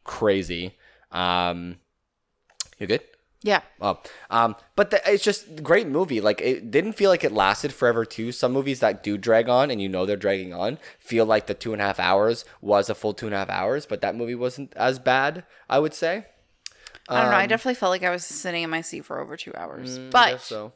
crazy. 0.05 0.77
Um, 1.11 1.79
you 2.79 2.87
good? 2.87 3.03
Yeah. 3.43 3.61
Oh, 3.81 4.01
um, 4.31 4.57
but 4.75 4.91
the, 4.91 5.01
it's 5.13 5.23
just 5.23 5.47
a 5.59 5.63
great 5.63 5.87
movie. 5.87 6.21
Like 6.21 6.41
it 6.41 6.71
didn't 6.71 6.93
feel 6.95 7.11
like 7.11 7.23
it 7.25 7.33
lasted 7.33 7.73
forever 7.73 8.05
too. 8.05 8.33
Some 8.33 8.53
movies 8.53 8.81
that 8.81 9.03
do 9.03 9.17
drag 9.17 9.49
on, 9.49 9.71
and 9.71 9.81
you 9.81 9.89
know 9.89 10.07
they're 10.07 10.17
dragging 10.17 10.53
on, 10.53 10.79
feel 10.99 11.25
like 11.25 11.47
the 11.47 11.55
two 11.55 11.73
and 11.73 11.81
a 11.81 11.85
half 11.85 12.01
hours 12.01 12.45
was 12.61 12.91
a 12.91 12.95
full 12.95 13.15
two 13.15 13.27
and 13.27 13.35
a 13.35 13.39
half 13.39 13.51
hours. 13.51 13.87
But 13.87 14.01
that 14.01 14.17
movie 14.17 14.35
wasn't 14.35 14.73
as 14.77 14.99
bad, 14.99 15.45
I 15.71 15.79
would 15.79 15.95
say. 15.95 16.27
I 17.09 17.23
don't 17.23 17.31
know. 17.31 17.37
I 17.39 17.43
Um, 17.45 17.49
definitely 17.49 17.77
felt 17.77 17.91
like 17.91 18.03
I 18.03 18.11
was 18.11 18.25
sitting 18.25 18.63
in 18.65 18.71
my 18.71 18.81
seat 18.83 19.05
for 19.05 19.19
over 19.21 19.37
two 19.37 19.55
hours. 19.55 19.97
I 19.99 20.09
but 20.11 20.31
guess 20.33 20.45
so. 20.45 20.73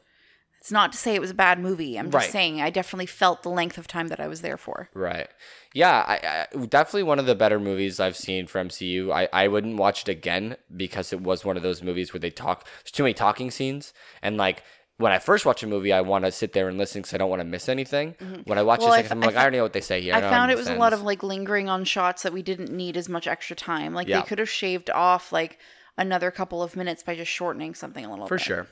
It's 0.63 0.71
not 0.71 0.93
to 0.93 0.97
say 0.97 1.13
it 1.13 1.19
was 1.19 1.31
a 1.31 1.33
bad 1.33 1.59
movie. 1.59 1.99
I'm 1.99 2.05
just 2.09 2.23
Right. 2.23 2.31
saying 2.31 2.61
I 2.61 2.69
definitely 2.69 3.05
felt 3.05 3.43
the 3.43 3.49
length 3.49 3.77
of 3.77 3.85
time 3.85 4.07
that 4.07 4.21
I 4.21 4.27
was 4.27 4.39
there 4.39 4.55
for. 4.55 4.87
Right. 4.93 5.27
Yeah, 5.73 5.91
I, 6.07 6.47
I 6.53 6.65
definitely 6.67 7.03
one 7.03 7.19
of 7.19 7.25
the 7.25 7.35
better 7.35 7.59
movies 7.59 7.99
I've 7.99 8.15
seen 8.15 8.47
from 8.47 8.69
MCU. 8.69 9.11
I, 9.11 9.27
I 9.33 9.49
wouldn't 9.49 9.75
watch 9.75 10.03
it 10.03 10.07
again 10.09 10.55
because 10.73 11.11
it 11.11 11.19
was 11.19 11.43
one 11.43 11.57
of 11.57 11.63
those 11.63 11.83
movies 11.83 12.13
where 12.13 12.19
they 12.21 12.29
talk. 12.29 12.65
There's 12.83 12.91
too 12.91 13.03
many 13.03 13.13
talking 13.13 13.51
scenes, 13.51 13.93
and 14.21 14.37
like 14.37 14.63
when 14.95 15.11
I 15.11 15.19
first 15.19 15.45
watch 15.45 15.63
a 15.63 15.67
movie, 15.67 15.91
I 15.91 15.99
want 15.99 16.23
to 16.23 16.31
sit 16.31 16.53
there 16.53 16.69
and 16.69 16.77
listen 16.77 17.01
because 17.01 17.13
I 17.13 17.17
don't 17.17 17.29
want 17.29 17.41
to 17.41 17.45
miss 17.45 17.67
anything. 17.67 18.15
When 18.45 18.57
I 18.57 18.63
watch 18.63 18.79
Mm-hmm. 18.79 18.85
Well, 18.89 18.93
it, 18.93 18.99
I 18.99 19.01
second 19.01 19.05
f- 19.05 19.09
time, 19.09 19.17
I'm 19.17 19.23
I 19.23 19.25
like, 19.25 19.35
I, 19.35 19.39
f- 19.39 19.41
already 19.43 19.57
know 19.57 19.63
what 19.63 19.73
they 19.73 19.81
say 19.81 19.99
here. 20.01 20.13
I 20.13 20.21
know 20.21 20.29
found 20.29 20.49
it 20.51 20.57
was 20.57 20.69
a 20.69 20.75
lot 20.75 20.93
of 20.93 21.01
like 21.01 21.23
lingering 21.23 21.67
on 21.67 21.83
shots 21.83 22.23
that 22.23 22.31
we 22.31 22.41
didn't 22.41 22.71
need 22.71 22.95
as 22.95 23.09
much 23.09 23.27
extra 23.27 23.55
time. 23.57 23.93
Like 23.93 24.07
Yeah. 24.07 24.21
they 24.21 24.27
could 24.27 24.39
have 24.39 24.49
shaved 24.49 24.89
off 24.91 25.33
like 25.33 25.59
another 25.97 26.31
couple 26.31 26.63
of 26.63 26.77
minutes 26.77 27.03
by 27.03 27.15
just 27.15 27.31
shortening 27.31 27.75
something 27.75 28.05
a 28.05 28.09
little 28.09 28.27
for 28.27 28.35
bit. 28.37 28.43
sure. 28.45 28.67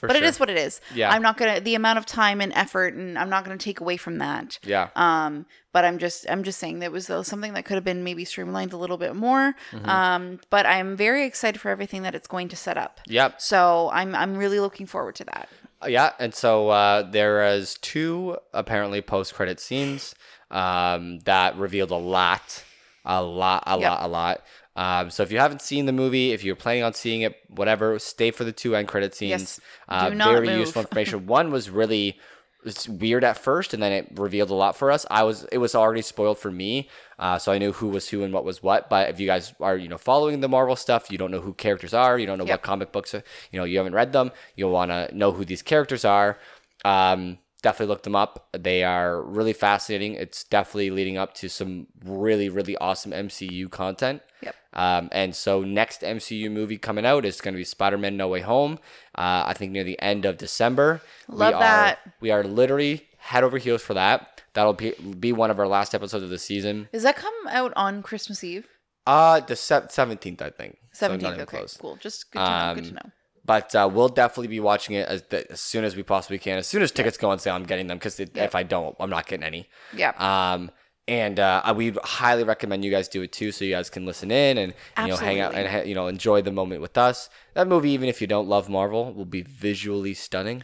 For 0.00 0.06
But 0.08 0.16
sure. 0.16 0.24
it 0.24 0.26
is 0.26 0.40
what 0.40 0.48
it 0.48 0.56
is. 0.56 0.80
Yeah. 0.94 1.10
I'm 1.10 1.20
not 1.20 1.36
gonna 1.36 1.60
the 1.60 1.74
amount 1.74 1.98
of 1.98 2.06
time 2.06 2.40
and 2.40 2.52
effort, 2.54 2.94
and 2.94 3.18
I'm 3.18 3.28
not 3.28 3.44
gonna 3.44 3.58
take 3.58 3.80
away 3.80 3.96
from 3.98 4.16
that. 4.18 4.58
Yeah. 4.64 4.88
Um, 4.96 5.44
but 5.72 5.84
I'm 5.84 5.98
just 5.98 6.26
I'm 6.28 6.42
just 6.42 6.58
saying 6.58 6.78
that 6.78 6.90
was 6.90 7.10
uh, 7.10 7.22
something 7.22 7.52
that 7.52 7.64
could 7.66 7.74
have 7.74 7.84
been 7.84 8.02
maybe 8.02 8.24
streamlined 8.24 8.72
a 8.72 8.78
little 8.78 8.96
bit 8.96 9.14
more. 9.14 9.54
Mm-hmm. 9.72 9.88
Um, 9.88 10.40
but 10.48 10.64
I'm 10.66 10.96
very 10.96 11.26
excited 11.26 11.60
for 11.60 11.68
everything 11.68 12.02
that 12.02 12.14
it's 12.14 12.26
going 12.26 12.48
to 12.48 12.56
set 12.56 12.76
up. 12.78 13.00
Yep. 13.06 13.40
So 13.40 13.90
I'm 13.92 14.14
I'm 14.14 14.36
really 14.36 14.58
looking 14.58 14.86
forward 14.86 15.14
to 15.16 15.24
that. 15.24 15.48
Yeah, 15.86 16.12
and 16.18 16.34
so 16.34 16.70
uh, 16.70 17.02
there 17.02 17.46
is 17.46 17.76
two 17.80 18.36
apparently 18.52 19.00
post-credit 19.02 19.60
scenes 19.60 20.14
um, 20.50 21.20
that 21.20 21.56
revealed 21.56 21.90
a 21.90 21.96
lot, 21.96 22.64
a 23.04 23.22
lot, 23.22 23.62
a 23.66 23.78
Yep. 23.78 23.90
lot, 23.90 24.02
a 24.02 24.08
lot. 24.08 24.42
Um, 24.76 25.10
so 25.10 25.22
if 25.22 25.32
you 25.32 25.38
haven't 25.38 25.62
seen 25.62 25.86
the 25.86 25.92
movie, 25.92 26.32
if 26.32 26.44
you're 26.44 26.56
planning 26.56 26.84
on 26.84 26.94
seeing 26.94 27.22
it, 27.22 27.36
whatever, 27.48 27.98
stay 27.98 28.30
for 28.30 28.44
the 28.44 28.52
two 28.52 28.74
end 28.76 28.88
credit 28.88 29.14
scenes. 29.14 29.30
Yes. 29.58 29.60
Uh, 29.88 30.08
Do 30.10 30.14
not 30.14 30.32
very 30.32 30.46
move. 30.46 30.60
useful 30.60 30.82
information. 30.82 31.26
One 31.26 31.50
was 31.50 31.68
really 31.70 32.18
it's 32.62 32.86
weird 32.86 33.24
at 33.24 33.38
first, 33.38 33.72
and 33.72 33.82
then 33.82 33.90
it 33.90 34.08
revealed 34.16 34.50
a 34.50 34.54
lot 34.54 34.76
for 34.76 34.90
us. 34.90 35.06
I 35.10 35.22
was 35.22 35.44
it 35.50 35.58
was 35.58 35.74
already 35.74 36.02
spoiled 36.02 36.38
for 36.38 36.50
me, 36.50 36.90
uh, 37.18 37.38
so 37.38 37.52
I 37.52 37.58
knew 37.58 37.72
who 37.72 37.88
was 37.88 38.10
who 38.10 38.22
and 38.22 38.34
what 38.34 38.44
was 38.44 38.62
what. 38.62 38.90
But 38.90 39.08
if 39.08 39.18
you 39.18 39.26
guys 39.26 39.54
are 39.60 39.76
you 39.78 39.88
know 39.88 39.96
following 39.98 40.40
the 40.40 40.48
Marvel 40.48 40.76
stuff, 40.76 41.10
you 41.10 41.16
don't 41.18 41.30
know 41.30 41.40
who 41.40 41.54
characters 41.54 41.94
are, 41.94 42.18
you 42.18 42.26
don't 42.26 42.36
know 42.38 42.44
Yep. 42.44 42.52
what 42.60 42.62
comic 42.62 42.92
books, 42.92 43.14
are, 43.14 43.24
you 43.50 43.58
know 43.58 43.64
you 43.64 43.78
haven't 43.78 43.94
read 43.94 44.12
them, 44.12 44.30
you'll 44.56 44.72
want 44.72 44.90
to 44.90 45.08
know 45.16 45.32
who 45.32 45.44
these 45.46 45.62
characters 45.62 46.04
are. 46.04 46.38
Um, 46.84 47.38
definitely 47.62 47.86
look 47.92 48.02
them 48.02 48.14
up. 48.16 48.48
They 48.52 48.84
are 48.84 49.22
really 49.22 49.52
fascinating. 49.54 50.14
It's 50.14 50.44
definitely 50.44 50.90
leading 50.90 51.16
up 51.16 51.32
to 51.36 51.48
some 51.48 51.86
really 52.04 52.50
really 52.50 52.76
awesome 52.76 53.12
MCU 53.12 53.70
content. 53.70 54.20
Yep. 54.42 54.54
Um, 54.72 55.08
and 55.12 55.34
so 55.34 55.62
next 55.62 56.02
MCU 56.02 56.50
movie 56.50 56.78
coming 56.78 57.04
out 57.04 57.24
is 57.24 57.40
going 57.40 57.54
to 57.54 57.58
be 57.58 57.64
Spider-Man: 57.64 58.16
No 58.16 58.28
Way 58.28 58.40
Home. 58.40 58.78
Uh, 59.16 59.44
I 59.46 59.54
think 59.54 59.72
near 59.72 59.84
the 59.84 60.00
end 60.00 60.24
of 60.24 60.38
December. 60.38 61.02
Love 61.28 61.50
we 61.50 61.54
are, 61.54 61.60
that. 61.60 61.98
We 62.20 62.30
are 62.30 62.44
literally 62.44 63.08
head 63.18 63.42
over 63.44 63.58
heels 63.58 63.82
for 63.82 63.94
that. 63.94 64.42
That'll 64.54 64.72
be 64.72 64.92
be 65.18 65.32
one 65.32 65.50
of 65.50 65.58
our 65.58 65.68
last 65.68 65.94
episodes 65.94 66.24
of 66.24 66.30
the 66.30 66.38
season. 66.38 66.88
Does 66.92 67.02
that 67.02 67.16
come 67.16 67.34
out 67.48 67.72
on 67.76 68.02
Christmas 68.02 68.42
Eve? 68.44 68.66
Uh 69.06 69.40
the 69.40 69.56
seventeenth, 69.56 70.42
I 70.42 70.50
think. 70.50 70.76
Seventeenth. 70.92 71.32
even 71.34 71.40
okay, 71.42 71.58
close. 71.58 71.76
cool. 71.76 71.96
Just 71.96 72.30
good 72.30 72.38
to 72.40 72.44
know. 72.44 72.74
Good 72.74 72.84
to 72.84 72.90
Um, 72.90 72.94
know. 72.96 73.10
But 73.44 73.74
uh, 73.74 73.88
we'll 73.92 74.08
definitely 74.08 74.48
be 74.48 74.60
watching 74.60 74.94
it 74.96 75.08
as, 75.08 75.22
the, 75.22 75.50
as 75.50 75.60
soon 75.60 75.82
as 75.82 75.96
we 75.96 76.02
possibly 76.02 76.38
can. 76.38 76.58
As 76.58 76.66
soon 76.66 76.82
as 76.82 76.92
tickets 76.92 77.16
go 77.16 77.30
on 77.30 77.38
sale, 77.38 77.54
I'm 77.54 77.64
getting 77.64 77.86
them 77.86 77.96
because 77.98 78.20
if 78.20 78.54
I 78.54 78.62
don't, 78.62 78.94
I'm 79.00 79.10
not 79.10 79.26
getting 79.26 79.44
any. 79.44 79.68
Yeah. 79.96 80.12
Um, 80.18 80.70
and 81.10 81.40
uh, 81.40 81.74
we 81.76 81.90
highly 82.04 82.44
recommend 82.44 82.84
you 82.84 82.90
guys 82.90 83.08
do 83.08 83.20
it 83.22 83.32
too, 83.32 83.50
so 83.52 83.64
you 83.64 83.74
guys 83.74 83.90
can 83.90 84.06
listen 84.06 84.30
in 84.30 84.56
and 84.56 84.74
you 84.96 85.08
know 85.08 85.16
hang 85.16 85.40
out 85.40 85.54
and 85.54 85.68
ha- 85.68 85.82
you 85.82 85.94
know 85.94 86.06
enjoy 86.06 86.40
the 86.40 86.52
moment 86.52 86.80
with 86.80 86.96
us. 86.96 87.28
That 87.54 87.66
movie, 87.66 87.90
even 87.90 88.08
if 88.08 88.20
you 88.20 88.26
don't 88.26 88.48
love 88.48 88.68
Marvel, 88.68 89.12
will 89.12 89.24
be 89.24 89.42
visually 89.42 90.14
stunning. 90.14 90.62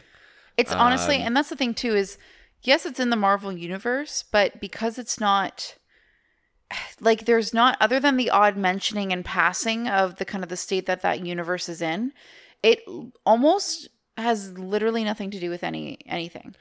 It's 0.55 0.71
honestly, 0.71 1.17
Um, 1.17 1.27
and 1.27 1.37
that's 1.37 1.49
the 1.49 1.55
thing 1.55 1.73
too 1.73 1.93
is, 1.95 2.17
yes, 2.63 2.85
it's 2.85 2.99
in 2.99 3.09
the 3.09 3.15
Marvel 3.15 3.51
universe, 3.51 4.23
but 4.31 4.59
because 4.59 4.97
it's 4.97 5.19
not, 5.19 5.75
like, 6.99 7.25
there's 7.25 7.53
not 7.53 7.77
other 7.79 7.99
than 7.99 8.17
the 8.17 8.29
odd 8.29 8.57
mentioning 8.57 9.11
and 9.13 9.23
passing 9.23 9.87
of 9.87 10.15
the 10.15 10.25
kind 10.25 10.43
of 10.43 10.49
the 10.49 10.57
state 10.57 10.85
that 10.85 11.01
that 11.01 11.25
universe 11.25 11.69
is 11.69 11.81
in, 11.81 12.11
it 12.63 12.79
almost 13.25 13.89
has 14.17 14.57
literally 14.57 15.03
nothing 15.03 15.29
to 15.29 15.39
do 15.39 15.49
with 15.49 15.63
any 15.63 15.99
anything. 16.07 16.55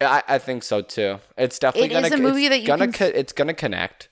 I, 0.00 0.22
I 0.28 0.38
think 0.38 0.62
so 0.62 0.82
too. 0.82 1.20
It's 1.36 1.58
definitely 1.58 1.90
It 1.90 1.92
gonna, 1.92 2.06
is 2.06 2.12
a 2.12 2.18
movie 2.18 2.46
it's 2.46 2.50
that 2.50 2.60
you 2.60 2.66
gonna 2.66 2.86
can 2.86 2.92
co- 2.92 3.18
it's 3.18 3.32
gonna 3.32 3.54
connect. 3.54 4.08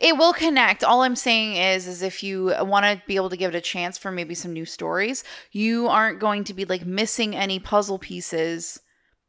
It 0.00 0.16
will 0.16 0.32
connect. 0.32 0.84
All 0.84 1.02
I'm 1.02 1.16
saying 1.16 1.56
is, 1.56 1.86
is 1.86 2.02
if 2.02 2.22
you 2.22 2.54
want 2.60 2.86
to 2.86 3.02
be 3.06 3.16
able 3.16 3.28
to 3.30 3.36
give 3.36 3.54
it 3.54 3.58
a 3.58 3.60
chance 3.60 3.98
for 3.98 4.10
maybe 4.10 4.34
some 4.34 4.52
new 4.52 4.64
stories, 4.64 5.22
you 5.52 5.88
aren't 5.88 6.18
going 6.18 6.44
to 6.44 6.54
be 6.54 6.64
like 6.64 6.86
missing 6.86 7.36
any 7.36 7.58
puzzle 7.58 7.98
pieces 7.98 8.80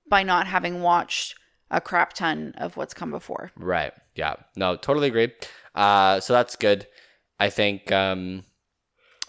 by 0.09 0.23
not 0.23 0.47
having 0.47 0.81
watched 0.81 1.35
a 1.69 1.81
crap 1.81 2.13
ton 2.13 2.53
of 2.57 2.77
what's 2.77 2.93
come 2.93 3.11
before. 3.11 3.51
Right. 3.57 3.91
Yeah. 4.15 4.35
No, 4.55 4.77
totally 4.77 5.07
agree. 5.09 5.33
Uh, 5.75 6.21
so 6.21 6.31
that's 6.33 6.55
good. 6.55 6.87
I 7.39 7.49
think 7.49 7.91
um, 7.91 8.45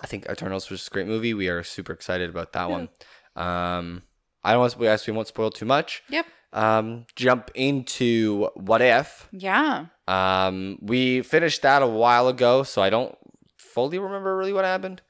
I 0.00 0.06
think 0.06 0.26
Eternals 0.30 0.70
was 0.70 0.86
a 0.86 0.90
great 0.90 1.06
movie. 1.06 1.34
We 1.34 1.48
are 1.48 1.62
super 1.62 1.92
excited 1.92 2.30
about 2.30 2.52
that 2.52 2.70
one. 2.70 2.88
Um, 3.34 4.02
I 4.44 4.52
don't 4.52 4.60
want 4.60 4.72
to, 4.74 4.78
we 4.78 4.88
actually 4.88 5.14
won't 5.14 5.28
spoil 5.28 5.50
too 5.50 5.66
much. 5.66 6.02
Yep. 6.08 6.26
Um, 6.52 7.04
jump 7.14 7.50
into 7.54 8.48
what 8.54 8.80
if. 8.80 9.28
Yeah. 9.32 9.86
Um, 10.06 10.78
we 10.80 11.20
finished 11.22 11.62
that 11.62 11.82
a 11.82 11.86
while 11.86 12.28
ago, 12.28 12.62
so 12.62 12.80
I 12.82 12.88
don't 12.90 13.16
fully 13.58 13.98
remember 13.98 14.36
really 14.36 14.52
what 14.54 14.64
happened. 14.64 15.02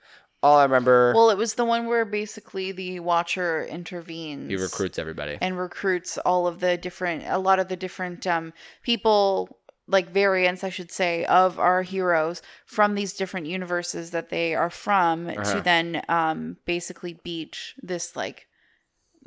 All 0.43 0.57
I 0.57 0.63
remember, 0.65 1.13
Well, 1.17 1.31
it 1.31 1.39
was 1.39 1.55
the 1.55 1.65
one 1.65 1.87
where 1.87 2.05
basically 2.05 2.71
the 2.73 3.01
Watcher 3.01 3.65
intervenes. 3.65 4.49
he 4.51 4.57
recruits 4.57 4.99
everybody. 4.99 5.39
and 5.41 5.59
recruits 5.59 6.17
all 6.19 6.47
of 6.47 6.61
the 6.61 6.77
different 6.77 7.25
a 7.27 7.39
lot 7.39 7.59
of 7.59 7.69
the 7.69 7.77
different 7.77 8.25
um 8.27 8.53
people 8.83 9.59
like 9.91 10.11
variants 10.11 10.63
i 10.63 10.69
should 10.69 10.93
say 10.93 11.25
of 11.25 11.59
our 11.59 11.83
heroes 11.83 12.43
from 12.67 12.95
these 12.95 13.15
different 13.15 13.47
universes 13.47 14.11
that 14.11 14.29
they 14.29 14.55
are 14.55 14.71
from 14.71 15.29
Uh-huh. 15.29 15.55
to 15.55 15.61
then 15.63 16.03
um 16.09 16.59
basically 16.67 17.15
beat 17.25 17.57
this 17.83 18.15
like 18.15 18.47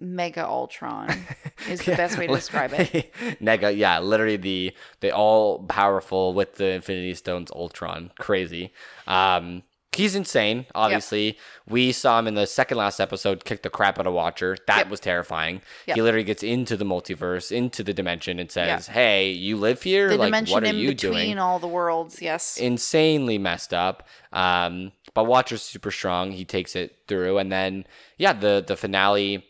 mega 0.01 0.45
ultron 0.45 1.07
is 1.69 1.81
the 1.83 1.95
best 1.95 2.17
way 2.17 2.27
to 2.27 2.33
describe 2.35 2.73
it 2.73 3.13
Nega, 3.41 3.75
yeah, 3.85 3.99
literally 3.99 4.37
the 4.37 4.73
the 4.99 5.11
all 5.15 5.59
powerful 5.63 6.33
with 6.33 6.55
the 6.55 6.65
Infinity 6.71 7.13
Stones 7.13 7.51
Ultron, 7.51 8.11
crazy. 8.17 8.73
Um, 9.07 9.63
he's 9.93 10.15
insane. 10.15 10.65
Obviously, 10.73 11.37
we 11.67 11.91
saw 11.91 12.17
him 12.17 12.27
in 12.27 12.33
the 12.35 12.47
second 12.47 12.77
last 12.77 12.99
episode 12.99 13.43
kick 13.45 13.61
the 13.61 13.69
crap 13.69 13.99
out 13.99 14.07
of 14.07 14.13
Watcher. 14.13 14.57
That 14.67 14.77
Yep. 14.77 14.89
was 14.89 14.99
terrifying. 14.99 15.61
Yep. 15.87 15.95
He 15.95 16.01
literally 16.01 16.23
gets 16.23 16.43
into 16.43 16.75
the 16.77 16.85
multiverse, 16.85 17.51
into 17.51 17.83
the 17.83 17.93
dimension, 17.93 18.39
and 18.39 18.49
says. 18.51 18.87
"Hey, 18.87 19.29
you 19.31 19.57
live 19.57 19.83
here? 19.83 20.09
the 20.09 20.17
like, 20.17 20.27
dimension 20.27 20.53
what 20.53 20.63
are 20.63 20.67
in 20.67 20.77
you 20.77 20.89
between 20.89 21.13
doing?" 21.13 21.39
all 21.39 21.59
the 21.59 21.67
worlds 21.67 22.21
yes 22.21 22.57
insanely 22.57 23.37
messed 23.37 23.73
up. 23.73 24.07
Um, 24.33 24.93
but 25.13 25.25
Watcher's 25.25 25.61
super 25.61 25.91
strong. 25.91 26.31
He 26.31 26.45
takes 26.45 26.75
it 26.75 26.99
through, 27.07 27.37
and 27.37 27.51
then 27.51 27.85
yeah, 28.17 28.33
the 28.33 28.63
the 28.65 28.75
finale, 28.77 29.45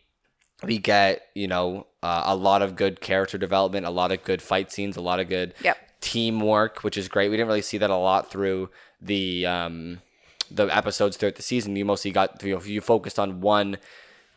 we 0.64 0.78
get 0.78 1.28
you 1.36 1.48
know 1.48 1.88
uh, 2.04 2.24
a 2.26 2.36
lot 2.36 2.62
of 2.62 2.76
good 2.76 3.02
character 3.02 3.38
development, 3.38 3.86
a 3.86 3.90
lot 3.90 4.12
of 4.12 4.24
good 4.24 4.42
fight 4.42 4.72
scenes, 4.72 4.98
a 4.98 5.02
lot 5.02 5.20
of 5.20 5.30
good 5.30 5.54
Yep. 5.64 5.78
teamwork, 6.02 6.84
which 6.84 6.98
is 6.98 7.08
great. 7.08 7.30
We 7.30 7.38
didn't 7.38 7.48
really 7.48 7.62
see 7.62 7.78
that 7.78 7.90
a 7.90 7.96
lot 7.96 8.30
through 8.32 8.70
the 9.02 9.46
um 9.46 10.02
the 10.50 10.66
episodes 10.68 11.18
throughout 11.18 11.36
the 11.36 11.42
season. 11.44 11.76
You 11.76 11.86
mostly 11.86 12.12
got 12.12 12.44
you 12.44 12.56
know 12.56 12.62
you 12.62 12.82
focused 12.82 13.18
on 13.20 13.42
one 13.42 13.78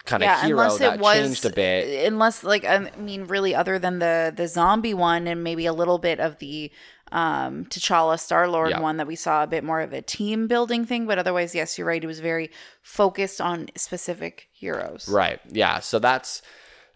kind 0.04 0.22
of 0.22 0.26
yeah 0.26 0.44
hero 0.44 0.60
unless 0.64 0.78
that 0.80 0.94
it 0.96 1.00
was 1.00 1.16
changed 1.16 1.44
a 1.46 1.50
bit. 1.50 2.06
unless 2.06 2.44
like 2.44 2.62
i 2.66 2.90
mean 2.98 3.24
really 3.24 3.54
other 3.54 3.78
than 3.78 4.00
the 4.00 4.30
the 4.36 4.46
zombie 4.46 4.92
one 4.92 5.26
and 5.26 5.42
maybe 5.42 5.64
a 5.64 5.72
little 5.72 5.96
bit 5.96 6.20
of 6.20 6.38
the 6.40 6.70
um 7.14 7.64
t'challa 7.66 8.18
star 8.18 8.48
lord 8.48 8.70
one 8.80 8.96
that 8.96 9.06
we 9.06 9.14
saw 9.16 9.42
a 9.44 9.46
bit 9.46 9.62
more 9.62 9.80
of 9.80 9.92
a 9.92 10.02
team 10.02 10.46
building 10.48 10.84
thing 10.84 11.06
but 11.06 11.18
otherwise 11.18 11.54
yes 11.54 11.78
you're 11.78 11.86
right 11.86 12.02
it 12.02 12.06
was 12.08 12.20
very 12.20 12.50
focused 12.82 13.40
on 13.40 13.68
specific 13.76 14.48
heroes 14.52 15.08
Right. 15.08 15.40
Yeah. 15.48 15.78
So 15.80 15.98
that's 15.98 16.42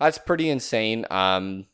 that's 0.00 0.18
pretty 0.18 0.50
insane. 0.50 1.06
Um 1.10 1.66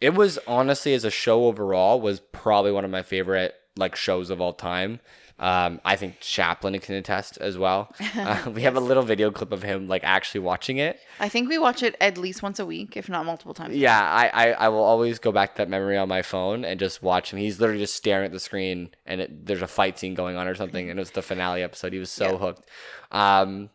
it 0.00 0.14
was 0.14 0.38
honestly 0.46 0.94
as 0.94 1.04
a 1.04 1.10
show 1.10 1.46
overall 1.46 2.00
was 2.00 2.20
probably 2.20 2.70
one 2.72 2.84
of 2.84 2.90
my 2.90 3.02
favorite 3.02 3.54
like 3.76 3.96
shows 3.96 4.28
of 4.30 4.40
all 4.40 4.52
time. 4.52 5.00
Um, 5.40 5.80
I 5.84 5.94
think 5.94 6.18
Chaplin 6.20 6.76
can 6.80 6.96
attest 6.96 7.38
as 7.38 7.56
well. 7.56 7.92
Uh, 8.18 8.50
we 8.52 8.62
have 8.62 8.76
a 8.76 8.80
little 8.80 9.04
video 9.04 9.30
clip 9.30 9.52
of 9.52 9.62
him 9.62 9.86
like 9.86 10.02
actually 10.02 10.40
watching 10.40 10.78
it. 10.78 10.98
i 11.20 11.28
think 11.28 11.48
we 11.48 11.56
watch 11.56 11.82
it 11.82 11.94
at 12.00 12.18
least 12.18 12.42
once 12.42 12.58
a 12.58 12.66
week 12.66 12.96
if 12.96 13.08
not 13.08 13.24
multiple 13.24 13.54
times 13.54 13.76
Yeah, 13.76 14.00
I, 14.02 14.26
I, 14.28 14.50
I 14.52 14.68
will 14.68 14.82
always 14.82 15.18
go 15.20 15.30
back 15.30 15.54
to 15.54 15.58
that 15.58 15.68
memory 15.68 15.96
on 15.96 16.08
my 16.08 16.22
phone 16.22 16.64
and 16.64 16.80
just 16.80 17.00
watch 17.02 17.32
him. 17.32 17.38
He's 17.38 17.60
literally 17.60 17.80
just 17.80 17.94
staring 17.94 18.26
at 18.26 18.32
the 18.32 18.40
screen 18.40 18.90
and 19.06 19.20
it, 19.20 19.46
there's 19.46 19.62
a 19.62 19.68
fight 19.68 19.98
scene 19.98 20.14
going 20.14 20.36
on 20.36 20.48
or 20.48 20.54
something. 20.56 20.90
And 20.90 20.98
it 20.98 21.02
was 21.02 21.12
the 21.12 21.22
finale 21.22 21.62
episode. 21.62 21.92
He 21.92 21.98
was 22.00 22.10
so 22.10 22.32
Yeah. 22.32 22.38
hooked. 22.38 22.68
Um, 23.12 23.70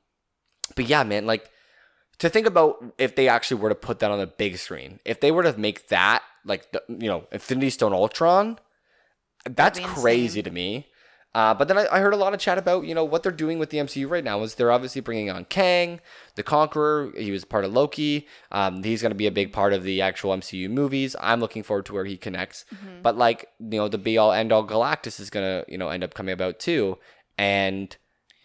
but 0.75 0.85
yeah, 0.89 1.03
man, 1.03 1.25
like 1.25 1.49
to 2.19 2.29
think 2.29 2.45
about 2.47 2.83
if 2.97 3.15
they 3.15 3.27
actually 3.29 3.61
were 3.61 3.69
to 3.69 3.75
put 3.75 3.99
that 3.99 4.11
on 4.11 4.19
the 4.19 4.27
big 4.27 4.57
screen, 4.57 4.99
if 5.05 5.19
they 5.21 5.31
were 5.31 5.43
to 5.43 5.57
make 5.57 5.87
that 5.87 6.21
like 6.45 6.71
the 6.73 6.81
you 6.89 7.07
know 7.07 7.25
Infinity 7.31 7.69
Stone 7.69 7.93
Ultron, 7.93 8.59
that's 9.45 9.79
crazy 9.79 10.41
to 10.43 10.51
me. 10.51 10.87
Uh, 11.35 11.51
but 11.51 11.67
then 11.67 11.79
I, 11.79 11.87
I 11.91 11.99
heard 11.99 12.13
a 12.13 12.17
lot 12.17 12.33
of 12.35 12.39
chat 12.39 12.59
about 12.59 12.85
you 12.85 12.93
know 12.93 13.03
what 13.03 13.23
they're 13.23 13.31
doing 13.31 13.57
with 13.57 13.71
the 13.71 13.79
MCU 13.79 14.07
right 14.07 14.23
now 14.23 14.41
is 14.43 14.53
they're 14.55 14.71
obviously 14.71 15.01
bringing 15.01 15.31
on 15.31 15.45
Kang, 15.45 15.99
the 16.35 16.43
Conqueror. 16.43 17.11
He 17.17 17.31
was 17.31 17.43
part 17.43 17.65
of 17.65 17.73
Loki. 17.73 18.27
Um, 18.51 18.83
he's 18.83 19.01
going 19.01 19.11
to 19.11 19.15
be 19.15 19.25
a 19.25 19.31
big 19.31 19.51
part 19.51 19.73
of 19.73 19.83
the 19.83 19.99
actual 19.99 20.31
MCU 20.37 20.69
movies. 20.69 21.15
I'm 21.19 21.39
looking 21.39 21.63
forward 21.63 21.87
to 21.87 21.93
where 21.93 22.05
he 22.05 22.17
connects. 22.17 22.65
But 23.01 23.17
like 23.17 23.47
you 23.59 23.79
know 23.79 23.87
the 23.87 23.97
be 23.97 24.17
all 24.17 24.31
end 24.31 24.51
all 24.51 24.67
Galactus 24.67 25.19
is 25.19 25.29
going 25.31 25.45
to 25.45 25.71
you 25.71 25.77
know 25.77 25.89
end 25.89 26.03
up 26.03 26.13
coming 26.13 26.33
about 26.33 26.59
too, 26.59 26.99
and 27.37 27.95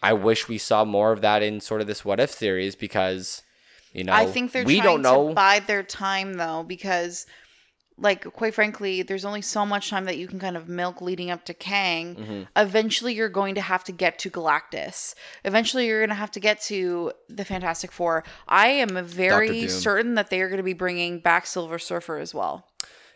I 0.01 0.13
wish 0.13 0.47
we 0.47 0.57
saw 0.57 0.83
more 0.83 1.11
of 1.11 1.21
that 1.21 1.43
in 1.43 1.59
sort 1.61 1.81
of 1.81 1.87
this 1.87 2.03
what 2.03 2.19
if 2.19 2.31
series 2.31 2.75
because 2.75 3.43
You 3.93 4.03
know, 4.03 4.13
I 4.13 4.25
think 4.25 4.51
they're 4.51 4.63
we 4.63 4.81
don't 4.81 5.01
know. 5.01 5.29
to 5.29 5.33
bide 5.35 5.67
their 5.67 5.83
time 5.83 6.35
though, 6.35 6.63
because 6.63 7.25
like 8.01 8.23
quite 8.33 8.53
frankly, 8.53 9.01
there's 9.01 9.25
only 9.25 9.41
so 9.41 9.65
much 9.65 9.89
time 9.89 10.05
that 10.05 10.17
you 10.17 10.27
can 10.27 10.39
kind 10.39 10.55
of 10.57 10.69
milk 10.69 11.01
leading 11.01 11.29
up 11.29 11.45
to 11.45 11.53
Kang. 11.53 12.15
Mm-hmm. 12.15 12.41
Eventually 12.55 13.13
you're 13.13 13.29
going 13.29 13.55
to 13.55 13.61
have 13.61 13.83
to 13.85 13.91
get 13.91 14.19
to 14.19 14.29
Galactus. 14.29 15.15
Eventually 15.43 15.87
you're 15.87 15.99
going 15.99 16.09
to 16.09 16.15
have 16.15 16.31
to 16.31 16.39
get 16.39 16.61
to 16.63 17.11
the 17.27 17.45
Fantastic 17.45 17.91
Four. 17.91 18.23
I 18.47 18.67
am 18.67 19.03
very 19.05 19.67
certain 19.67 20.15
that 20.15 20.29
they 20.29 20.41
are 20.41 20.47
going 20.47 20.57
to 20.57 20.63
be 20.63 20.73
bringing 20.73 21.19
back 21.19 21.45
Silver 21.45 21.79
Surfer 21.79 22.17
as 22.17 22.33
well. 22.33 22.67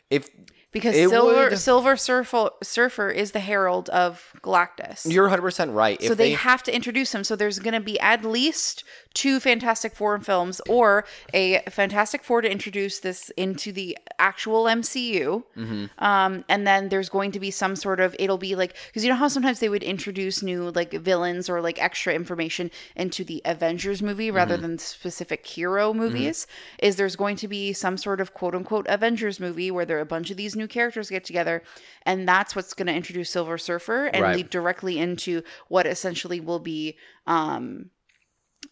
if 0.09 0.29
Because 0.71 0.95
Silver 0.95 1.49
would- 1.49 1.57
Silver 1.57 1.95
Surfer, 1.95 2.49
Surfer 2.61 3.09
is 3.09 3.31
the 3.31 3.39
herald 3.39 3.89
of 3.89 4.33
Galactus. 4.41 5.11
you're 5.11 5.25
100 5.25 5.41
percent 5.41 5.71
right, 5.71 6.01
so 6.01 6.11
if 6.11 6.17
they, 6.17 6.31
have 6.31 6.63
to 6.63 6.75
introduce 6.75 7.13
him. 7.13 7.23
So 7.23 7.35
there's 7.35 7.59
going 7.59 7.73
to 7.75 7.79
be 7.79 7.99
at 7.99 8.25
least 8.25 8.83
two 9.13 9.39
Fantastic 9.39 9.93
Four 9.95 10.19
films 10.19 10.59
or 10.67 11.05
a 11.33 11.59
Fantastic 11.69 12.23
Four 12.23 12.41
to 12.41 12.51
introduce 12.51 12.99
this 12.99 13.29
into 13.31 13.71
the 13.71 13.97
actual 14.19 14.63
MCU. 14.65 15.43
Mm-hmm. 15.55 15.85
Um, 16.03 16.43
and 16.49 16.65
then 16.65 16.89
there's 16.89 17.09
going 17.09 17.31
to 17.31 17.39
be 17.39 17.51
some 17.51 17.75
sort 17.75 17.99
of, 17.99 18.15
it'll 18.19 18.37
be 18.37 18.55
like, 18.55 18.75
because 18.87 19.03
you 19.03 19.09
know 19.09 19.15
how 19.15 19.27
sometimes 19.27 19.59
they 19.59 19.69
would 19.69 19.83
introduce 19.83 20.41
new 20.41 20.71
like 20.71 20.93
villains 20.93 21.49
or 21.49 21.61
like 21.61 21.81
extra 21.81 22.13
information 22.13 22.71
into 22.95 23.23
the 23.23 23.41
Avengers 23.45 24.01
movie 24.01 24.31
rather 24.31 24.53
Mm-hmm. 24.55 24.61
than 24.63 24.77
specific 24.77 25.45
hero 25.45 25.93
movies? 25.93 26.47
Is 26.79 26.95
there's 26.95 27.15
going 27.15 27.35
to 27.37 27.47
be 27.47 27.73
some 27.73 27.97
sort 27.97 28.19
of 28.21 28.33
quote 28.33 28.55
unquote 28.55 28.85
Avengers 28.89 29.39
movie 29.39 29.71
where 29.71 29.85
there 29.85 29.97
are 29.97 30.01
a 30.01 30.05
bunch 30.05 30.31
of 30.31 30.37
these 30.37 30.55
new 30.55 30.67
characters 30.67 31.09
get 31.09 31.23
together 31.23 31.63
and 32.05 32.27
that's 32.27 32.55
what's 32.55 32.73
going 32.73 32.87
to 32.87 32.93
introduce 32.93 33.29
Silver 33.29 33.57
Surfer 33.57 34.05
and 34.07 34.23
Right. 34.23 34.35
lead 34.37 34.49
directly 34.49 34.99
into 34.99 35.41
what 35.67 35.85
essentially 35.85 36.39
will 36.39 36.59
be 36.59 36.97
um 37.27 37.89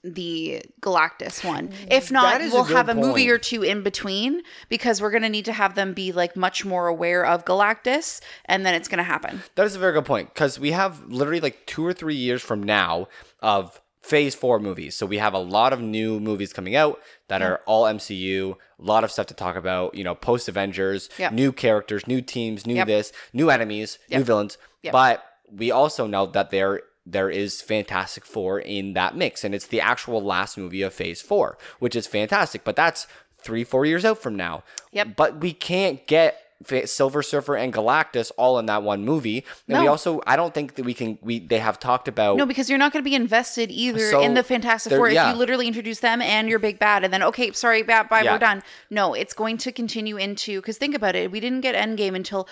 the 0.03 0.63
Galactus 0.81 1.43
one. 1.43 1.69
Mm. 1.69 1.75
If 1.91 2.11
not, 2.11 2.31
That 2.33 2.41
is 2.41 2.51
a 2.51 2.55
we'll 2.55 2.65
good 2.65 2.75
have 2.75 2.89
a 2.89 2.95
movie 2.95 3.29
or 3.29 3.37
two 3.37 3.63
in 3.63 3.83
between 3.83 4.41
because 4.69 5.01
we're 5.01 5.11
going 5.11 5.23
to 5.23 5.29
need 5.29 5.45
to 5.45 5.53
have 5.53 5.75
them 5.75 5.93
be 5.93 6.11
like 6.11 6.35
much 6.35 6.65
more 6.65 6.87
aware 6.87 7.25
of 7.25 7.45
Galactus 7.45 8.21
and 8.45 8.65
then 8.65 8.73
it's 8.75 8.87
going 8.87 8.97
to 8.97 9.03
happen. 9.03 9.43
That 9.55 9.65
is 9.65 9.75
a 9.75 9.79
very 9.79 9.93
good 9.93 10.05
point 10.05 10.33
because 10.33 10.59
we 10.59 10.71
have 10.71 11.03
literally 11.07 11.39
like 11.41 11.65
two 11.65 11.85
or 11.85 11.93
three 11.93 12.15
years 12.15 12.41
from 12.41 12.63
now 12.63 13.07
of 13.39 13.81
phase 14.01 14.33
four 14.33 14.59
movies. 14.59 14.95
So 14.95 15.05
we 15.05 15.19
have 15.19 15.33
a 15.33 15.39
lot 15.39 15.73
of 15.73 15.79
new 15.79 16.19
movies 16.19 16.53
coming 16.53 16.75
out 16.75 16.99
that 17.27 17.43
are 17.43 17.61
all 17.67 17.83
MCU, 17.85 18.53
a 18.79 18.83
lot 18.83 19.03
of 19.03 19.11
stuff 19.11 19.27
to 19.27 19.35
talk 19.35 19.55
about, 19.55 19.93
you 19.93 20.03
know, 20.03 20.15
post 20.15 20.49
Avengers, 20.49 21.07
Yep. 21.19 21.33
new 21.33 21.51
characters, 21.51 22.07
new 22.07 22.19
teams, 22.21 22.65
new 22.65 22.75
Yep. 22.75 22.87
this, 22.87 23.13
new 23.31 23.51
enemies, 23.51 23.99
new 24.09 24.23
villains. 24.23 24.57
Yep. 24.81 24.91
But 24.93 25.23
we 25.51 25.69
also 25.69 26.07
know 26.07 26.25
that 26.25 26.49
there 26.49 26.81
there 27.05 27.29
is 27.29 27.61
Fantastic 27.61 28.25
Four 28.25 28.59
in 28.59 28.93
that 28.93 29.15
mix, 29.15 29.43
and 29.43 29.55
it's 29.55 29.67
the 29.67 29.81
actual 29.81 30.21
last 30.21 30.57
movie 30.57 30.81
of 30.81 30.93
Phase 30.93 31.21
Four, 31.21 31.57
which 31.79 31.95
is 31.95 32.07
fantastic. 32.07 32.63
But 32.63 32.75
that's 32.75 33.07
three, 33.39 33.63
four 33.63 33.85
years 33.85 34.05
out 34.05 34.19
from 34.19 34.35
now. 34.35 34.63
Yep. 34.91 35.15
But 35.15 35.41
we 35.41 35.53
can't 35.53 36.05
get 36.05 36.37
Silver 36.85 37.23
Surfer 37.23 37.55
and 37.55 37.73
Galactus 37.73 38.31
all 38.37 38.59
in 38.59 38.67
that 38.67 38.83
one 38.83 39.03
movie. 39.03 39.43
And 39.67 39.79
we 39.81 39.87
also, 39.87 40.21
I 40.27 40.35
don't 40.35 40.53
think 40.53 40.75
that 40.75 40.83
we 40.85 40.93
can. 40.93 41.17
We 41.21 41.39
they 41.39 41.57
have 41.57 41.79
talked 41.79 42.07
about. 42.07 42.37
No, 42.37 42.45
because 42.45 42.69
you're 42.69 42.77
not 42.77 42.93
going 42.93 43.03
to 43.03 43.09
be 43.09 43.15
invested 43.15 43.71
either 43.71 44.11
So, 44.11 44.21
in 44.21 44.35
the 44.35 44.43
Fantastic 44.43 44.93
Four 44.93 45.09
if 45.09 45.13
you 45.15 45.33
literally 45.33 45.67
introduce 45.67 45.99
them 45.99 46.21
and 46.21 46.47
your 46.47 46.59
big 46.59 46.77
bad, 46.77 47.03
and 47.03 47.11
then 47.11 47.23
okay, 47.23 47.51
sorry, 47.53 47.81
bad, 47.81 48.09
bye, 48.09 48.21
Yeah. 48.21 48.33
we're 48.33 48.39
done. 48.39 48.61
No, 48.91 49.15
it's 49.15 49.33
going 49.33 49.57
to 49.57 49.71
continue 49.71 50.17
into 50.17 50.61
because 50.61 50.77
think 50.77 50.93
about 50.93 51.15
it, 51.15 51.31
we 51.31 51.39
didn't 51.39 51.61
get 51.61 51.73
Endgame 51.73 52.15
until 52.15 52.47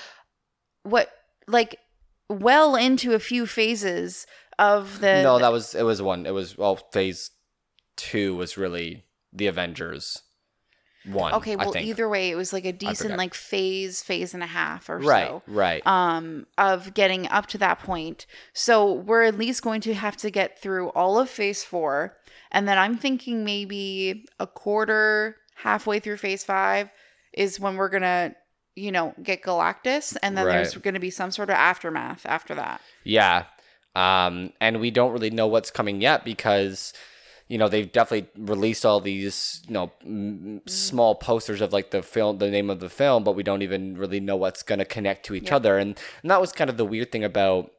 what, 0.84 1.12
like, 1.48 1.78
well 2.30 2.76
into 2.76 3.14
a 3.14 3.20
few 3.20 3.46
phases 3.46 4.26
of 4.58 5.00
the. 5.00 5.22
no, 5.24 5.40
that 5.40 5.52
was 5.52 5.76
it. 5.76 5.84
Was 5.84 6.02
one. 6.02 6.26
It 6.26 6.34
was 6.34 6.58
well, 6.58 6.76
Phase 6.92 7.32
Two 7.96 8.36
was 8.36 8.58
really 8.58 9.06
the 9.34 9.48
Avengers 9.48 10.22
one. 11.06 11.34
okay, 11.34 11.56
well, 11.56 11.76
either 11.78 12.10
way, 12.10 12.30
it 12.30 12.36
was 12.36 12.52
like 12.52 12.66
a 12.66 12.74
decent 12.74 13.18
like 13.18 13.34
phase, 13.34 14.02
phase 14.02 14.34
and 14.34 14.44
a 14.44 14.48
half 14.48 14.90
or 14.90 15.00
right, 15.00 15.28
so. 15.28 15.44
right. 15.48 15.86
um, 15.88 16.46
of 16.58 16.94
getting 16.94 17.28
up 17.30 17.48
to 17.48 17.58
that 17.58 17.80
point. 17.80 18.26
So 18.54 18.92
we're 18.94 19.24
at 19.24 19.38
least 19.38 19.62
going 19.62 19.82
to 19.82 19.94
have 19.94 20.18
to 20.18 20.30
get 20.30 20.62
through 20.62 20.90
all 20.90 21.20
of 21.20 21.30
phase 21.30 21.64
four. 21.64 22.16
And 22.52 22.68
then 22.68 22.78
I'm 22.78 22.98
thinking 22.98 23.44
maybe 23.44 24.26
a 24.40 24.48
quarter, 24.48 25.38
halfway 25.56 26.00
through 26.00 26.18
phase 26.18 26.44
five 26.44 26.90
is 27.34 27.60
when 27.60 27.76
we're 27.76 27.90
going 27.90 28.04
to, 28.04 28.36
you 28.80 28.92
know, 28.92 29.14
get 29.22 29.44
Galactus. 29.44 30.16
And 30.24 30.38
then 30.38 30.46
there's 30.46 30.76
going 30.76 30.94
to 30.94 31.00
be 31.00 31.10
some 31.10 31.32
sort 31.32 31.50
of 31.50 31.56
aftermath 31.56 32.26
after 32.26 32.56
that. 32.56 32.82
Yeah. 33.04 33.46
Um, 33.96 34.54
and 34.62 34.80
we 34.80 34.92
don't 34.92 35.12
really 35.12 35.30
know 35.30 35.48
what's 35.48 35.72
coming 35.72 36.02
yet 36.02 36.24
because, 36.24 36.94
you 37.48 37.58
know, 37.58 37.68
they've 37.68 37.92
definitely 37.92 38.30
released 38.38 38.86
all 38.86 39.02
these, 39.02 39.62
you 39.68 39.74
know, 39.74 39.92
m- 40.06 40.62
small 40.68 41.16
posters 41.16 41.62
of 41.62 41.74
like 41.74 41.92
the 41.92 42.02
film, 42.02 42.38
the 42.38 42.50
name 42.50 42.70
of 42.70 42.80
the 42.80 42.90
film, 42.90 43.24
but 43.24 43.36
we 43.36 43.44
don't 43.44 43.62
even 43.62 43.98
really 43.98 44.20
know 44.20 44.36
what's 44.36 44.64
going 44.64 44.80
to 44.80 44.86
connect 44.86 45.26
to 45.26 45.36
each 45.36 45.52
other. 45.52 45.78
And, 45.78 46.00
and 46.22 46.32
that 46.32 46.40
was 46.40 46.52
kind 46.52 46.70
of 46.70 46.78
the 46.78 46.86
weird 46.86 47.12
thing 47.12 47.24
about, 47.24 47.72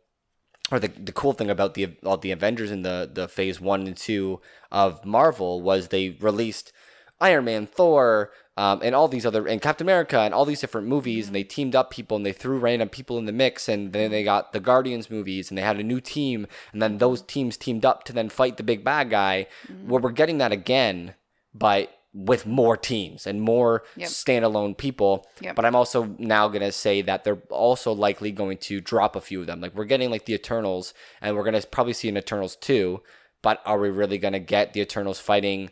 or 0.72 0.78
the, 0.78 0.88
the 0.88 1.12
cool 1.12 1.32
thing 1.32 1.50
about 1.50 1.74
the 1.74 1.96
all 2.04 2.16
the 2.16 2.30
Avengers 2.30 2.70
in 2.70 2.82
the 2.82 3.10
the 3.12 3.26
Phase 3.26 3.60
One 3.60 3.88
and 3.88 3.96
Two 3.96 4.40
of 4.70 5.04
Marvel 5.04 5.60
was 5.60 5.88
they 5.88 6.10
released 6.20 6.72
Iron 7.20 7.46
Man, 7.46 7.66
Thor, 7.66 8.30
um, 8.60 8.80
and 8.82 8.94
all 8.94 9.08
these 9.08 9.24
other 9.24 9.48
and 9.48 9.62
Captain 9.62 9.86
America 9.86 10.18
and 10.20 10.34
all 10.34 10.44
these 10.44 10.60
different 10.60 10.86
movies, 10.86 11.26
and 11.26 11.34
they 11.34 11.42
teamed 11.42 11.74
up 11.74 11.90
people 11.90 12.14
and 12.18 12.26
they 12.26 12.32
threw 12.32 12.58
random 12.58 12.90
people 12.90 13.16
in 13.16 13.24
the 13.24 13.32
mix, 13.32 13.70
and 13.70 13.94
then 13.94 14.10
they 14.10 14.22
got 14.22 14.52
the 14.52 14.60
Guardians 14.60 15.08
movies, 15.08 15.50
and 15.50 15.56
they 15.56 15.62
had 15.62 15.80
a 15.80 15.82
new 15.82 15.98
team, 15.98 16.46
and 16.72 16.82
then 16.82 16.98
those 16.98 17.22
teams 17.22 17.56
teamed 17.56 17.86
up 17.86 18.04
to 18.04 18.12
then 18.12 18.28
fight 18.28 18.58
the 18.58 18.62
big 18.62 18.84
bad 18.84 19.08
guy. 19.08 19.46
Where 19.86 20.02
we're 20.02 20.10
getting 20.10 20.36
that 20.38 20.52
again, 20.52 21.14
but 21.54 21.90
with 22.12 22.44
more 22.44 22.76
teams 22.76 23.26
and 23.26 23.40
more 23.40 23.82
Yep. 23.96 24.08
standalone 24.10 24.76
people. 24.76 25.26
Yep. 25.40 25.56
But 25.56 25.64
I'm 25.64 25.76
also 25.76 26.14
now 26.18 26.48
gonna 26.48 26.72
say 26.72 27.00
that 27.00 27.24
they're 27.24 27.42
also 27.48 27.92
likely 27.92 28.30
going 28.30 28.58
to 28.58 28.82
drop 28.82 29.16
a 29.16 29.22
few 29.22 29.40
of 29.40 29.46
them. 29.46 29.62
Like 29.62 29.74
we're 29.74 29.84
getting 29.86 30.10
like 30.10 30.26
the 30.26 30.34
Eternals, 30.34 30.92
and 31.22 31.34
we're 31.34 31.44
gonna 31.44 31.62
probably 31.62 31.94
see 31.94 32.10
an 32.10 32.18
Eternals 32.18 32.56
two. 32.56 33.00
But 33.40 33.62
are 33.64 33.78
we 33.78 33.88
really 33.88 34.18
gonna 34.18 34.38
get 34.38 34.74
the 34.74 34.82
Eternals 34.82 35.18
fighting? 35.18 35.70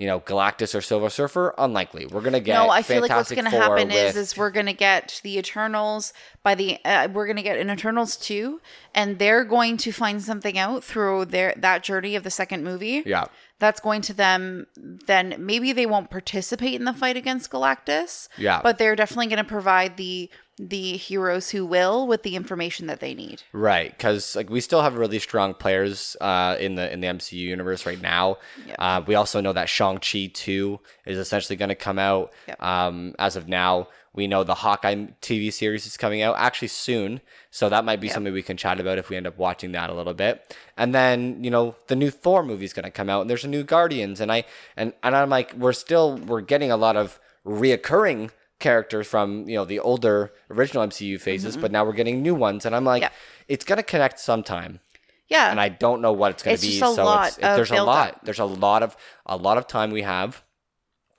You 0.00 0.06
know, 0.06 0.18
Galactus 0.18 0.74
or 0.74 0.80
Silver 0.80 1.10
Surfer? 1.10 1.54
Unlikely. 1.58 2.06
We're 2.06 2.22
gonna 2.22 2.40
get. 2.40 2.54
no, 2.54 2.70
I 2.70 2.80
feel 2.80 3.02
like 3.02 3.10
what's 3.10 3.30
Four 3.50 3.60
happen 3.60 3.90
is 3.90 4.16
is 4.16 4.34
we're 4.34 4.50
to 4.64 4.72
get 4.72 5.20
the 5.22 5.36
Eternals 5.36 6.14
by 6.42 6.54
the 6.54 6.78
uh, 6.86 7.08
we're 7.12 7.26
to 7.36 7.42
get 7.42 7.58
an 7.58 7.68
Eternals 7.68 8.16
2 8.16 8.62
and 8.94 9.18
they're 9.18 9.44
going 9.44 9.76
to 9.76 9.92
find 9.92 10.22
something 10.22 10.56
out 10.56 10.82
through 10.82 11.26
their 11.26 11.52
that 11.54 11.82
journey 11.82 12.16
of 12.16 12.24
the 12.24 12.30
second 12.30 12.64
movie. 12.64 13.02
yeah, 13.04 13.26
that's 13.60 13.80
going 13.80 14.00
to 14.02 14.12
them 14.12 14.66
then 14.74 15.36
maybe 15.38 15.72
they 15.72 15.86
won't 15.86 16.10
participate 16.10 16.74
in 16.74 16.84
the 16.84 16.92
fight 16.92 17.16
against 17.16 17.50
galactus 17.50 18.28
Yeah. 18.36 18.60
but 18.62 18.78
they're 18.78 18.96
definitely 18.96 19.28
going 19.28 19.38
to 19.38 19.44
provide 19.44 19.96
the 19.96 20.28
the 20.58 20.98
heroes 20.98 21.50
who 21.50 21.64
will 21.64 22.06
with 22.06 22.22
the 22.22 22.36
information 22.36 22.86
that 22.88 23.00
they 23.00 23.14
need 23.14 23.42
Right, 23.52 23.90
because 23.96 24.36
like 24.36 24.50
we 24.50 24.60
still 24.60 24.82
have 24.82 24.94
really 24.96 25.18
strong 25.18 25.54
players 25.54 26.16
uh, 26.20 26.56
in 26.60 26.74
the 26.74 26.92
in 26.92 27.00
the 27.00 27.06
MCU 27.06 27.32
universe 27.32 27.86
right 27.86 28.00
now. 28.02 28.36
Yep. 28.66 28.76
Uh, 28.78 29.02
we 29.06 29.14
also 29.14 29.40
know 29.40 29.54
that 29.54 29.70
Shang 29.70 29.98
Chi 30.00 30.30
two 30.34 30.78
is 31.06 31.16
essentially 31.16 31.56
going 31.56 31.70
to 31.70 31.74
come 31.74 31.98
out. 31.98 32.32
Yep. 32.46 32.62
Um, 32.62 33.14
as 33.18 33.36
of 33.36 33.48
now, 33.48 33.88
we 34.12 34.26
know 34.26 34.42
the 34.42 34.56
Hawkeye 34.56 35.06
TV 35.22 35.52
series 35.52 35.86
is 35.86 35.96
coming 35.96 36.20
out 36.20 36.34
actually 36.36 36.68
soon, 36.68 37.20
so 37.50 37.68
that 37.68 37.84
might 37.84 38.00
be 38.00 38.08
something 38.08 38.32
we 38.32 38.42
can 38.42 38.56
chat 38.56 38.80
about 38.80 38.98
if 38.98 39.08
we 39.08 39.16
end 39.16 39.26
up 39.26 39.38
watching 39.38 39.72
that 39.72 39.88
a 39.90 39.94
little 39.94 40.14
bit. 40.14 40.56
And 40.76 40.92
then 40.94 41.42
you 41.44 41.50
know 41.50 41.76
the 41.86 41.96
new 41.96 42.10
Thor 42.10 42.42
movie 42.42 42.64
is 42.64 42.72
going 42.72 42.84
to 42.84 42.90
come 42.90 43.08
out, 43.08 43.20
and 43.22 43.30
there's 43.30 43.44
a 43.44 43.48
new 43.48 43.62
Guardians, 43.62 44.20
and 44.20 44.32
I 44.32 44.44
and 44.76 44.92
and 45.02 45.14
I'm 45.14 45.30
like 45.30 45.54
we're 45.54 45.72
still 45.72 46.16
we're 46.16 46.40
getting 46.40 46.70
a 46.70 46.76
lot 46.76 46.96
of 46.96 47.20
reoccurring 47.46 48.30
characters 48.58 49.06
from 49.06 49.48
you 49.48 49.56
know 49.56 49.64
the 49.64 49.78
older 49.78 50.32
original 50.50 50.86
MCU 50.86 51.20
phases, 51.20 51.56
but 51.56 51.70
now 51.72 51.84
we're 51.84 51.92
getting 51.92 52.22
new 52.22 52.34
ones, 52.34 52.66
and 52.66 52.74
I'm 52.74 52.84
like, 52.84 53.02
Mm-hmm. 53.02 53.12
Yeah. 53.12 53.54
it's 53.54 53.64
gonna 53.64 53.82
connect 53.82 54.18
sometime, 54.18 54.80
yeah 55.28 55.50
and 55.50 55.60
I 55.60 55.68
don't 55.68 56.00
know 56.02 56.12
what 56.12 56.32
it's 56.32 56.42
gonna 56.42 56.58
be. 56.58 56.78
just 56.78 56.92
a 56.92 56.94
so 56.96 57.04
lot 57.04 57.28
it's, 57.28 57.36
of 57.38 57.56
there's 57.56 57.70
a 57.70 57.82
lot. 57.82 58.24
There's 58.24 58.38
a 58.40 58.44
lot 58.44 58.82
of 58.82 58.96
a 59.26 59.36
lot 59.36 59.56
of 59.56 59.66
time 59.66 59.90
we 59.92 60.02
have. 60.02 60.42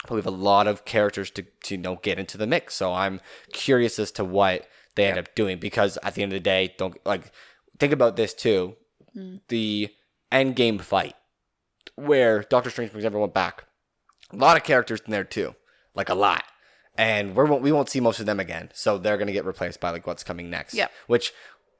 But 0.03 0.11
we 0.11 0.17
have 0.17 0.25
a 0.25 0.31
lot 0.31 0.67
of 0.67 0.85
characters 0.85 1.29
to, 1.31 1.43
to 1.63 1.75
you 1.75 1.81
know 1.81 1.97
get 2.01 2.19
into 2.19 2.37
the 2.37 2.47
mix. 2.47 2.75
So 2.75 2.93
I'm 2.93 3.21
curious 3.53 3.99
as 3.99 4.11
to 4.13 4.25
what 4.25 4.67
they 4.95 5.05
end 5.05 5.19
up 5.19 5.33
doing 5.35 5.59
because 5.59 5.97
at 6.03 6.15
the 6.15 6.23
end 6.23 6.33
of 6.33 6.37
the 6.37 6.43
day, 6.43 6.73
don't 6.77 6.97
like 7.05 7.31
think 7.79 7.93
about 7.93 8.15
this 8.15 8.33
too. 8.33 8.75
Mm. 9.15 9.41
The 9.47 9.89
end 10.31 10.55
game 10.55 10.79
fight 10.79 11.15
where 11.95 12.43
Doctor 12.43 12.69
Strange 12.69 12.91
brings 12.91 13.05
everyone 13.05 13.29
back. 13.29 13.65
A 14.31 14.35
lot 14.35 14.57
of 14.57 14.63
characters 14.63 15.01
in 15.05 15.11
there 15.11 15.23
too, 15.23 15.55
like 15.93 16.09
a 16.09 16.15
lot, 16.15 16.43
and 16.97 17.35
we 17.35 17.43
won't 17.43 17.61
we 17.61 17.71
won't 17.71 17.89
see 17.89 17.99
most 17.99 18.19
of 18.19 18.25
them 18.25 18.39
again. 18.39 18.69
So 18.73 18.97
they're 18.97 19.17
gonna 19.17 19.33
get 19.33 19.45
replaced 19.45 19.79
by 19.79 19.91
like 19.91 20.07
what's 20.07 20.23
coming 20.23 20.49
next. 20.49 20.73
Yeah, 20.73 20.87
Which 21.07 21.33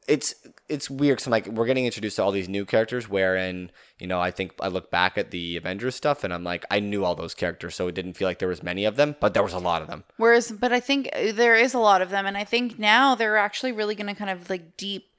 it's 0.07 0.33
it's 0.67 0.89
weird 0.89 1.17
because 1.17 1.27
like 1.27 1.47
we're 1.47 1.65
getting 1.65 1.85
introduced 1.85 2.15
to 2.15 2.23
all 2.23 2.31
these 2.31 2.49
new 2.49 2.65
characters. 2.65 3.07
Wherein 3.07 3.71
you 3.99 4.07
know 4.07 4.19
I 4.19 4.31
think 4.31 4.53
I 4.59 4.67
look 4.67 4.89
back 4.89 5.17
at 5.17 5.31
the 5.31 5.57
Avengers 5.57 5.95
stuff 5.95 6.23
and 6.23 6.33
I'm 6.33 6.43
like 6.43 6.65
I 6.71 6.79
knew 6.79 7.05
all 7.05 7.15
those 7.15 7.33
characters, 7.33 7.75
so 7.75 7.87
it 7.87 7.95
didn't 7.95 8.13
feel 8.13 8.27
like 8.27 8.39
there 8.39 8.47
was 8.47 8.63
many 8.63 8.85
of 8.85 8.95
them, 8.95 9.15
but 9.19 9.33
there 9.33 9.43
was 9.43 9.53
a 9.53 9.59
lot 9.59 9.81
of 9.81 9.87
them. 9.87 10.03
whereas 10.17 10.51
but 10.51 10.71
i 10.71 10.79
think 10.79 11.09
uh, 11.13 11.31
there 11.31 11.55
is 11.55 11.73
a 11.73 11.79
lot 11.79 12.01
of 12.01 12.09
them 12.09 12.25
and 12.25 12.37
i 12.37 12.43
think 12.43 12.79
now 12.79 13.15
they're 13.15 13.37
actually 13.37 13.71
really 13.71 13.95
going 13.95 14.07
to 14.07 14.13
kind 14.13 14.29
of 14.29 14.49
like 14.49 14.75
deep 14.77 15.11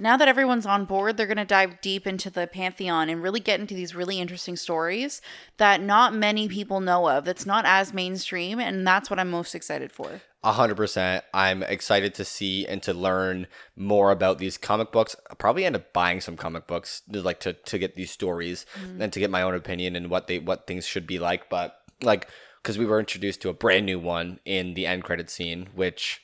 now 0.00 0.16
that 0.16 0.28
everyone's 0.28 0.66
on 0.66 0.84
board, 0.84 1.16
they're 1.16 1.26
going 1.26 1.36
to 1.36 1.44
dive 1.44 1.80
deep 1.80 2.06
into 2.06 2.28
the 2.28 2.46
pantheon 2.46 3.08
and 3.08 3.22
really 3.22 3.40
get 3.40 3.60
into 3.60 3.74
these 3.74 3.94
really 3.94 4.18
interesting 4.20 4.56
stories 4.56 5.20
that 5.58 5.80
not 5.80 6.14
many 6.14 6.48
people 6.48 6.80
know 6.80 7.08
of. 7.08 7.24
That's 7.24 7.46
not 7.46 7.64
as 7.64 7.94
mainstream, 7.94 8.58
and 8.58 8.86
that's 8.86 9.08
what 9.08 9.18
I'm 9.18 9.30
most 9.30 9.54
excited 9.54 9.92
for. 9.92 10.22
A 10.46 10.52
hundred 10.52 10.76
percent. 10.76 11.24
I'm 11.34 11.64
excited 11.64 12.14
to 12.14 12.24
see 12.24 12.68
and 12.68 12.80
to 12.84 12.94
learn 12.94 13.48
more 13.74 14.12
about 14.12 14.38
these 14.38 14.56
comic 14.56 14.92
books. 14.92 15.16
I'll 15.28 15.34
probably 15.34 15.64
end 15.64 15.74
up 15.74 15.92
buying 15.92 16.20
some 16.20 16.36
comic 16.36 16.68
books, 16.68 17.02
like 17.10 17.40
to 17.40 17.54
to 17.54 17.78
get 17.78 17.96
these 17.96 18.12
stories 18.12 18.64
and 19.00 19.12
to 19.12 19.18
get 19.18 19.28
my 19.28 19.42
own 19.42 19.56
opinion 19.56 19.96
and 19.96 20.08
what 20.08 20.28
they 20.28 20.38
what 20.38 20.68
things 20.68 20.86
should 20.86 21.04
be 21.04 21.18
like. 21.18 21.50
But 21.50 21.76
like, 22.00 22.28
because 22.62 22.78
we 22.78 22.86
were 22.86 23.00
introduced 23.00 23.42
to 23.42 23.48
a 23.48 23.54
brand 23.54 23.86
new 23.86 23.98
one 23.98 24.38
in 24.44 24.74
the 24.74 24.86
end 24.86 25.02
credit 25.02 25.30
scene, 25.30 25.70
which 25.74 26.20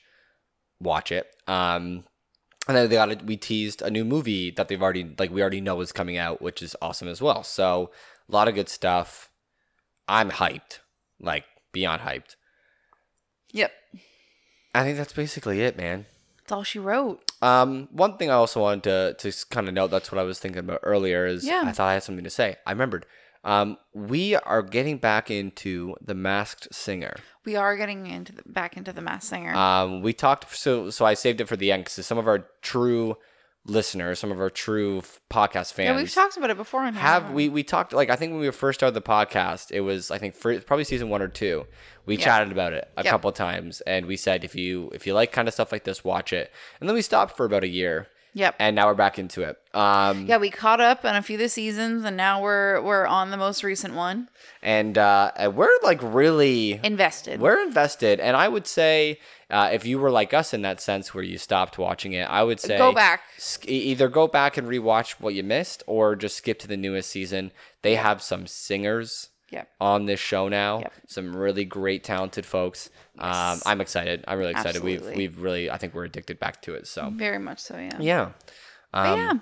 watch 0.79 1.11
it. 1.11 1.27
Um, 1.49 2.05
and 2.69 2.77
then 2.77 2.89
they 2.89 2.95
got 2.95 3.11
it. 3.11 3.27
We 3.27 3.37
teased 3.37 3.83
a 3.83 3.91
new 3.91 4.05
movie 4.05 4.53
that 4.53 4.69
they've 4.69 4.81
already 4.81 5.17
like 5.19 5.33
we 5.33 5.41
already 5.41 5.61
know 5.61 5.81
is 5.81 5.91
coming 5.91 6.17
out, 6.17 6.41
which 6.41 6.63
is 6.63 6.77
awesome 6.81 7.09
as 7.09 7.21
well. 7.21 7.43
So 7.43 7.91
a 8.29 8.33
lot 8.33 8.47
of 8.47 8.55
good 8.55 8.69
stuff. 8.69 9.31
I'm 10.07 10.31
hyped, 10.31 10.79
like 11.19 11.43
beyond 11.73 12.03
hyped. 12.03 12.37
Yep. 13.51 13.73
I 14.75 14.85
think 14.85 14.97
that's 14.97 15.13
basically 15.13 15.61
it, 15.61 15.77
man. 15.77 16.07
That's 16.39 16.53
all 16.53 16.65
she 16.65 16.79
wrote. 16.79 17.31
Um, 17.41 17.89
one 17.93 18.17
thing 18.17 18.31
I 18.31 18.35
also 18.35 18.61
wanted 18.61 18.85
to 19.21 19.31
to 19.31 19.47
kind 19.49 19.69
of 19.69 19.75
note 19.75 19.91
that's 19.91 20.11
what 20.11 20.19
I 20.19 20.23
was 20.25 20.39
thinking 20.39 20.61
about 20.61 20.81
earlier 20.83 21.27
is 21.27 21.45
Yeah. 21.47 21.63
I 21.67 21.73
thought 21.73 21.89
I 21.89 21.95
had 21.95 22.03
something 22.03 22.25
to 22.25 22.31
say. 22.31 22.57
I 22.67 22.73
remembered. 22.73 23.07
Um, 23.45 23.79
we 23.93 24.37
are 24.37 24.63
getting 24.63 24.99
back 24.99 25.31
into 25.31 25.97
the 26.01 26.15
Masked 26.15 26.73
Singer. 26.73 27.17
We 27.45 27.57
are 27.57 27.77
getting 27.77 28.07
into 28.07 28.33
the, 28.33 28.43
back 28.47 28.77
into 28.77 28.93
the 28.93 29.01
Masked 29.01 29.31
Singer. 29.31 29.53
Um, 29.55 30.01
we 30.03 30.13
talked 30.13 30.55
so 30.57 30.91
so 30.91 31.05
I 31.05 31.15
saved 31.15 31.41
it 31.41 31.49
for 31.49 31.57
the 31.57 31.73
end 31.73 31.85
because 31.85 32.07
some 32.07 32.19
of 32.19 32.29
our 32.29 32.47
true 32.61 33.17
listeners, 33.65 34.19
some 34.19 34.33
of 34.33 34.41
our 34.41 34.51
true 34.51 34.99
f- 34.99 35.21
podcast 35.31 35.73
fans, 35.73 35.87
yeah, 35.91 35.97
we've 35.97 36.13
talked 36.13 36.37
about 36.37 36.51
it 36.51 36.57
before. 36.57 36.83
On 36.83 36.95
have 36.95 37.31
we 37.31 37.49
we 37.49 37.63
talked 37.63 37.93
like 37.93 38.11
I 38.11 38.17
think 38.17 38.33
when 38.33 38.41
we 38.41 38.51
first 38.51 38.81
started 38.81 38.95
the 38.95 39.03
podcast, 39.07 39.71
it 39.71 39.81
was 39.83 40.11
I 40.11 40.19
think 40.19 40.35
for, 40.35 40.59
probably 40.61 40.85
season 40.85 41.09
one 41.09 41.23
or 41.23 41.29
two. 41.29 41.67
We 42.05 42.17
Yeah. 42.17 42.25
chatted 42.25 42.51
about 42.53 42.73
it 42.73 42.89
a 42.97 43.05
couple 43.05 43.31
times, 43.33 43.81
and 43.83 44.07
we 44.07 44.17
said 44.17 44.43
if 44.45 44.55
you 44.57 44.91
if 44.93 45.07
you 45.07 45.15
like 45.15 45.31
kind 45.33 45.47
of 45.49 45.55
stuff 45.55 45.71
like 45.73 45.85
this, 45.85 46.03
watch 46.05 46.33
it. 46.33 46.51
And 46.81 46.89
then 46.89 46.95
we 46.95 47.03
stopped 47.03 47.37
for 47.37 47.47
about 47.47 47.63
a 47.65 47.69
year, 47.69 48.09
Yep. 48.35 48.57
and 48.59 48.75
now 48.75 48.87
we're 48.87 48.95
back 48.95 49.19
into 49.19 49.43
it. 49.43 49.57
Um, 49.75 50.27
yeah, 50.27 50.39
we 50.39 50.49
caught 50.51 50.81
up 50.81 51.05
on 51.05 51.17
a 51.17 51.23
few 51.23 51.37
of 51.37 51.41
the 51.41 51.49
seasons, 51.49 52.05
and 52.05 52.17
now 52.17 52.41
we're 52.41 52.81
we're 52.81 53.07
on 53.07 53.31
the 53.31 53.37
most 53.37 53.63
recent 53.63 53.95
one. 53.95 54.29
and 54.63 54.97
uh, 54.97 55.31
we're 55.55 55.71
like 55.83 56.01
really 56.03 56.81
Invested. 56.83 57.41
we're 57.41 57.63
invested, 57.63 58.21
and 58.21 58.37
I 58.37 58.49
would 58.49 58.67
say 58.67 59.19
uh, 59.51 59.69
if 59.73 59.85
you 59.85 59.99
were 59.99 60.11
like 60.11 60.33
us 60.33 60.55
in 60.55 60.63
that 60.63 60.81
sense 60.81 61.13
where 61.15 61.25
you 61.25 61.37
stopped 61.37 61.77
watching 61.79 62.13
it, 62.15 62.23
I 62.29 62.43
would 62.43 62.59
say 62.61 62.79
Go 62.79 62.93
back. 62.93 63.21
sk- 63.39 63.69
either 63.69 64.09
go 64.09 64.27
back 64.27 64.57
and 64.57 64.67
rewatch 64.67 65.13
what 65.21 65.35
you 65.35 65.43
missed, 65.43 65.83
or 65.87 66.17
just 66.17 66.37
skip 66.37 66.59
to 66.61 66.69
the 66.69 66.77
newest 66.77 67.11
season. 67.11 67.53
They 67.83 67.97
have 67.97 68.23
some 68.23 68.47
singers. 68.47 69.29
Yep. 69.53 69.69
on 69.81 70.07
this 70.07 70.19
show 70.19 70.49
now. 70.49 70.81
Yep. 70.81 70.93
Some 71.07 71.37
really 71.37 71.65
great, 71.65 72.05
talented 72.05 72.47
folks. 72.47 72.89
Um, 73.19 73.61
I'm 73.67 73.81
excited. 73.81 74.25
I'm 74.27 74.39
really 74.39 74.53
excited. 74.53 74.83
We've 74.83 75.05
we've 75.15 75.39
really 75.39 75.71
I 75.71 75.77
think 75.77 75.95
we're 75.95 76.05
addicted 76.05 76.39
back 76.39 76.63
to 76.63 76.75
it. 76.75 76.87
So 76.87 77.11
Very 77.15 77.39
much 77.39 77.61
so. 77.61 77.77
Yeah. 77.77 77.99
yeah. 78.01 78.31
Um, 78.95 79.19
yeah. 79.19 79.33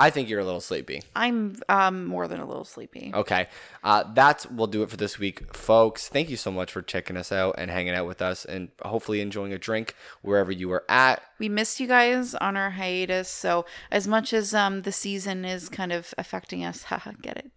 I 0.00 0.10
think 0.10 0.28
you're 0.28 0.40
a 0.40 0.44
little 0.44 0.60
sleepy. 0.60 1.02
I'm 1.16 1.56
um 1.68 2.06
more 2.06 2.28
than 2.28 2.38
a 2.38 2.46
little 2.46 2.64
sleepy. 2.64 3.10
Okay. 3.12 3.48
Uh, 3.82 4.04
that's 4.14 4.48
will 4.48 4.68
do 4.68 4.84
it 4.84 4.90
for 4.90 4.96
this 4.96 5.18
week, 5.18 5.54
folks. 5.54 6.08
Thank 6.08 6.30
you 6.30 6.36
so 6.36 6.52
much 6.52 6.70
for 6.70 6.82
checking 6.82 7.16
us 7.16 7.32
out 7.32 7.56
and 7.58 7.68
hanging 7.68 7.94
out 7.94 8.06
with 8.06 8.22
us, 8.22 8.44
and 8.44 8.68
hopefully 8.82 9.20
enjoying 9.20 9.52
a 9.52 9.58
drink 9.58 9.96
wherever 10.22 10.52
you 10.52 10.70
are 10.70 10.84
at. 10.88 11.20
We 11.40 11.48
missed 11.48 11.80
you 11.80 11.88
guys 11.88 12.36
on 12.36 12.56
our 12.56 12.70
hiatus, 12.70 13.28
so 13.28 13.66
as 13.90 14.06
much 14.06 14.32
as 14.32 14.54
um 14.54 14.82
the 14.82 14.92
season 14.92 15.44
is 15.44 15.68
kind 15.68 15.92
of 15.92 16.14
affecting 16.16 16.64
us, 16.64 16.82
haha, 16.84 17.12
get 17.20 17.36
it. 17.36 17.50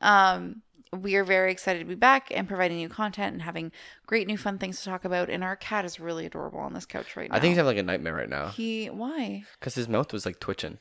Um 0.00 0.62
we 1.02 1.16
are 1.16 1.24
very 1.24 1.50
excited 1.52 1.80
to 1.80 1.84
be 1.84 1.94
back 1.94 2.28
and 2.30 2.46
providing 2.48 2.76
new 2.78 2.88
content 2.88 3.32
and 3.32 3.42
having 3.42 3.72
great 4.06 4.26
new 4.26 4.36
fun 4.36 4.58
things 4.58 4.78
to 4.78 4.84
talk 4.84 5.04
about. 5.04 5.28
And 5.30 5.42
our 5.44 5.56
cat 5.56 5.84
is 5.84 5.98
really 6.00 6.26
adorable 6.26 6.60
on 6.60 6.72
this 6.74 6.86
couch 6.86 7.16
right 7.16 7.30
now. 7.30 7.36
I 7.36 7.40
think 7.40 7.50
he's 7.50 7.56
having 7.56 7.76
like 7.76 7.78
a 7.78 7.82
nightmare 7.82 8.14
right 8.14 8.28
now 8.28 8.48
he 8.48 8.86
why? 8.86 9.44
because 9.58 9.74
his 9.74 9.88
mouth 9.88 10.12
was 10.12 10.24
like 10.26 10.40
twitching. 10.40 10.78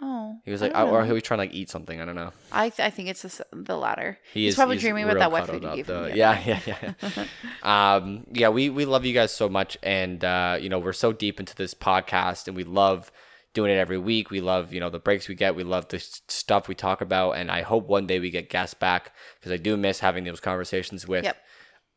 Oh, 0.00 0.38
He 0.44 0.50
was 0.50 0.60
I 0.60 0.66
like, 0.66 0.74
don't 0.74 0.88
or 0.90 1.04
he 1.04 1.12
was 1.12 1.22
trying 1.22 1.38
to 1.38 1.42
like 1.44 1.54
eat 1.54 1.70
something. 1.70 2.00
I 2.00 2.04
don't 2.04 2.16
know. 2.16 2.32
I 2.50 2.68
th- 2.68 2.84
I 2.84 2.90
think 2.90 3.08
it's 3.08 3.22
the, 3.22 3.46
the 3.52 3.76
latter. 3.76 4.18
He 4.32 4.44
he's 4.44 4.50
is 4.52 4.56
probably 4.56 4.76
he's 4.76 4.82
dreaming 4.82 5.04
about 5.04 5.14
real 5.14 5.20
that 5.20 5.32
wet 5.32 5.46
cuddled 5.46 5.62
food 5.62 5.66
you 5.66 5.70
up, 5.70 5.76
gave 5.76 5.86
though. 5.86 6.06
Yeah, 6.06 6.42
yeah, 6.44 6.60
yeah. 6.66 7.24
um, 7.94 8.26
yeah, 8.32 8.48
we 8.48 8.70
we 8.70 8.86
love 8.86 9.04
you 9.04 9.14
guys 9.14 9.32
so 9.32 9.48
much, 9.48 9.78
and 9.82 10.22
uh, 10.24 10.58
you 10.60 10.68
know 10.68 10.80
we're 10.80 10.92
so 10.92 11.12
deep 11.12 11.38
into 11.38 11.54
this 11.54 11.74
podcast, 11.74 12.48
and 12.48 12.56
we 12.56 12.64
love 12.64 13.12
doing 13.54 13.70
it 13.70 13.78
every 13.78 13.98
week. 13.98 14.30
We 14.30 14.40
love 14.40 14.72
you 14.72 14.80
know 14.80 14.90
the 14.90 14.98
breaks 14.98 15.28
we 15.28 15.34
get. 15.34 15.54
We 15.56 15.64
love 15.64 15.88
the 15.88 15.98
stuff 15.98 16.68
we 16.68 16.74
talk 16.74 17.00
about, 17.00 17.32
and 17.32 17.50
I 17.50 17.62
hope 17.62 17.86
one 17.86 18.06
day 18.06 18.18
we 18.20 18.30
get 18.30 18.50
guests 18.50 18.74
back 18.74 19.12
because 19.38 19.52
I 19.52 19.56
do 19.56 19.76
miss 19.76 20.00
having 20.00 20.24
those 20.24 20.40
conversations 20.40 21.08
with 21.08 21.24
Yep. 21.24 21.36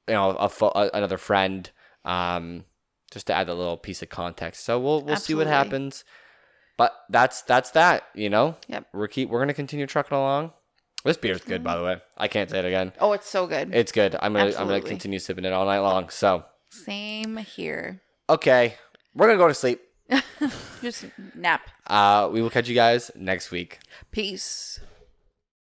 you 0.07 0.13
know 0.13 0.31
a, 0.31 0.65
a, 0.65 0.89
another 0.93 1.17
friend. 1.17 1.69
Um, 2.05 2.63
just 3.11 3.27
to 3.27 3.33
add 3.33 3.49
a 3.49 3.53
little 3.53 3.77
piece 3.77 4.01
of 4.01 4.09
context. 4.09 4.63
So 4.65 4.79
we'll 4.79 5.01
we'll 5.01 5.15
see 5.17 5.33
what 5.33 5.47
happens. 5.47 6.03
But 6.77 6.93
that's 7.09 7.41
that's 7.41 7.71
that. 7.71 8.03
You 8.13 8.29
know. 8.29 8.55
Yep. 8.67 8.87
We're 8.93 9.07
keep 9.07 9.29
we're 9.29 9.39
gonna 9.39 9.53
continue 9.53 9.87
trucking 9.87 10.15
along. 10.15 10.53
This 11.03 11.17
beer's 11.17 11.41
good, 11.41 11.63
by 11.63 11.77
the 11.77 11.83
way. 11.83 12.01
I 12.17 12.27
can't 12.27 12.49
say 12.49 12.59
it 12.59 12.65
again. 12.65 12.91
Oh, 12.99 13.13
it's 13.13 13.29
so 13.29 13.47
good. 13.47 13.73
It's 13.73 13.91
good. 13.91 14.15
I'm 14.21 14.33
gonna 14.33 14.53
I'm 14.57 14.67
gonna 14.67 14.81
continue 14.81 15.19
sipping 15.19 15.45
it 15.45 15.53
all 15.53 15.65
night 15.65 15.79
long. 15.79 16.09
So 16.09 16.43
Same 16.69 17.37
here. 17.37 18.01
okay, 18.29 18.75
we're 19.15 19.27
gonna 19.27 19.37
go 19.37 19.47
to 19.47 19.53
sleep. 19.53 19.79
Just 20.81 21.05
nap. 21.35 21.69
Uh, 21.85 22.29
we 22.31 22.41
will 22.41 22.49
catch 22.49 22.67
you 22.67 22.75
guys 22.75 23.11
next 23.15 23.51
week. 23.51 23.79
Peace. 24.11 24.79